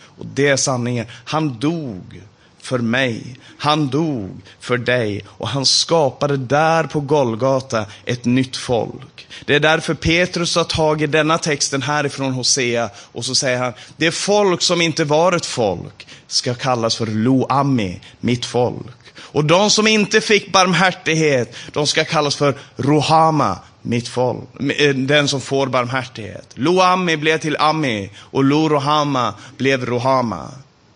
Och 0.00 0.26
det 0.26 0.48
är 0.48 0.56
sanningen. 0.56 1.06
Han 1.24 1.58
dog 1.58 2.22
för 2.58 2.78
mig. 2.78 3.36
Han 3.58 3.88
dog 3.88 4.30
för 4.60 4.78
dig 4.78 5.24
och 5.26 5.48
han 5.48 5.66
skapade 5.66 6.36
där 6.36 6.84
på 6.84 7.00
Golgata 7.00 7.86
ett 8.04 8.24
nytt 8.24 8.56
folk. 8.56 9.28
Det 9.44 9.54
är 9.54 9.60
därför 9.60 9.94
Petrus 9.94 10.56
har 10.56 10.64
tagit 10.64 11.12
denna 11.12 11.38
texten 11.38 11.82
härifrån 11.82 12.32
Hosea 12.32 12.90
och 12.96 13.24
så 13.24 13.34
säger 13.34 13.58
han, 13.58 13.72
det 13.96 14.12
folk 14.12 14.62
som 14.62 14.80
inte 14.80 15.04
var 15.04 15.32
ett 15.32 15.46
folk 15.46 16.06
ska 16.26 16.54
kallas 16.54 16.96
för 16.96 17.06
Loami, 17.06 18.00
mitt 18.20 18.44
folk. 18.44 18.97
Och 19.32 19.44
de 19.44 19.70
som 19.70 19.86
inte 19.86 20.20
fick 20.20 20.52
barmhärtighet, 20.52 21.56
de 21.72 21.86
ska 21.86 22.04
kallas 22.04 22.36
för 22.36 22.54
Rohama, 22.76 23.58
mitt 23.82 24.08
folk. 24.08 24.38
Eh, 24.78 24.94
den 24.94 25.28
som 25.28 25.40
får 25.40 25.66
barmhärtighet. 25.66 26.50
Loami 26.54 27.16
blev 27.16 27.38
till 27.38 27.56
Ami 27.56 28.10
och 28.18 28.44
Lorohama 28.44 29.34
blev 29.56 29.86
Rohama. 29.86 30.50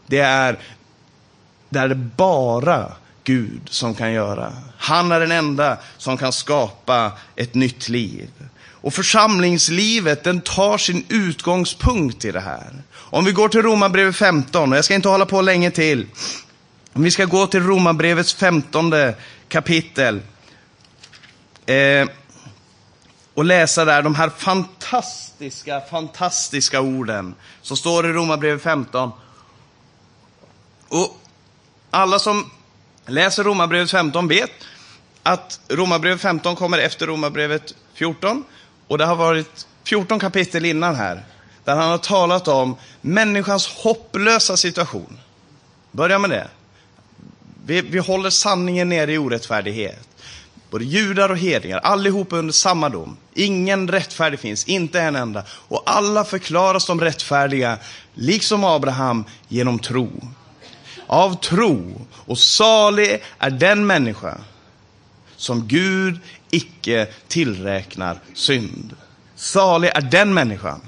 Det 0.07 0.19
är 0.19 0.59
det 1.69 1.79
är 1.79 1.89
det 1.89 1.95
bara 1.95 2.93
Gud 3.25 3.61
som 3.71 3.95
kan 3.95 4.13
göra. 4.13 4.53
Han 4.79 5.13
är 5.13 5.21
den 5.21 5.33
enda 5.33 5.77
som 5.99 6.17
kan 6.17 6.33
skapa 6.33 7.13
ett 7.37 7.55
nytt 7.55 7.89
liv. 7.89 8.31
Och 8.83 8.95
församlingslivet, 8.95 10.25
den 10.25 10.41
tar 10.41 10.79
sin 10.79 11.05
utgångspunkt 11.09 12.25
i 12.25 12.33
det 12.33 12.41
här. 12.41 12.83
Om 12.95 13.25
vi 13.25 13.33
går 13.33 13.49
till 13.49 13.63
Romarbrevet 13.63 14.17
15, 14.17 14.73
och 14.73 14.79
jag 14.79 14.85
ska 14.85 14.95
inte 14.95 15.09
hålla 15.09 15.27
på 15.27 15.41
länge 15.43 15.71
till. 15.71 16.07
Om 16.95 17.03
vi 17.03 17.11
ska 17.11 17.25
gå 17.25 17.47
till 17.47 17.63
Romarbrevets 17.63 18.35
15 18.35 18.93
kapitel. 19.49 20.21
Eh, 21.67 22.09
och 23.35 23.45
läsa 23.45 23.85
där 23.85 24.03
de 24.03 24.15
här 24.15 24.29
fantastiska, 24.29 25.81
fantastiska 25.81 26.81
orden. 26.81 27.35
Som 27.63 27.77
står 27.77 28.07
i 28.07 28.13
Romarbrevet 28.13 28.63
15. 28.63 29.11
Och 30.89 31.17
alla 31.91 32.19
som 32.19 32.51
läser 33.07 33.45
Romarbrevet 33.45 33.91
15 33.91 34.29
vet 34.29 34.51
att 35.23 35.61
Romarbrevet 35.69 36.21
15 36.21 36.57
kommer 36.57 36.79
efter 36.79 37.07
Romarbrevet 37.07 37.75
14. 37.95 38.45
Och 38.89 38.99
det 38.99 39.05
har 39.05 39.17
varit 39.17 39.67
14 39.85 40.19
kapitel 40.19 40.65
innan 40.65 40.95
här. 40.95 41.25
Där 41.65 41.77
han 41.77 41.91
har 41.91 41.99
talat 41.99 42.49
om 42.49 42.77
människans 43.01 43.69
hopplösa 43.69 44.57
situation. 44.57 45.19
Börja 45.91 46.19
med 46.19 46.31
det. 46.31 46.49
Vi, 47.67 47.81
vi 47.81 47.99
håller 47.99 48.31
sanningen 48.31 48.89
nere 48.89 49.13
i 49.13 49.19
orättfärdighet. 49.19 50.09
Både 50.71 50.85
judar 50.85 51.29
och 51.29 51.39
hedningar, 51.39 51.79
allihopa 51.79 52.37
under 52.37 52.53
samma 52.53 52.89
dom. 52.89 53.17
Ingen 53.35 53.89
rättfärdig 53.89 54.41
finns, 54.41 54.65
inte 54.65 55.01
en 55.01 55.17
enda. 55.17 55.45
Och 55.51 55.83
alla 55.87 56.25
förklaras 56.25 56.87
de 56.87 57.01
rättfärdiga, 57.01 57.79
liksom 58.15 58.65
Abraham, 58.65 59.25
genom 59.49 59.79
tro 59.79 60.11
av 61.13 61.35
tro. 61.41 62.07
Och 62.15 62.39
salig 62.39 63.23
är 63.39 63.51
den 63.51 63.87
människa 63.87 64.39
som 65.37 65.69
Gud 65.69 66.21
icke 66.51 67.07
tillräknar 67.29 68.19
synd. 68.35 68.97
Salig 69.37 69.91
är 69.95 70.01
den 70.01 70.35
människan 70.35 70.81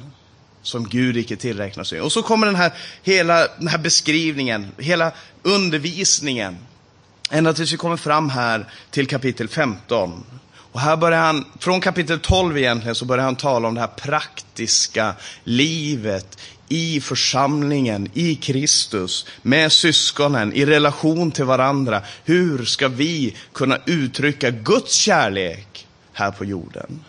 som 0.64 0.88
Gud 0.88 1.16
icke 1.16 1.36
tillräknar 1.36 1.84
sig. 1.84 2.00
Och 2.00 2.12
så 2.12 2.22
kommer 2.22 2.46
den 2.46 2.56
här, 2.56 2.72
hela 3.02 3.48
den 3.58 3.68
här 3.68 3.78
beskrivningen, 3.78 4.68
hela 4.78 5.12
undervisningen. 5.42 6.56
Ända 7.30 7.52
tills 7.52 7.72
vi 7.72 7.76
kommer 7.76 7.96
fram 7.96 8.30
här 8.30 8.66
till 8.90 9.06
kapitel 9.06 9.48
15. 9.48 10.24
Och 10.56 10.80
här 10.80 10.96
börjar 10.96 11.20
han, 11.20 11.44
från 11.58 11.80
kapitel 11.80 12.20
12 12.20 12.58
egentligen, 12.58 12.94
så 12.94 13.04
börjar 13.04 13.24
han 13.24 13.36
tala 13.36 13.68
om 13.68 13.74
det 13.74 13.80
här 13.80 13.88
praktiska 13.88 15.14
livet 15.44 16.38
i 16.68 17.00
församlingen, 17.00 18.08
i 18.14 18.34
Kristus, 18.34 19.26
med 19.42 19.72
syskonen, 19.72 20.52
i 20.52 20.64
relation 20.64 21.30
till 21.30 21.44
varandra. 21.44 22.02
Hur 22.24 22.64
ska 22.64 22.88
vi 22.88 23.36
kunna 23.52 23.78
uttrycka 23.86 24.50
Guds 24.50 24.94
kärlek 24.94 25.86
här 26.12 26.30
på 26.30 26.44
jorden? 26.44 27.04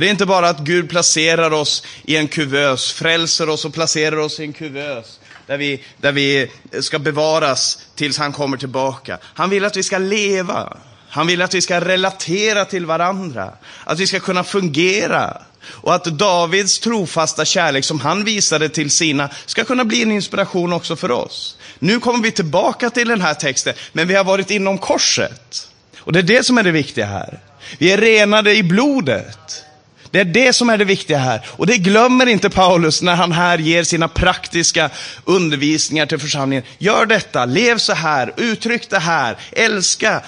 För 0.00 0.04
det 0.04 0.08
är 0.08 0.12
inte 0.12 0.26
bara 0.26 0.48
att 0.48 0.60
Gud 0.60 0.90
placerar 0.90 1.50
oss 1.50 1.82
i 2.04 2.16
en 2.16 2.28
kuvös, 2.28 2.92
frälser 2.92 3.48
oss 3.48 3.64
och 3.64 3.74
placerar 3.74 4.16
oss 4.16 4.40
i 4.40 4.44
en 4.44 4.52
kuvös 4.52 5.20
där 5.46 5.56
vi, 5.56 5.84
där 5.96 6.12
vi 6.12 6.50
ska 6.80 6.98
bevaras 6.98 7.78
tills 7.94 8.18
han 8.18 8.32
kommer 8.32 8.56
tillbaka. 8.56 9.18
Han 9.22 9.50
vill 9.50 9.64
att 9.64 9.76
vi 9.76 9.82
ska 9.82 9.98
leva. 9.98 10.76
Han 11.08 11.26
vill 11.26 11.42
att 11.42 11.54
vi 11.54 11.60
ska 11.60 11.80
relatera 11.80 12.64
till 12.64 12.86
varandra. 12.86 13.52
Att 13.84 13.98
vi 13.98 14.06
ska 14.06 14.20
kunna 14.20 14.44
fungera. 14.44 15.42
Och 15.64 15.94
att 15.94 16.04
Davids 16.04 16.78
trofasta 16.78 17.44
kärlek 17.44 17.84
som 17.84 18.00
han 18.00 18.24
visade 18.24 18.68
till 18.68 18.90
sina 18.90 19.30
ska 19.46 19.64
kunna 19.64 19.84
bli 19.84 20.02
en 20.02 20.12
inspiration 20.12 20.72
också 20.72 20.96
för 20.96 21.10
oss. 21.10 21.56
Nu 21.78 22.00
kommer 22.00 22.22
vi 22.22 22.30
tillbaka 22.30 22.90
till 22.90 23.08
den 23.08 23.20
här 23.20 23.34
texten, 23.34 23.74
men 23.92 24.08
vi 24.08 24.14
har 24.14 24.24
varit 24.24 24.50
inom 24.50 24.78
korset. 24.78 25.68
Och 25.98 26.12
det 26.12 26.18
är 26.18 26.22
det 26.22 26.46
som 26.46 26.58
är 26.58 26.62
det 26.62 26.70
viktiga 26.70 27.06
här. 27.06 27.40
Vi 27.78 27.92
är 27.92 27.98
renade 27.98 28.54
i 28.54 28.62
blodet. 28.62 29.64
Det 30.10 30.20
är 30.20 30.24
det 30.24 30.52
som 30.52 30.70
är 30.70 30.78
det 30.78 30.84
viktiga 30.84 31.18
här. 31.18 31.46
Och 31.50 31.66
det 31.66 31.78
glömmer 31.78 32.26
inte 32.26 32.50
Paulus 32.50 33.02
när 33.02 33.14
han 33.14 33.32
här 33.32 33.58
ger 33.58 33.84
sina 33.84 34.08
praktiska 34.08 34.90
undervisningar 35.24 36.06
till 36.06 36.18
församlingen. 36.18 36.64
Gör 36.78 37.06
detta, 37.06 37.44
lev 37.44 37.78
så 37.78 37.92
här, 37.92 38.32
uttryck 38.36 38.90
det 38.90 38.98
här, 38.98 39.36
älska, 39.52 40.22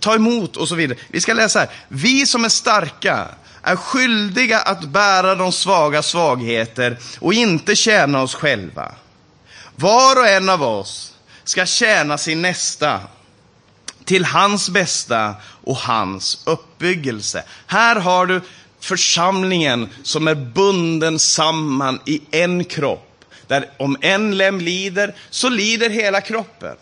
ta 0.00 0.14
emot 0.14 0.56
och 0.56 0.68
så 0.68 0.74
vidare. 0.74 0.98
Vi 1.08 1.20
ska 1.20 1.34
läsa 1.34 1.58
här. 1.58 1.68
Vi 1.88 2.26
som 2.26 2.44
är 2.44 2.48
starka 2.48 3.28
är 3.62 3.76
skyldiga 3.76 4.58
att 4.58 4.84
bära 4.84 5.34
de 5.34 5.52
svaga 5.52 6.02
svagheter 6.02 6.98
och 7.18 7.34
inte 7.34 7.76
tjäna 7.76 8.22
oss 8.22 8.34
själva. 8.34 8.92
Var 9.76 10.16
och 10.16 10.28
en 10.28 10.48
av 10.48 10.62
oss 10.62 11.12
ska 11.44 11.66
tjäna 11.66 12.18
sin 12.18 12.42
nästa 12.42 13.00
till 14.04 14.24
hans 14.24 14.70
bästa 14.70 15.34
och 15.64 15.76
hans 15.76 16.42
uppbyggelse. 16.44 17.44
Här 17.66 17.96
har 17.96 18.26
du 18.26 18.40
församlingen 18.80 19.88
som 20.02 20.28
är 20.28 20.34
bunden 20.34 21.18
samman 21.18 22.00
i 22.06 22.20
en 22.30 22.64
kropp. 22.64 23.24
Där 23.46 23.70
om 23.76 23.96
en 24.00 24.38
lem 24.38 24.60
lider, 24.60 25.14
så 25.30 25.48
lider 25.48 25.90
hela 25.90 26.20
kroppen. 26.20 26.76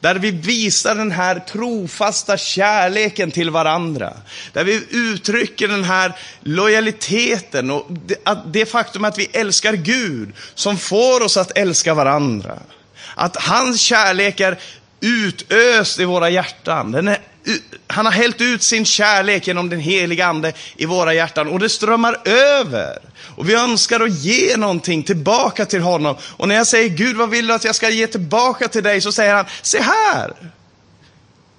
Där 0.00 0.14
vi 0.14 0.30
visar 0.30 0.94
den 0.94 1.10
här 1.10 1.38
trofasta 1.38 2.36
kärleken 2.36 3.30
till 3.30 3.50
varandra. 3.50 4.12
Där 4.52 4.64
vi 4.64 4.86
uttrycker 4.90 5.68
den 5.68 5.84
här 5.84 6.12
lojaliteten 6.40 7.70
och 7.70 7.86
det, 8.46 8.66
faktum 8.66 9.04
att 9.04 9.18
vi 9.18 9.28
älskar 9.32 9.72
Gud 9.72 10.32
som 10.54 10.76
får 10.76 11.22
oss 11.22 11.36
att 11.36 11.58
älska 11.58 11.94
varandra. 11.94 12.58
Att 13.14 13.36
hans 13.36 13.80
kärlek 13.80 14.40
är 14.40 14.58
utöst 15.00 16.00
i 16.00 16.04
våra 16.04 16.30
hjärtan. 16.30 16.92
Den 16.92 17.08
är 17.08 17.18
han 17.86 18.06
har 18.06 18.12
hällt 18.12 18.40
ut 18.40 18.62
sin 18.62 18.84
kärlek 18.84 19.46
genom 19.46 19.68
den 19.68 19.80
heliga 19.80 20.26
Ande 20.26 20.52
i 20.76 20.86
våra 20.86 21.14
hjärtan 21.14 21.48
och 21.48 21.58
det 21.58 21.68
strömmar 21.68 22.20
över. 22.24 22.98
Och 23.36 23.48
vi 23.48 23.54
önskar 23.54 24.00
att 24.00 24.18
ge 24.18 24.56
någonting 24.56 25.02
tillbaka 25.02 25.66
till 25.66 25.82
honom. 25.82 26.16
Och 26.36 26.48
när 26.48 26.54
jag 26.54 26.66
säger 26.66 26.88
Gud, 26.88 27.16
vad 27.16 27.30
vill 27.30 27.46
du 27.46 27.54
att 27.54 27.64
jag 27.64 27.74
ska 27.74 27.90
ge 27.90 28.06
tillbaka 28.06 28.68
till 28.68 28.82
dig? 28.82 29.00
Så 29.00 29.12
säger 29.12 29.34
han, 29.34 29.44
se 29.62 29.80
här! 29.80 30.32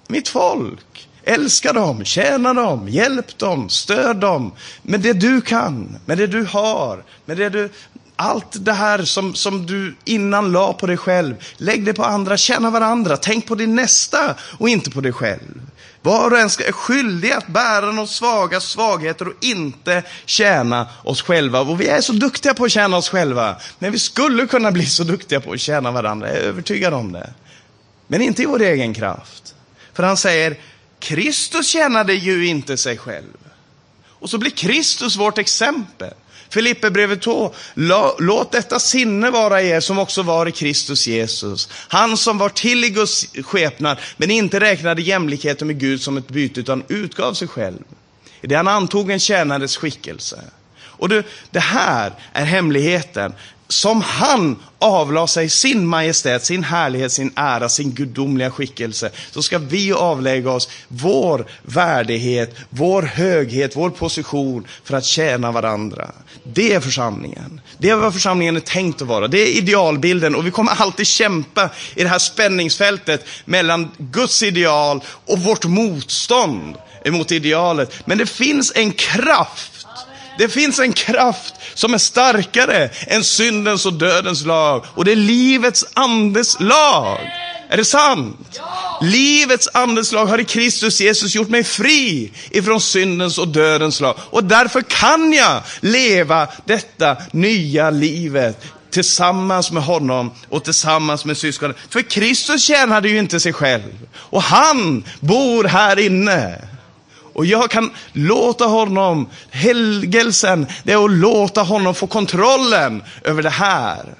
Mitt 0.08 0.28
folk, 0.28 1.08
älska 1.24 1.72
dem, 1.72 2.04
tjäna 2.04 2.54
dem, 2.54 2.88
hjälp 2.88 3.38
dem, 3.38 3.68
stöd 3.68 4.16
dem 4.16 4.52
med 4.82 5.00
det 5.00 5.12
du 5.12 5.40
kan, 5.40 5.98
med 6.04 6.18
det 6.18 6.26
du 6.26 6.44
har, 6.44 7.04
med 7.24 7.36
det 7.36 7.48
du, 7.48 7.70
allt 8.16 8.64
det 8.64 8.72
här 8.72 9.04
som, 9.04 9.34
som 9.34 9.66
du 9.66 9.96
innan 10.04 10.52
la 10.52 10.72
på 10.72 10.86
dig 10.86 10.96
själv, 10.96 11.34
lägg 11.56 11.84
det 11.84 11.94
på 11.94 12.04
andra, 12.04 12.36
tjäna 12.36 12.70
varandra, 12.70 13.16
tänk 13.16 13.46
på 13.46 13.54
din 13.54 13.74
nästa 13.74 14.34
och 14.58 14.68
inte 14.68 14.90
på 14.90 15.00
dig 15.00 15.12
själv. 15.12 15.60
Var 16.08 16.30
och 16.30 16.38
en 16.38 16.46
är 16.46 16.72
skyldig 16.72 17.32
att 17.32 17.46
bära 17.46 17.92
de 17.92 18.06
svaga 18.06 18.60
svagheter 18.60 19.28
och 19.28 19.34
inte 19.40 20.02
tjäna 20.26 20.88
oss 21.04 21.22
själva. 21.22 21.60
Och 21.60 21.80
vi 21.80 21.88
är 21.88 22.00
så 22.00 22.12
duktiga 22.12 22.54
på 22.54 22.64
att 22.64 22.70
tjäna 22.70 22.96
oss 22.96 23.08
själva. 23.08 23.56
Men 23.78 23.92
vi 23.92 23.98
skulle 23.98 24.46
kunna 24.46 24.72
bli 24.72 24.86
så 24.86 25.04
duktiga 25.04 25.40
på 25.40 25.52
att 25.52 25.60
tjäna 25.60 25.90
varandra, 25.90 26.28
jag 26.28 26.36
är 26.36 26.40
övertygad 26.40 26.94
om 26.94 27.12
det. 27.12 27.30
Men 28.06 28.22
inte 28.22 28.42
i 28.42 28.46
vår 28.46 28.62
egen 28.62 28.94
kraft. 28.94 29.54
För 29.92 30.02
han 30.02 30.16
säger, 30.16 30.56
Kristus 30.98 31.68
tjänade 31.68 32.14
ju 32.14 32.46
inte 32.46 32.76
sig 32.76 32.98
själv. 32.98 33.36
Och 34.08 34.30
så 34.30 34.38
blir 34.38 34.50
Kristus 34.50 35.16
vårt 35.16 35.38
exempel. 35.38 36.14
Filipperbrevet 36.50 37.22
2. 37.22 37.54
Låt 38.18 38.52
detta 38.52 38.78
sinne 38.78 39.30
vara 39.30 39.62
er 39.62 39.80
som 39.80 39.98
också 39.98 40.22
var 40.22 40.46
i 40.46 40.52
Kristus 40.52 41.06
Jesus. 41.06 41.68
Han 41.72 42.16
som 42.16 42.38
var 42.38 42.48
till 42.48 42.84
i 42.84 42.90
Guds 42.90 43.26
skepnad, 43.44 43.98
men 44.16 44.30
inte 44.30 44.60
räknade 44.60 45.02
jämlikheten 45.02 45.66
med 45.66 45.80
Gud 45.80 46.02
som 46.02 46.16
ett 46.16 46.28
byte, 46.28 46.60
utan 46.60 46.82
utgav 46.88 47.34
sig 47.34 47.48
själv. 47.48 47.78
I 48.40 48.46
det 48.46 48.56
han 48.56 48.68
antog 48.68 49.10
en 49.10 49.20
tjänares 49.20 49.76
skickelse. 49.76 50.40
Och 50.80 51.08
du, 51.08 51.22
det 51.50 51.60
här 51.60 52.12
är 52.32 52.44
hemligheten 52.44 53.32
som 53.68 54.02
han 54.02 54.56
avlade 54.78 55.28
sig 55.28 55.48
sin 55.48 55.86
majestät, 55.86 56.44
sin 56.44 56.64
härlighet, 56.64 57.12
sin 57.12 57.32
ära, 57.36 57.68
sin 57.68 57.92
gudomliga 57.92 58.50
skickelse, 58.50 59.10
så 59.30 59.42
ska 59.42 59.58
vi 59.58 59.92
avlägga 59.92 60.50
oss 60.50 60.68
vår 60.88 61.46
värdighet, 61.62 62.56
vår 62.70 63.02
höghet, 63.02 63.76
vår 63.76 63.90
position 63.90 64.66
för 64.84 64.96
att 64.96 65.04
tjäna 65.04 65.52
varandra. 65.52 66.10
Det 66.54 66.72
är 66.72 66.80
församlingen. 66.80 67.60
Det 67.78 67.90
är 67.90 67.96
vad 67.96 68.12
församlingen 68.12 68.56
är 68.56 68.60
tänkt 68.60 69.02
att 69.02 69.08
vara. 69.08 69.28
Det 69.28 69.38
är 69.38 69.58
idealbilden 69.58 70.34
och 70.34 70.46
vi 70.46 70.50
kommer 70.50 70.72
alltid 70.72 71.06
kämpa 71.06 71.70
i 71.94 72.02
det 72.02 72.08
här 72.08 72.18
spänningsfältet 72.18 73.24
mellan 73.44 73.90
Guds 73.98 74.42
ideal 74.42 75.00
och 75.26 75.38
vårt 75.38 75.64
motstånd 75.64 76.76
emot 77.04 77.32
idealet. 77.32 78.06
Men 78.06 78.18
det 78.18 78.26
finns 78.26 78.72
en 78.74 78.92
kraft 78.92 79.77
det 80.38 80.48
finns 80.48 80.78
en 80.78 80.92
kraft 80.92 81.54
som 81.74 81.94
är 81.94 81.98
starkare 81.98 82.90
än 83.06 83.24
syndens 83.24 83.86
och 83.86 83.92
dödens 83.92 84.44
lag. 84.44 84.84
Och 84.94 85.04
det 85.04 85.12
är 85.12 85.16
livets 85.16 85.84
andes 85.94 86.60
lag. 86.60 87.18
Är 87.68 87.76
det 87.76 87.84
sant? 87.84 88.48
Ja. 88.58 88.98
Livets 89.02 89.68
andes 89.74 90.12
lag 90.12 90.26
har 90.26 90.40
i 90.40 90.44
Kristus 90.44 91.00
Jesus 91.00 91.34
gjort 91.34 91.48
mig 91.48 91.64
fri 91.64 92.32
ifrån 92.50 92.80
syndens 92.80 93.38
och 93.38 93.48
dödens 93.48 94.00
lag. 94.00 94.14
Och 94.20 94.44
därför 94.44 94.82
kan 94.82 95.32
jag 95.32 95.62
leva 95.80 96.48
detta 96.64 97.16
nya 97.32 97.90
livet 97.90 98.64
tillsammans 98.90 99.70
med 99.70 99.82
honom 99.82 100.32
och 100.48 100.64
tillsammans 100.64 101.24
med 101.24 101.36
syskonen. 101.36 101.76
För 101.90 102.02
Kristus 102.02 102.62
tjänade 102.64 103.08
ju 103.08 103.18
inte 103.18 103.40
sig 103.40 103.52
själv. 103.52 104.08
Och 104.14 104.42
han 104.42 105.04
bor 105.20 105.64
här 105.64 105.98
inne. 105.98 106.58
Och 107.38 107.46
jag 107.46 107.70
kan 107.70 107.90
låta 108.12 108.64
honom, 108.64 109.28
helgelsen, 109.50 110.66
det 110.82 110.92
är 110.92 111.04
att 111.04 111.10
låta 111.10 111.62
honom 111.62 111.94
få 111.94 112.06
kontrollen 112.06 113.02
över 113.24 113.42
det 113.42 113.50
här. 113.50 114.14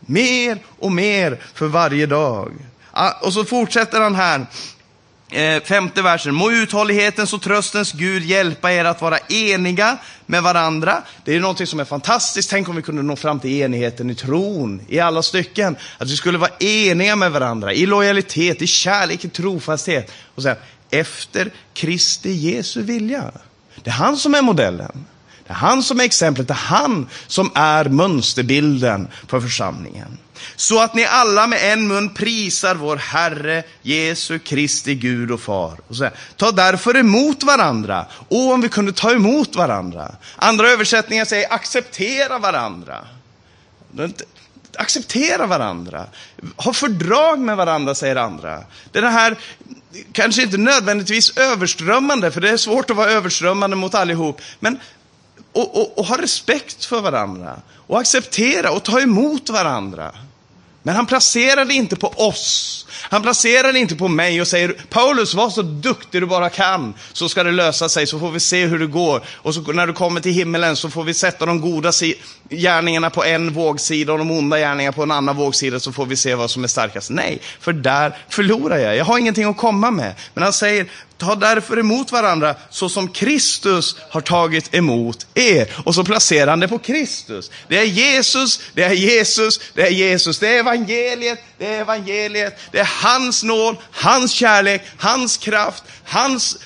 Mer 0.00 0.58
och 0.78 0.92
mer 0.92 1.38
för 1.54 1.66
varje 1.66 2.06
dag. 2.06 2.52
Ah, 2.90 3.10
och 3.22 3.32
så 3.32 3.44
fortsätter 3.44 4.00
han 4.00 4.14
här. 4.14 4.46
Eh, 5.30 5.62
femte 5.62 6.02
versen. 6.02 6.34
Må 6.34 6.50
uthållighetens 6.50 7.32
och 7.32 7.42
tröstens 7.42 7.92
Gud 7.92 8.24
hjälpa 8.24 8.72
er 8.72 8.84
att 8.84 9.02
vara 9.02 9.18
eniga 9.18 9.96
med 10.26 10.42
varandra. 10.42 11.02
Det 11.24 11.34
är 11.34 11.40
någonting 11.40 11.66
som 11.66 11.80
är 11.80 11.84
fantastiskt. 11.84 12.50
Tänk 12.50 12.68
om 12.68 12.76
vi 12.76 12.82
kunde 12.82 13.02
nå 13.02 13.16
fram 13.16 13.40
till 13.40 13.62
enigheten 13.62 14.10
i 14.10 14.14
tron, 14.14 14.80
i 14.88 15.00
alla 15.00 15.22
stycken. 15.22 15.76
Att 15.98 16.10
vi 16.10 16.16
skulle 16.16 16.38
vara 16.38 16.50
eniga 16.60 17.16
med 17.16 17.32
varandra, 17.32 17.72
i 17.72 17.86
lojalitet, 17.86 18.62
i 18.62 18.66
kärlek, 18.66 19.24
i 19.24 19.28
trofasthet. 19.28 20.12
Och 20.34 20.42
säga, 20.42 20.56
efter 21.00 21.50
Kristi 21.74 22.32
Jesu 22.32 22.82
vilja. 22.82 23.30
Det 23.82 23.90
är 23.90 23.94
han 23.94 24.16
som 24.16 24.34
är 24.34 24.42
modellen. 24.42 25.04
Det 25.46 25.52
är 25.52 25.54
han 25.54 25.82
som 25.82 26.00
är 26.00 26.04
exemplet, 26.04 26.48
det 26.48 26.54
är 26.54 26.56
han 26.56 27.08
som 27.26 27.50
är 27.54 27.84
mönsterbilden 27.84 29.08
för 29.28 29.40
församlingen. 29.40 30.18
Så 30.56 30.82
att 30.82 30.94
ni 30.94 31.04
alla 31.04 31.46
med 31.46 31.72
en 31.72 31.88
mun 31.88 32.14
prisar 32.14 32.74
vår 32.74 32.96
Herre 32.96 33.62
Jesu 33.82 34.38
Kristi 34.38 34.94
Gud 34.94 35.30
och 35.30 35.40
Far. 35.40 35.78
Och 35.88 35.96
så 35.96 36.04
här, 36.04 36.12
ta 36.36 36.50
därför 36.50 36.96
emot 36.96 37.42
varandra. 37.42 38.06
Och 38.28 38.52
om 38.52 38.60
vi 38.60 38.68
kunde 38.68 38.92
ta 38.92 39.12
emot 39.12 39.56
varandra. 39.56 40.14
Andra 40.36 40.68
översättningar 40.68 41.24
säger 41.24 41.52
acceptera 41.52 42.38
varandra. 42.38 42.98
Acceptera 44.76 45.46
varandra. 45.46 46.06
Ha 46.56 46.72
fördrag 46.72 47.38
med 47.38 47.56
varandra, 47.56 47.94
säger 47.94 48.16
andra. 48.16 48.64
Det 48.92 48.98
är 48.98 49.02
det 49.02 49.08
här 49.08 49.36
kanske 50.12 50.42
inte 50.42 50.56
nödvändigtvis 50.56 51.36
överströmmande, 51.36 52.30
för 52.30 52.40
det 52.40 52.50
är 52.50 52.56
svårt 52.56 52.90
att 52.90 52.96
vara 52.96 53.10
överströmmande 53.10 53.76
mot 53.76 53.94
allihop. 53.94 54.40
Men 54.60 54.78
och, 55.52 55.76
och, 55.80 55.98
och 55.98 56.06
ha 56.06 56.22
respekt 56.22 56.84
för 56.84 57.00
varandra. 57.00 57.60
Och 57.86 58.00
acceptera 58.00 58.70
och 58.70 58.82
ta 58.82 59.00
emot 59.00 59.50
varandra. 59.50 60.12
Men 60.82 60.96
han 60.96 61.06
placerar 61.06 61.64
det 61.64 61.74
inte 61.74 61.96
på 61.96 62.08
oss. 62.08 62.83
Han 63.10 63.22
placerar 63.22 63.72
det 63.72 63.78
inte 63.78 63.96
på 63.96 64.08
mig 64.08 64.40
och 64.40 64.48
säger 64.48 64.68
Paulus, 64.68 65.34
var 65.34 65.50
så 65.50 65.62
duktig 65.62 66.22
du 66.22 66.26
bara 66.26 66.50
kan, 66.50 66.94
så 67.12 67.28
ska 67.28 67.42
det 67.42 67.52
lösa 67.52 67.88
sig, 67.88 68.06
så 68.06 68.18
får 68.18 68.30
vi 68.30 68.40
se 68.40 68.66
hur 68.66 68.78
det 68.78 68.86
går. 68.86 69.22
Och 69.36 69.54
så, 69.54 69.60
när 69.60 69.86
du 69.86 69.92
kommer 69.92 70.20
till 70.20 70.32
himmelen 70.32 70.76
så 70.76 70.90
får 70.90 71.04
vi 71.04 71.14
sätta 71.14 71.46
de 71.46 71.60
goda 71.60 71.92
gärningarna 72.50 73.10
på 73.10 73.24
en 73.24 73.52
vågsida 73.52 74.12
och 74.12 74.18
de 74.18 74.30
onda 74.30 74.58
gärningarna 74.58 74.92
på 74.92 75.02
en 75.02 75.10
annan 75.10 75.36
vågsida, 75.36 75.80
så 75.80 75.92
får 75.92 76.06
vi 76.06 76.16
se 76.16 76.34
vad 76.34 76.50
som 76.50 76.64
är 76.64 76.68
starkast. 76.68 77.10
Nej, 77.10 77.40
för 77.60 77.72
där 77.72 78.16
förlorar 78.28 78.78
jag. 78.78 78.96
Jag 78.96 79.04
har 79.04 79.18
ingenting 79.18 79.44
att 79.44 79.56
komma 79.56 79.90
med. 79.90 80.14
Men 80.34 80.42
han 80.42 80.52
säger, 80.52 80.86
Ta 81.18 81.34
därför 81.34 81.78
emot 81.78 82.12
varandra 82.12 82.54
så 82.70 82.88
som 82.88 83.08
Kristus 83.08 83.96
har 84.10 84.20
tagit 84.20 84.74
emot 84.74 85.26
er. 85.34 85.68
Och 85.84 85.94
så 85.94 86.04
placerar 86.04 86.50
han 86.50 86.60
det 86.60 86.68
på 86.68 86.78
Kristus. 86.78 87.50
Det 87.68 87.78
är 87.78 87.84
Jesus, 87.84 88.60
det 88.74 88.82
är 88.82 88.92
Jesus, 88.92 89.60
det 89.74 89.82
är 89.82 89.90
Jesus. 89.90 90.38
Det 90.38 90.48
är 90.48 90.58
evangeliet, 90.58 91.38
det 91.58 91.66
är 91.66 91.80
evangeliet. 91.80 92.58
Det 92.72 92.78
är 92.78 92.84
hans 93.02 93.42
nåd, 93.42 93.76
hans 93.90 94.32
kärlek, 94.32 94.82
hans 94.96 95.36
kraft, 95.36 95.82
hans 96.04 96.56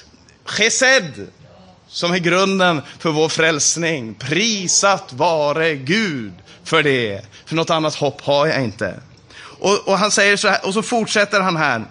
chesed 0.44 1.28
som 1.88 2.12
är 2.12 2.18
grunden 2.18 2.82
för 2.98 3.10
vår 3.10 3.28
frälsning. 3.28 4.14
Prisat 4.14 5.12
vare 5.12 5.74
Gud 5.74 6.32
för 6.64 6.82
det. 6.82 7.22
För 7.46 7.54
något 7.54 7.70
annat 7.70 7.94
hopp 7.94 8.20
har 8.20 8.46
jag 8.46 8.64
inte. 8.64 8.94
Och, 9.38 9.88
och 9.88 9.98
han 9.98 10.10
säger 10.10 10.36
så 10.36 10.48
här, 10.48 10.66
och 10.66 10.74
så 10.74 10.82
fortsätter 10.82 11.40
han 11.40 11.56
här. 11.56 11.84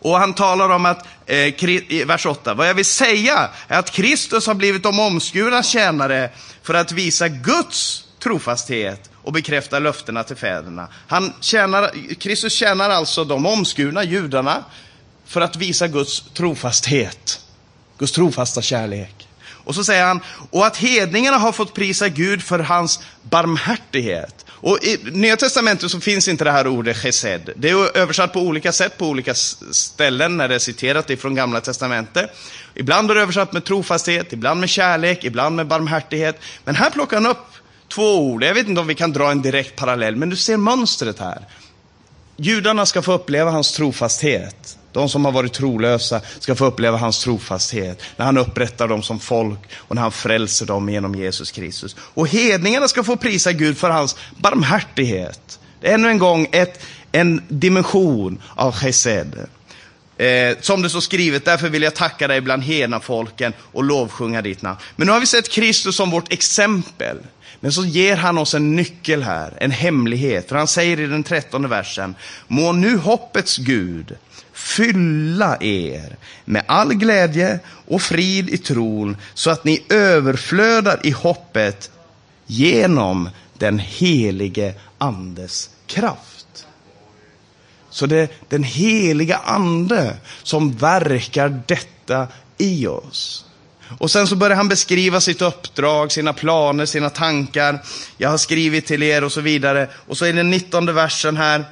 Och 0.00 0.18
han 0.18 0.34
talar 0.34 0.68
om 0.68 0.86
att, 0.86 1.06
eh, 1.26 1.64
i 1.64 2.04
vers 2.06 2.26
8, 2.26 2.54
vad 2.54 2.68
jag 2.68 2.74
vill 2.74 2.84
säga 2.84 3.48
är 3.68 3.78
att 3.78 3.90
Kristus 3.90 4.46
har 4.46 4.54
blivit 4.54 4.82
de 4.82 5.00
omskurna 5.00 5.62
tjänare 5.62 6.30
för 6.62 6.74
att 6.74 6.92
visa 6.92 7.28
Guds 7.28 8.04
trofasthet 8.22 9.10
och 9.26 9.32
bekräftar 9.32 9.80
löftena 9.80 10.24
till 10.24 10.36
fäderna. 10.36 10.88
Han 11.06 11.32
tjänar, 11.40 12.14
Kristus 12.14 12.52
tjänar 12.52 12.90
alltså 12.90 13.24
de 13.24 13.46
omskurna 13.46 14.04
judarna 14.04 14.64
för 15.26 15.40
att 15.40 15.56
visa 15.56 15.88
Guds 15.88 16.20
trofasthet, 16.20 17.40
Guds 17.98 18.12
trofasta 18.12 18.62
kärlek. 18.62 19.28
Och 19.48 19.74
så 19.74 19.84
säger 19.84 20.04
han, 20.04 20.20
och 20.50 20.66
att 20.66 20.76
hedningarna 20.76 21.38
har 21.38 21.52
fått 21.52 21.74
prisa 21.74 22.08
Gud 22.08 22.42
för 22.42 22.58
hans 22.58 23.00
barmhärtighet. 23.22 24.46
Och 24.48 24.78
I 24.84 24.98
Nya 25.12 25.36
Testamentet 25.36 25.90
så 25.90 26.00
finns 26.00 26.28
inte 26.28 26.44
det 26.44 26.50
här 26.50 26.66
ordet 26.66 26.96
chesed. 26.96 27.50
Det 27.56 27.70
är 27.70 27.96
översatt 27.96 28.32
på 28.32 28.40
olika 28.40 28.72
sätt 28.72 28.98
på 28.98 29.06
olika 29.06 29.34
ställen 29.34 30.36
när 30.36 30.48
det 30.48 30.54
är 30.54 30.58
citerat 30.58 31.10
ifrån 31.10 31.34
Gamla 31.34 31.60
Testamentet. 31.60 32.30
Ibland 32.74 33.10
är 33.10 33.14
det 33.14 33.20
översatt 33.20 33.52
med 33.52 33.64
trofasthet, 33.64 34.32
ibland 34.32 34.60
med 34.60 34.68
kärlek, 34.68 35.24
ibland 35.24 35.56
med 35.56 35.66
barmhärtighet. 35.66 36.40
Men 36.64 36.74
här 36.74 36.90
plockar 36.90 37.16
han 37.16 37.26
upp 37.26 37.46
två 37.88 38.18
ord. 38.18 38.44
Jag 38.44 38.54
vet 38.54 38.68
inte 38.68 38.80
om 38.80 38.86
vi 38.86 38.94
kan 38.94 39.12
dra 39.12 39.30
en 39.30 39.42
direkt 39.42 39.76
parallell, 39.76 40.16
men 40.16 40.30
du 40.30 40.36
ser 40.36 40.56
mönstret 40.56 41.18
här. 41.18 41.42
Judarna 42.36 42.86
ska 42.86 43.02
få 43.02 43.12
uppleva 43.12 43.50
hans 43.50 43.72
trofasthet. 43.72 44.78
De 44.92 45.08
som 45.08 45.24
har 45.24 45.32
varit 45.32 45.52
trolösa 45.52 46.20
ska 46.38 46.54
få 46.54 46.64
uppleva 46.64 46.96
hans 46.96 47.18
trofasthet 47.18 48.02
när 48.16 48.26
han 48.26 48.38
upprättar 48.38 48.88
dem 48.88 49.02
som 49.02 49.20
folk 49.20 49.58
och 49.74 49.94
när 49.94 50.02
han 50.02 50.12
frälser 50.12 50.66
dem 50.66 50.88
genom 50.88 51.14
Jesus 51.14 51.50
Kristus. 51.50 51.96
Och 51.98 52.28
hedningarna 52.28 52.88
ska 52.88 53.04
få 53.04 53.16
prisa 53.16 53.52
Gud 53.52 53.78
för 53.78 53.90
hans 53.90 54.16
barmhärtighet. 54.36 55.58
Det 55.80 55.88
är 55.88 55.94
ännu 55.94 56.08
en 56.08 56.18
gång 56.18 56.48
ett, 56.52 56.80
en 57.12 57.42
dimension 57.48 58.42
av 58.54 58.72
chesed. 58.72 59.46
Eh, 60.16 60.56
som 60.60 60.82
det 60.82 60.90
står 60.90 61.00
skrivet, 61.00 61.44
därför 61.44 61.68
vill 61.68 61.82
jag 61.82 61.94
tacka 61.94 62.28
dig 62.28 62.40
bland 62.40 62.62
hena 62.62 63.00
folken 63.00 63.52
och 63.72 63.84
lovsjunga 63.84 64.42
ditt 64.42 64.62
namn. 64.62 64.78
Men 64.96 65.06
nu 65.06 65.12
har 65.12 65.20
vi 65.20 65.26
sett 65.26 65.48
Kristus 65.48 65.96
som 65.96 66.10
vårt 66.10 66.32
exempel. 66.32 67.16
Men 67.60 67.72
så 67.72 67.84
ger 67.84 68.16
han 68.16 68.38
oss 68.38 68.54
en 68.54 68.76
nyckel 68.76 69.22
här, 69.22 69.52
en 69.60 69.70
hemlighet. 69.70 70.48
För 70.48 70.56
han 70.56 70.68
säger 70.68 71.00
i 71.00 71.06
den 71.06 71.22
trettonde 71.22 71.68
versen, 71.68 72.14
må 72.48 72.72
nu 72.72 72.96
hoppets 72.96 73.56
Gud 73.56 74.16
fylla 74.52 75.56
er 75.60 76.16
med 76.44 76.62
all 76.66 76.94
glädje 76.94 77.58
och 77.86 78.02
frid 78.02 78.50
i 78.50 78.58
tron 78.58 79.16
så 79.34 79.50
att 79.50 79.64
ni 79.64 79.84
överflödar 79.88 81.00
i 81.02 81.10
hoppet 81.10 81.90
genom 82.46 83.30
den 83.58 83.78
helige 83.78 84.74
andes 84.98 85.70
kraft. 85.86 86.66
Så 87.90 88.06
det 88.06 88.16
är 88.16 88.28
den 88.48 88.62
heliga 88.62 89.36
ande 89.36 90.16
som 90.42 90.72
verkar 90.72 91.62
detta 91.66 92.28
i 92.58 92.86
oss. 92.86 93.45
Och 93.98 94.10
sen 94.10 94.26
så 94.26 94.36
börjar 94.36 94.56
han 94.56 94.68
beskriva 94.68 95.20
sitt 95.20 95.42
uppdrag, 95.42 96.12
sina 96.12 96.32
planer, 96.32 96.86
sina 96.86 97.10
tankar. 97.10 97.82
Jag 98.16 98.28
har 98.28 98.38
skrivit 98.38 98.86
till 98.86 99.02
er 99.02 99.24
och 99.24 99.32
så 99.32 99.40
vidare. 99.40 99.88
Och 100.06 100.16
så 100.16 100.26
i 100.26 100.32
den 100.32 100.50
nittonde 100.50 100.92
versen 100.92 101.36
här 101.36 101.64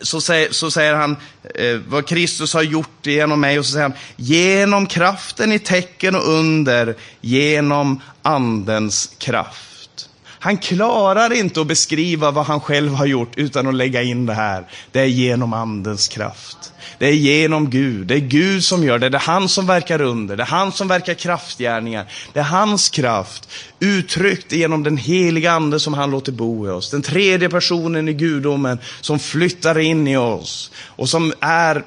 så 0.00 0.20
säger, 0.20 0.52
så 0.52 0.70
säger 0.70 0.94
han 0.94 1.16
eh, 1.54 1.76
vad 1.88 2.06
Kristus 2.06 2.54
har 2.54 2.62
gjort 2.62 3.06
genom 3.06 3.40
mig 3.40 3.58
och 3.58 3.66
så 3.66 3.72
säger 3.72 3.88
han 3.88 3.98
genom 4.16 4.86
kraften 4.86 5.52
i 5.52 5.58
tecken 5.58 6.16
och 6.16 6.28
under, 6.28 6.96
genom 7.20 8.00
andens 8.22 9.14
kraft. 9.18 10.08
Han 10.42 10.58
klarar 10.58 11.32
inte 11.32 11.60
att 11.60 11.66
beskriva 11.66 12.30
vad 12.30 12.46
han 12.46 12.60
själv 12.60 12.92
har 12.92 13.06
gjort 13.06 13.32
utan 13.36 13.66
att 13.66 13.74
lägga 13.74 14.02
in 14.02 14.26
det 14.26 14.34
här. 14.34 14.64
Det 14.92 15.00
är 15.00 15.06
genom 15.06 15.52
andens 15.52 16.08
kraft. 16.08 16.69
Det 17.00 17.06
är 17.06 17.12
genom 17.12 17.70
Gud. 17.70 18.06
Det 18.06 18.14
är 18.14 18.20
Gud 18.20 18.64
som 18.64 18.84
gör 18.84 18.98
det. 18.98 19.08
Det 19.08 19.16
är 19.16 19.20
han 19.20 19.48
som 19.48 19.66
verkar 19.66 20.00
under. 20.00 20.36
Det 20.36 20.42
är 20.42 20.46
han 20.46 20.72
som 20.72 20.88
verkar 20.88 21.14
kraftgärningar. 21.14 22.12
Det 22.32 22.40
är 22.40 22.44
hans 22.44 22.88
kraft 22.88 23.48
uttryckt 23.78 24.52
genom 24.52 24.82
den 24.82 24.96
heliga 24.96 25.52
ande 25.52 25.80
som 25.80 25.94
han 25.94 26.10
låter 26.10 26.32
bo 26.32 26.66
i 26.66 26.70
oss. 26.70 26.90
Den 26.90 27.02
tredje 27.02 27.48
personen 27.48 28.08
i 28.08 28.12
gudomen 28.12 28.78
som 29.00 29.18
flyttar 29.18 29.78
in 29.78 30.08
i 30.08 30.16
oss 30.16 30.70
och 30.86 31.08
som 31.08 31.32
är 31.40 31.84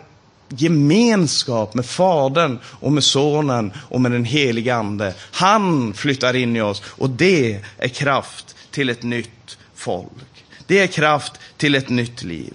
gemenskap 0.50 1.74
med 1.74 1.86
Fadern 1.86 2.60
och 2.66 2.92
med 2.92 3.04
Sonen 3.04 3.74
och 3.90 4.02
med 4.02 4.12
den 4.12 4.26
heliga 4.26 4.76
Ande. 4.76 5.14
Han 5.32 5.94
flyttar 5.94 6.36
in 6.36 6.56
i 6.56 6.62
oss 6.62 6.82
och 6.86 7.10
det 7.10 7.62
är 7.78 7.88
kraft 7.88 8.56
till 8.72 8.90
ett 8.90 9.04
nytt 9.04 9.58
folk. 9.76 10.46
Det 10.68 10.80
är 10.80 10.88
kraft 10.88 11.34
till 11.58 11.76
ett 11.76 11.90
nytt 11.90 12.24
liv. 12.24 12.54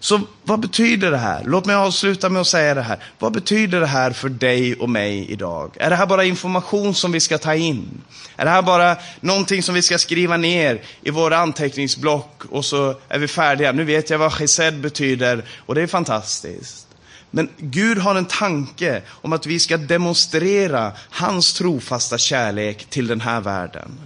Så 0.00 0.20
vad 0.42 0.60
betyder 0.60 1.10
det 1.10 1.18
här? 1.18 1.42
Låt 1.44 1.66
mig 1.66 1.76
avsluta 1.76 2.28
med 2.28 2.40
att 2.40 2.46
säga 2.46 2.74
det 2.74 2.82
här. 2.82 2.98
Vad 3.18 3.32
betyder 3.32 3.80
det 3.80 3.86
här 3.86 4.10
för 4.10 4.28
dig 4.28 4.74
och 4.74 4.90
mig 4.90 5.30
idag? 5.30 5.76
Är 5.80 5.90
det 5.90 5.96
här 5.96 6.06
bara 6.06 6.24
information 6.24 6.94
som 6.94 7.12
vi 7.12 7.20
ska 7.20 7.38
ta 7.38 7.54
in? 7.54 8.02
Är 8.36 8.44
det 8.44 8.50
här 8.50 8.62
bara 8.62 8.96
någonting 9.20 9.62
som 9.62 9.74
vi 9.74 9.82
ska 9.82 9.98
skriva 9.98 10.36
ner 10.36 10.82
i 11.02 11.10
våra 11.10 11.38
anteckningsblock 11.38 12.42
och 12.50 12.64
så 12.64 12.94
är 13.08 13.18
vi 13.18 13.28
färdiga? 13.28 13.72
Nu 13.72 13.84
vet 13.84 14.10
jag 14.10 14.18
vad 14.18 14.32
chesed 14.32 14.80
betyder 14.80 15.44
och 15.66 15.74
det 15.74 15.82
är 15.82 15.86
fantastiskt. 15.86 16.86
Men 17.30 17.48
Gud 17.56 17.98
har 17.98 18.14
en 18.14 18.24
tanke 18.24 19.02
om 19.08 19.32
att 19.32 19.46
vi 19.46 19.58
ska 19.58 19.76
demonstrera 19.76 20.92
hans 21.10 21.52
trofasta 21.52 22.18
kärlek 22.18 22.86
till 22.90 23.06
den 23.06 23.20
här 23.20 23.40
världen. 23.40 24.00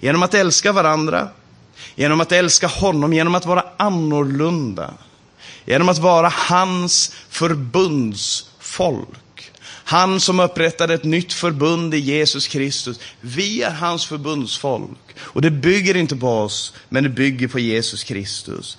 Genom 0.00 0.22
att 0.22 0.34
älska 0.34 0.72
varandra, 0.72 1.28
genom 1.94 2.20
att 2.20 2.32
älska 2.32 2.66
honom, 2.66 3.12
genom 3.12 3.34
att 3.34 3.46
vara 3.46 3.64
annorlunda. 3.76 4.94
Genom 5.68 5.88
att 5.88 5.98
vara 5.98 6.28
hans 6.28 7.12
förbundsfolk. 7.28 9.08
Han 9.84 10.20
som 10.20 10.40
upprättade 10.40 10.94
ett 10.94 11.04
nytt 11.04 11.32
förbund 11.32 11.94
i 11.94 11.98
Jesus 11.98 12.46
Kristus. 12.46 13.00
Vi 13.20 13.62
är 13.62 13.70
hans 13.70 14.06
förbundsfolk. 14.06 14.98
Och 15.18 15.42
det 15.42 15.50
bygger 15.50 15.96
inte 15.96 16.16
på 16.16 16.28
oss, 16.28 16.74
men 16.88 17.02
det 17.02 17.08
bygger 17.08 17.48
på 17.48 17.58
Jesus 17.58 18.04
Kristus. 18.04 18.78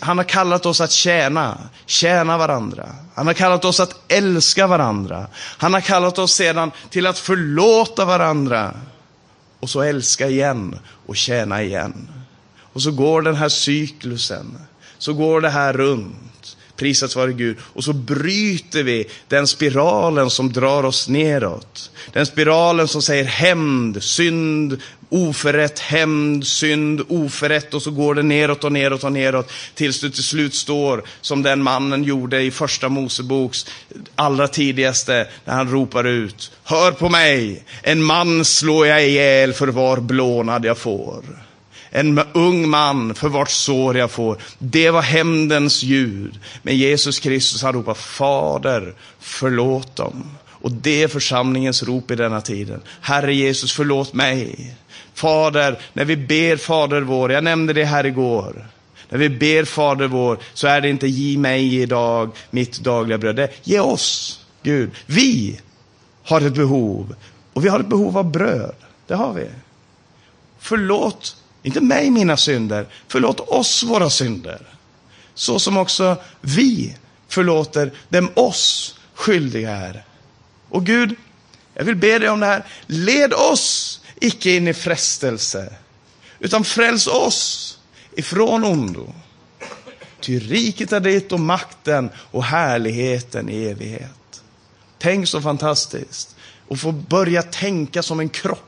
Han 0.00 0.18
har 0.18 0.24
kallat 0.24 0.66
oss 0.66 0.80
att 0.80 0.92
tjäna, 0.92 1.58
tjäna 1.86 2.38
varandra. 2.38 2.88
Han 3.14 3.26
har 3.26 3.34
kallat 3.34 3.64
oss 3.64 3.80
att 3.80 4.12
älska 4.12 4.66
varandra. 4.66 5.26
Han 5.34 5.74
har 5.74 5.80
kallat 5.80 6.18
oss 6.18 6.34
sedan 6.34 6.70
till 6.90 7.06
att 7.06 7.18
förlåta 7.18 8.04
varandra. 8.04 8.74
Och 9.60 9.70
så 9.70 9.80
älska 9.80 10.28
igen 10.28 10.78
och 11.06 11.16
tjäna 11.16 11.62
igen. 11.62 12.08
Och 12.60 12.82
så 12.82 12.90
går 12.90 13.22
den 13.22 13.36
här 13.36 13.48
cyklusen 13.48 14.58
så 14.98 15.12
går 15.12 15.40
det 15.40 15.48
här 15.48 15.72
runt. 15.72 16.56
Prisat 16.76 17.16
vare 17.16 17.32
Gud. 17.32 17.56
Och 17.62 17.84
så 17.84 17.92
bryter 17.92 18.82
vi 18.82 19.06
den 19.28 19.46
spiralen 19.46 20.30
som 20.30 20.52
drar 20.52 20.84
oss 20.84 21.08
neråt. 21.08 21.90
Den 22.12 22.26
spiralen 22.26 22.88
som 22.88 23.02
säger 23.02 23.24
hämnd, 23.24 24.02
synd, 24.02 24.80
oförrätt, 25.08 25.78
hämnd, 25.78 26.46
synd, 26.46 27.02
oförrätt 27.08 27.74
och 27.74 27.82
så 27.82 27.90
går 27.90 28.14
det 28.14 28.22
neråt 28.22 28.64
och 28.64 28.72
neråt 28.72 29.04
och 29.04 29.12
neråt 29.12 29.52
tills 29.74 30.00
du 30.00 30.10
till 30.10 30.24
slut 30.24 30.54
står 30.54 31.02
som 31.20 31.42
den 31.42 31.62
mannen 31.62 32.04
gjorde 32.04 32.42
i 32.42 32.50
första 32.50 32.88
Moseboks 32.88 33.66
allra 34.14 34.48
tidigaste 34.48 35.28
när 35.44 35.54
han 35.54 35.70
ropar 35.70 36.04
ut 36.04 36.52
Hör 36.64 36.92
på 36.92 37.08
mig, 37.08 37.64
en 37.82 38.02
man 38.02 38.44
slår 38.44 38.86
jag 38.86 39.06
ihjäl 39.06 39.52
för 39.52 39.66
var 39.66 40.00
blånad 40.00 40.64
jag 40.64 40.78
får. 40.78 41.47
En 41.98 42.20
ung 42.32 42.68
man 42.68 43.14
för 43.14 43.28
vart 43.28 43.50
sår 43.50 43.96
jag 43.96 44.10
får. 44.10 44.38
Det 44.58 44.90
var 44.90 45.02
hämndens 45.02 45.82
ljud. 45.82 46.38
Men 46.62 46.76
Jesus 46.76 47.20
Kristus 47.20 47.62
han 47.62 47.72
ropar 47.72 47.94
Fader, 47.94 48.94
förlåt 49.18 49.96
dem. 49.96 50.24
Och 50.46 50.72
det 50.72 51.02
är 51.02 51.08
församlingens 51.08 51.82
rop 51.82 52.10
i 52.10 52.16
denna 52.16 52.40
tiden. 52.40 52.80
Herre 53.00 53.34
Jesus, 53.34 53.72
förlåt 53.72 54.12
mig. 54.12 54.74
Fader, 55.14 55.78
när 55.92 56.04
vi 56.04 56.16
ber 56.16 56.56
Fader 56.56 57.00
vår, 57.00 57.32
jag 57.32 57.44
nämnde 57.44 57.72
det 57.72 57.84
här 57.84 58.06
igår. 58.06 58.68
När 59.08 59.18
vi 59.18 59.28
ber 59.28 59.64
Fader 59.64 60.06
vår 60.06 60.38
så 60.54 60.66
är 60.66 60.80
det 60.80 60.88
inte 60.88 61.08
ge 61.08 61.38
mig 61.38 61.80
idag 61.80 62.30
mitt 62.50 62.78
dagliga 62.78 63.18
bröd. 63.18 63.36
Det 63.36 63.42
är 63.42 63.50
ge 63.62 63.80
oss, 63.80 64.40
Gud. 64.62 64.90
Vi 65.06 65.60
har 66.24 66.40
ett 66.40 66.54
behov. 66.54 67.14
Och 67.52 67.64
vi 67.64 67.68
har 67.68 67.80
ett 67.80 67.88
behov 67.88 68.18
av 68.18 68.30
bröd. 68.30 68.74
Det 69.06 69.14
har 69.14 69.32
vi. 69.32 69.46
Förlåt 70.58 71.36
inte 71.62 71.80
mig 71.80 72.10
mina 72.10 72.36
synder, 72.36 72.86
förlåt 73.08 73.40
oss 73.40 73.82
våra 73.82 74.10
synder. 74.10 74.62
Så 75.34 75.58
som 75.58 75.76
också 75.76 76.16
vi 76.40 76.96
förlåter 77.28 77.92
dem 78.08 78.30
oss 78.34 78.94
skyldiga 79.14 79.70
är. 79.70 80.04
Och 80.68 80.86
Gud, 80.86 81.14
jag 81.74 81.84
vill 81.84 81.96
be 81.96 82.18
dig 82.18 82.28
om 82.28 82.40
det 82.40 82.46
här. 82.46 82.66
Led 82.86 83.32
oss 83.32 84.00
icke 84.20 84.50
in 84.50 84.68
i 84.68 84.74
frestelse, 84.74 85.72
utan 86.38 86.64
fräls 86.64 87.06
oss 87.06 87.78
ifrån 88.16 88.64
ondo. 88.64 89.14
Ty 90.20 90.38
riket 90.38 90.92
är 90.92 91.00
ditt 91.00 91.32
och 91.32 91.40
makten 91.40 92.10
och 92.16 92.44
härligheten 92.44 93.48
i 93.48 93.64
evighet. 93.64 94.42
Tänk 94.98 95.28
så 95.28 95.40
fantastiskt. 95.40 96.36
Och 96.68 96.78
få 96.78 96.92
börja 96.92 97.42
tänka 97.42 98.02
som 98.02 98.20
en 98.20 98.28
kropp. 98.28 98.67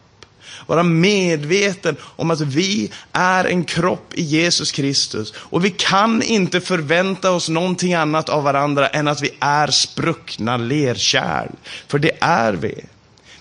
Vara 0.70 0.82
medveten 0.82 1.96
om 2.16 2.30
att 2.30 2.40
vi 2.40 2.90
är 3.12 3.44
en 3.44 3.64
kropp 3.64 4.14
i 4.14 4.22
Jesus 4.22 4.72
Kristus. 4.72 5.34
Och 5.36 5.64
vi 5.64 5.70
kan 5.70 6.22
inte 6.22 6.60
förvänta 6.60 7.30
oss 7.30 7.48
någonting 7.48 7.94
annat 7.94 8.28
av 8.28 8.42
varandra 8.42 8.88
än 8.88 9.08
att 9.08 9.22
vi 9.22 9.30
är 9.40 9.66
spruckna 9.66 10.56
lerkärl. 10.56 11.50
För 11.88 11.98
det 11.98 12.12
är 12.20 12.52
vi. 12.52 12.84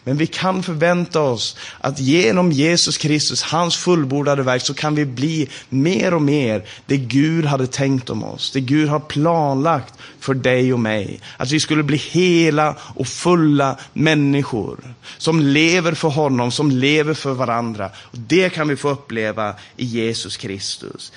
Men 0.10 0.18
vi 0.18 0.28
kan 0.28 0.64
förvänta 0.64 1.22
oss 1.22 1.56
att 1.82 2.00
genom 2.00 2.52
Jesus 2.52 2.98
Kristus, 2.98 3.42
hans 3.42 3.78
fullbordade 3.78 4.44
verk, 4.44 4.62
så 4.62 4.74
kan 4.74 4.96
vi 4.96 5.06
bli 5.06 5.50
mer 5.70 6.14
och 6.14 6.22
mer 6.22 6.66
det 6.86 6.98
Gud 6.98 7.46
hade 7.46 7.68
tänkt 7.68 8.10
om 8.10 8.24
oss. 8.24 8.52
Det 8.52 8.62
Gud 8.62 8.90
har 8.90 9.00
planlagt 9.00 9.94
för 10.20 10.34
dig 10.34 10.74
och 10.74 10.80
mig. 10.80 11.20
Att 11.38 11.52
vi 11.52 11.60
skulle 11.60 11.84
bli 11.84 11.98
hela 11.98 12.76
och 12.96 13.08
fulla 13.08 13.78
människor 13.94 14.96
som 15.18 15.40
lever 15.40 15.94
för 15.94 16.10
honom, 16.10 16.52
som 16.52 16.72
lever 16.72 17.14
för 17.14 17.34
varandra. 17.34 17.90
Och 17.96 18.18
Det 18.18 18.50
kan 18.50 18.68
vi 18.68 18.76
få 18.76 18.90
uppleva 18.90 19.56
i 19.78 19.86
Jesus 19.86 20.38
Kristus. 20.38 21.12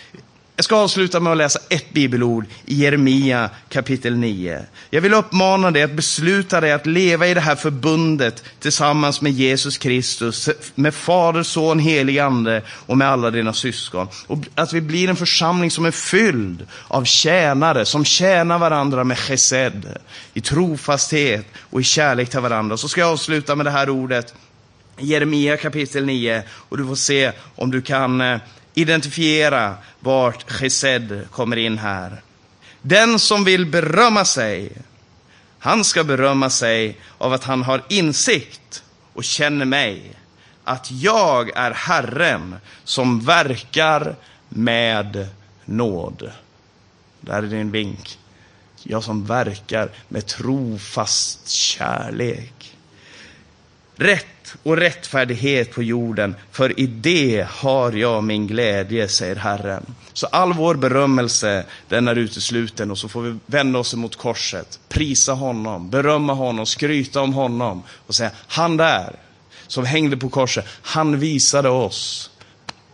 Jag 0.63 0.65
ska 0.65 0.77
avsluta 0.77 1.21
med 1.21 1.33
att 1.33 1.39
läsa 1.39 1.59
ett 1.69 1.93
bibelord 1.93 2.47
i 2.67 2.75
Jeremia 2.75 3.51
kapitel 3.69 4.17
9. 4.17 4.61
Jag 4.91 5.01
vill 5.01 5.15
uppmana 5.15 5.71
dig 5.71 5.83
att 5.83 5.93
besluta 5.93 6.61
dig 6.61 6.73
att 6.73 6.87
leva 6.87 7.27
i 7.27 7.35
det 7.35 7.41
här 7.41 7.57
förbundet 7.57 8.45
tillsammans 8.61 9.21
med 9.21 9.33
Jesus 9.33 9.79
Kristus, 9.79 10.49
med 10.75 10.95
Fader, 10.95 11.43
Son, 11.43 11.79
Helig 11.79 12.19
Ande 12.19 12.63
och 12.69 12.99
med 12.99 13.09
alla 13.09 13.31
dina 13.31 13.53
syskon. 13.53 14.09
Och 14.27 14.39
att 14.55 14.73
vi 14.73 14.81
blir 14.81 15.09
en 15.09 15.17
församling 15.17 15.71
som 15.71 15.85
är 15.85 15.91
fylld 15.91 16.67
av 16.89 17.05
tjänare, 17.05 17.85
som 17.85 18.05
tjänar 18.05 18.59
varandra 18.59 19.05
med 19.05 19.19
chesed, 19.19 19.99
i 20.35 20.41
trofasthet 20.41 21.47
och 21.71 21.81
i 21.81 21.85
kärlek 21.85 22.31
till 22.31 22.41
varandra. 22.41 22.77
Så 22.77 22.89
ska 22.89 23.01
jag 23.01 23.11
avsluta 23.11 23.57
med 23.57 23.67
det 23.67 23.71
här 23.71 23.91
ordet, 23.91 24.35
Jeremia 24.99 25.57
kapitel 25.57 26.05
9, 26.05 26.43
och 26.51 26.79
du 26.79 26.87
får 26.87 26.95
se 26.95 27.33
om 27.57 27.71
du 27.71 27.83
kan 27.83 28.21
eh, 28.21 28.39
identifiera 28.75 29.77
vart 30.01 30.51
chesed 30.51 31.27
kommer 31.31 31.57
in 31.57 31.79
här. 31.79 32.23
Den 32.83 33.19
som 33.19 33.45
vill 33.45 33.67
berömma 33.67 34.25
sig, 34.25 34.73
han 35.59 35.85
ska 35.85 36.05
berömma 36.05 36.51
sig 36.51 36.97
av 37.19 37.33
att 37.33 37.45
han 37.45 37.63
har 37.63 37.83
insikt 37.89 38.85
och 39.13 39.25
känner 39.25 39.65
mig. 39.65 40.13
Att 40.65 40.91
jag 40.91 41.51
är 41.57 41.71
Herren 41.71 42.57
som 42.85 43.21
verkar 43.21 44.17
med 44.49 45.29
nåd. 45.65 46.33
Där 47.21 47.43
är 47.43 47.43
din 47.43 47.71
vink. 47.71 48.19
Jag 48.83 49.05
som 49.05 49.27
verkar 49.27 49.91
med 50.09 50.27
trofast 50.27 51.49
kärlek. 51.49 52.77
Rätt 53.97 54.32
och 54.63 54.77
rättfärdighet 54.77 55.73
på 55.73 55.83
jorden, 55.83 56.35
för 56.51 56.81
i 56.81 56.87
det 56.87 57.47
har 57.51 57.93
jag 57.93 58.25
min 58.25 58.47
glädje, 58.47 59.09
säger 59.09 59.37
Herren. 59.37 59.95
Så 60.13 60.27
all 60.27 60.53
vår 60.53 60.75
berömmelse, 60.75 61.65
den 61.89 62.09
är 62.09 62.17
utesluten 62.17 62.91
och 62.91 62.99
så 62.99 63.09
får 63.09 63.23
vi 63.23 63.39
vända 63.47 63.79
oss 63.79 63.95
emot 63.95 64.17
korset, 64.17 64.81
prisa 64.89 65.33
honom, 65.33 65.91
berömma 65.91 66.33
honom, 66.33 66.67
skryta 66.67 67.21
om 67.21 67.33
honom 67.33 67.83
och 68.07 68.15
säga, 68.15 68.31
han 68.47 68.77
där 68.77 69.17
som 69.67 69.85
hängde 69.85 70.17
på 70.17 70.29
korset, 70.29 70.67
han 70.83 71.19
visade 71.19 71.69
oss 71.69 72.31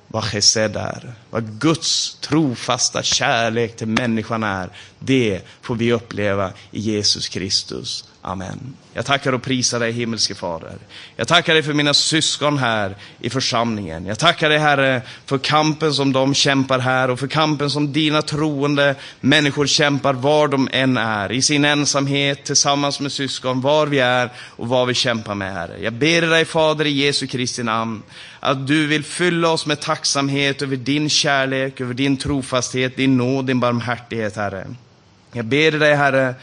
vad 0.08 0.24
chesed 0.24 0.76
är, 0.76 1.12
vad 1.30 1.60
Guds 1.60 2.14
trofasta 2.20 3.02
kärlek 3.02 3.76
till 3.76 3.88
människan 3.88 4.42
är. 4.42 4.70
Det 4.98 5.40
får 5.62 5.74
vi 5.74 5.92
uppleva 5.92 6.52
i 6.70 6.80
Jesus 6.80 7.28
Kristus. 7.28 8.04
Amen. 8.28 8.74
Jag 8.92 9.06
tackar 9.06 9.32
och 9.32 9.42
prisar 9.42 9.80
dig 9.80 9.92
himmelske 9.92 10.34
Fader. 10.34 10.78
Jag 11.16 11.28
tackar 11.28 11.54
dig 11.54 11.62
för 11.62 11.72
mina 11.72 11.94
syskon 11.94 12.58
här 12.58 12.96
i 13.20 13.30
församlingen. 13.30 14.06
Jag 14.06 14.18
tackar 14.18 14.48
dig 14.48 14.58
Herre 14.58 15.02
för 15.26 15.38
kampen 15.38 15.94
som 15.94 16.12
de 16.12 16.34
kämpar 16.34 16.78
här 16.78 17.10
och 17.10 17.18
för 17.18 17.26
kampen 17.26 17.70
som 17.70 17.92
dina 17.92 18.22
troende 18.22 18.94
människor 19.20 19.66
kämpar 19.66 20.12
var 20.12 20.48
de 20.48 20.68
än 20.72 20.96
är. 20.96 21.32
I 21.32 21.42
sin 21.42 21.64
ensamhet 21.64 22.44
tillsammans 22.44 23.00
med 23.00 23.12
syskon, 23.12 23.60
var 23.60 23.86
vi 23.86 23.98
är 23.98 24.30
och 24.38 24.68
vad 24.68 24.88
vi 24.88 24.94
kämpar 24.94 25.34
med 25.34 25.52
Herre. 25.52 25.82
Jag 25.82 25.92
ber 25.92 26.22
dig 26.22 26.44
Fader 26.44 26.84
i 26.84 26.90
Jesu 26.90 27.26
Kristi 27.26 27.62
namn 27.62 28.02
att 28.40 28.66
du 28.66 28.86
vill 28.86 29.04
fylla 29.04 29.50
oss 29.50 29.66
med 29.66 29.80
tacksamhet 29.80 30.62
över 30.62 30.76
din 30.76 31.10
kärlek, 31.10 31.80
över 31.80 31.94
din 31.94 32.16
trofasthet, 32.16 32.96
din 32.96 33.16
nåd, 33.16 33.46
din 33.46 33.60
barmhärtighet 33.60 34.36
Herre. 34.36 34.66
Jag 35.32 35.44
ber 35.44 35.72
dig 35.72 35.94
Herre 35.94 36.34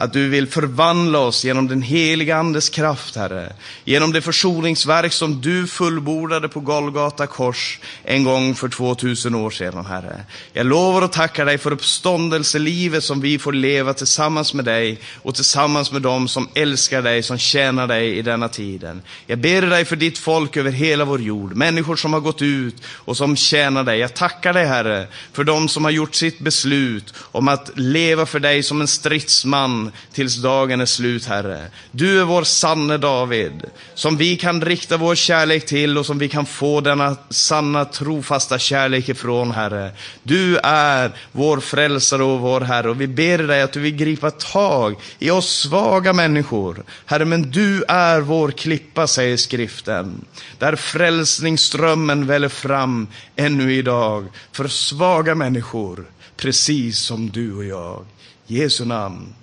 att 0.00 0.12
du 0.12 0.28
vill 0.28 0.46
förvandla 0.46 1.18
oss 1.18 1.44
genom 1.44 1.68
den 1.68 1.82
heliga 1.82 2.36
Andes 2.36 2.68
kraft, 2.68 3.16
Herre. 3.16 3.52
Genom 3.84 4.12
det 4.12 4.20
försoningsverk 4.20 5.12
som 5.12 5.40
du 5.40 5.66
fullbordade 5.66 6.48
på 6.48 6.60
Golgata 6.60 7.26
kors 7.26 7.78
en 8.04 8.24
gång 8.24 8.54
för 8.54 8.68
2000 8.68 9.34
år 9.34 9.50
sedan, 9.50 9.86
Herre. 9.86 10.24
Jag 10.52 10.66
lovar 10.66 11.02
och 11.02 11.12
tackar 11.12 11.46
dig 11.46 11.58
för 11.58 11.72
uppståndelselivet 11.72 13.04
som 13.04 13.20
vi 13.20 13.38
får 13.38 13.52
leva 13.52 13.94
tillsammans 13.94 14.54
med 14.54 14.64
dig 14.64 14.98
och 15.22 15.34
tillsammans 15.34 15.92
med 15.92 16.02
dem 16.02 16.28
som 16.28 16.48
älskar 16.54 17.02
dig, 17.02 17.22
som 17.22 17.38
tjänar 17.38 17.86
dig 17.86 18.18
i 18.18 18.22
denna 18.22 18.48
tiden. 18.48 19.02
Jag 19.26 19.38
ber 19.38 19.62
dig 19.62 19.84
för 19.84 19.96
ditt 19.96 20.18
folk 20.18 20.56
över 20.56 20.70
hela 20.70 21.04
vår 21.04 21.20
jord, 21.20 21.54
människor 21.56 21.96
som 21.96 22.12
har 22.12 22.20
gått 22.20 22.42
ut 22.42 22.76
och 22.86 23.16
som 23.16 23.36
tjänar 23.36 23.84
dig. 23.84 23.98
Jag 23.98 24.14
tackar 24.14 24.52
dig, 24.52 24.66
Herre, 24.66 25.06
för 25.32 25.44
dem 25.44 25.68
som 25.68 25.84
har 25.84 25.90
gjort 25.90 26.14
sitt 26.14 26.38
beslut 26.38 27.14
om 27.16 27.48
att 27.48 27.70
leva 27.74 28.26
för 28.26 28.40
dig 28.40 28.62
som 28.62 28.80
en 28.80 28.88
stridsman 28.88 29.89
tills 30.12 30.36
dagen 30.42 30.80
är 30.80 30.86
slut, 30.86 31.24
Herre. 31.26 31.66
Du 31.90 32.20
är 32.20 32.24
vår 32.24 32.44
sanne 32.44 32.98
David, 32.98 33.64
som 33.94 34.16
vi 34.16 34.36
kan 34.36 34.64
rikta 34.64 34.96
vår 34.96 35.14
kärlek 35.14 35.66
till 35.66 35.98
och 35.98 36.06
som 36.06 36.18
vi 36.18 36.28
kan 36.28 36.46
få 36.46 36.80
denna 36.80 37.16
sanna 37.30 37.84
trofasta 37.84 38.58
kärlek 38.58 39.08
ifrån, 39.08 39.50
Herre. 39.50 39.90
Du 40.22 40.56
är 40.62 41.12
vår 41.32 41.60
frälsare 41.60 42.22
och 42.22 42.40
vår 42.40 42.60
Herre 42.60 42.90
och 42.90 43.00
vi 43.00 43.06
ber 43.06 43.38
dig 43.38 43.62
att 43.62 43.72
du 43.72 43.80
vill 43.80 43.96
gripa 43.96 44.30
tag 44.30 44.96
i 45.18 45.30
oss 45.30 45.60
svaga 45.60 46.12
människor. 46.12 46.84
Herre, 47.06 47.24
men 47.24 47.50
du 47.50 47.84
är 47.88 48.20
vår 48.20 48.50
klippa, 48.50 49.06
säger 49.06 49.36
skriften, 49.36 50.24
där 50.58 50.76
frälsningsströmmen 50.76 52.26
väller 52.26 52.48
fram 52.48 53.06
ännu 53.36 53.74
idag 53.74 54.26
för 54.52 54.68
svaga 54.68 55.34
människor, 55.34 56.04
precis 56.36 56.98
som 56.98 57.30
du 57.30 57.54
och 57.54 57.64
jag. 57.64 58.04
Jesu 58.46 58.84
namn. 58.84 59.34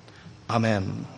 Amen. 0.49 1.16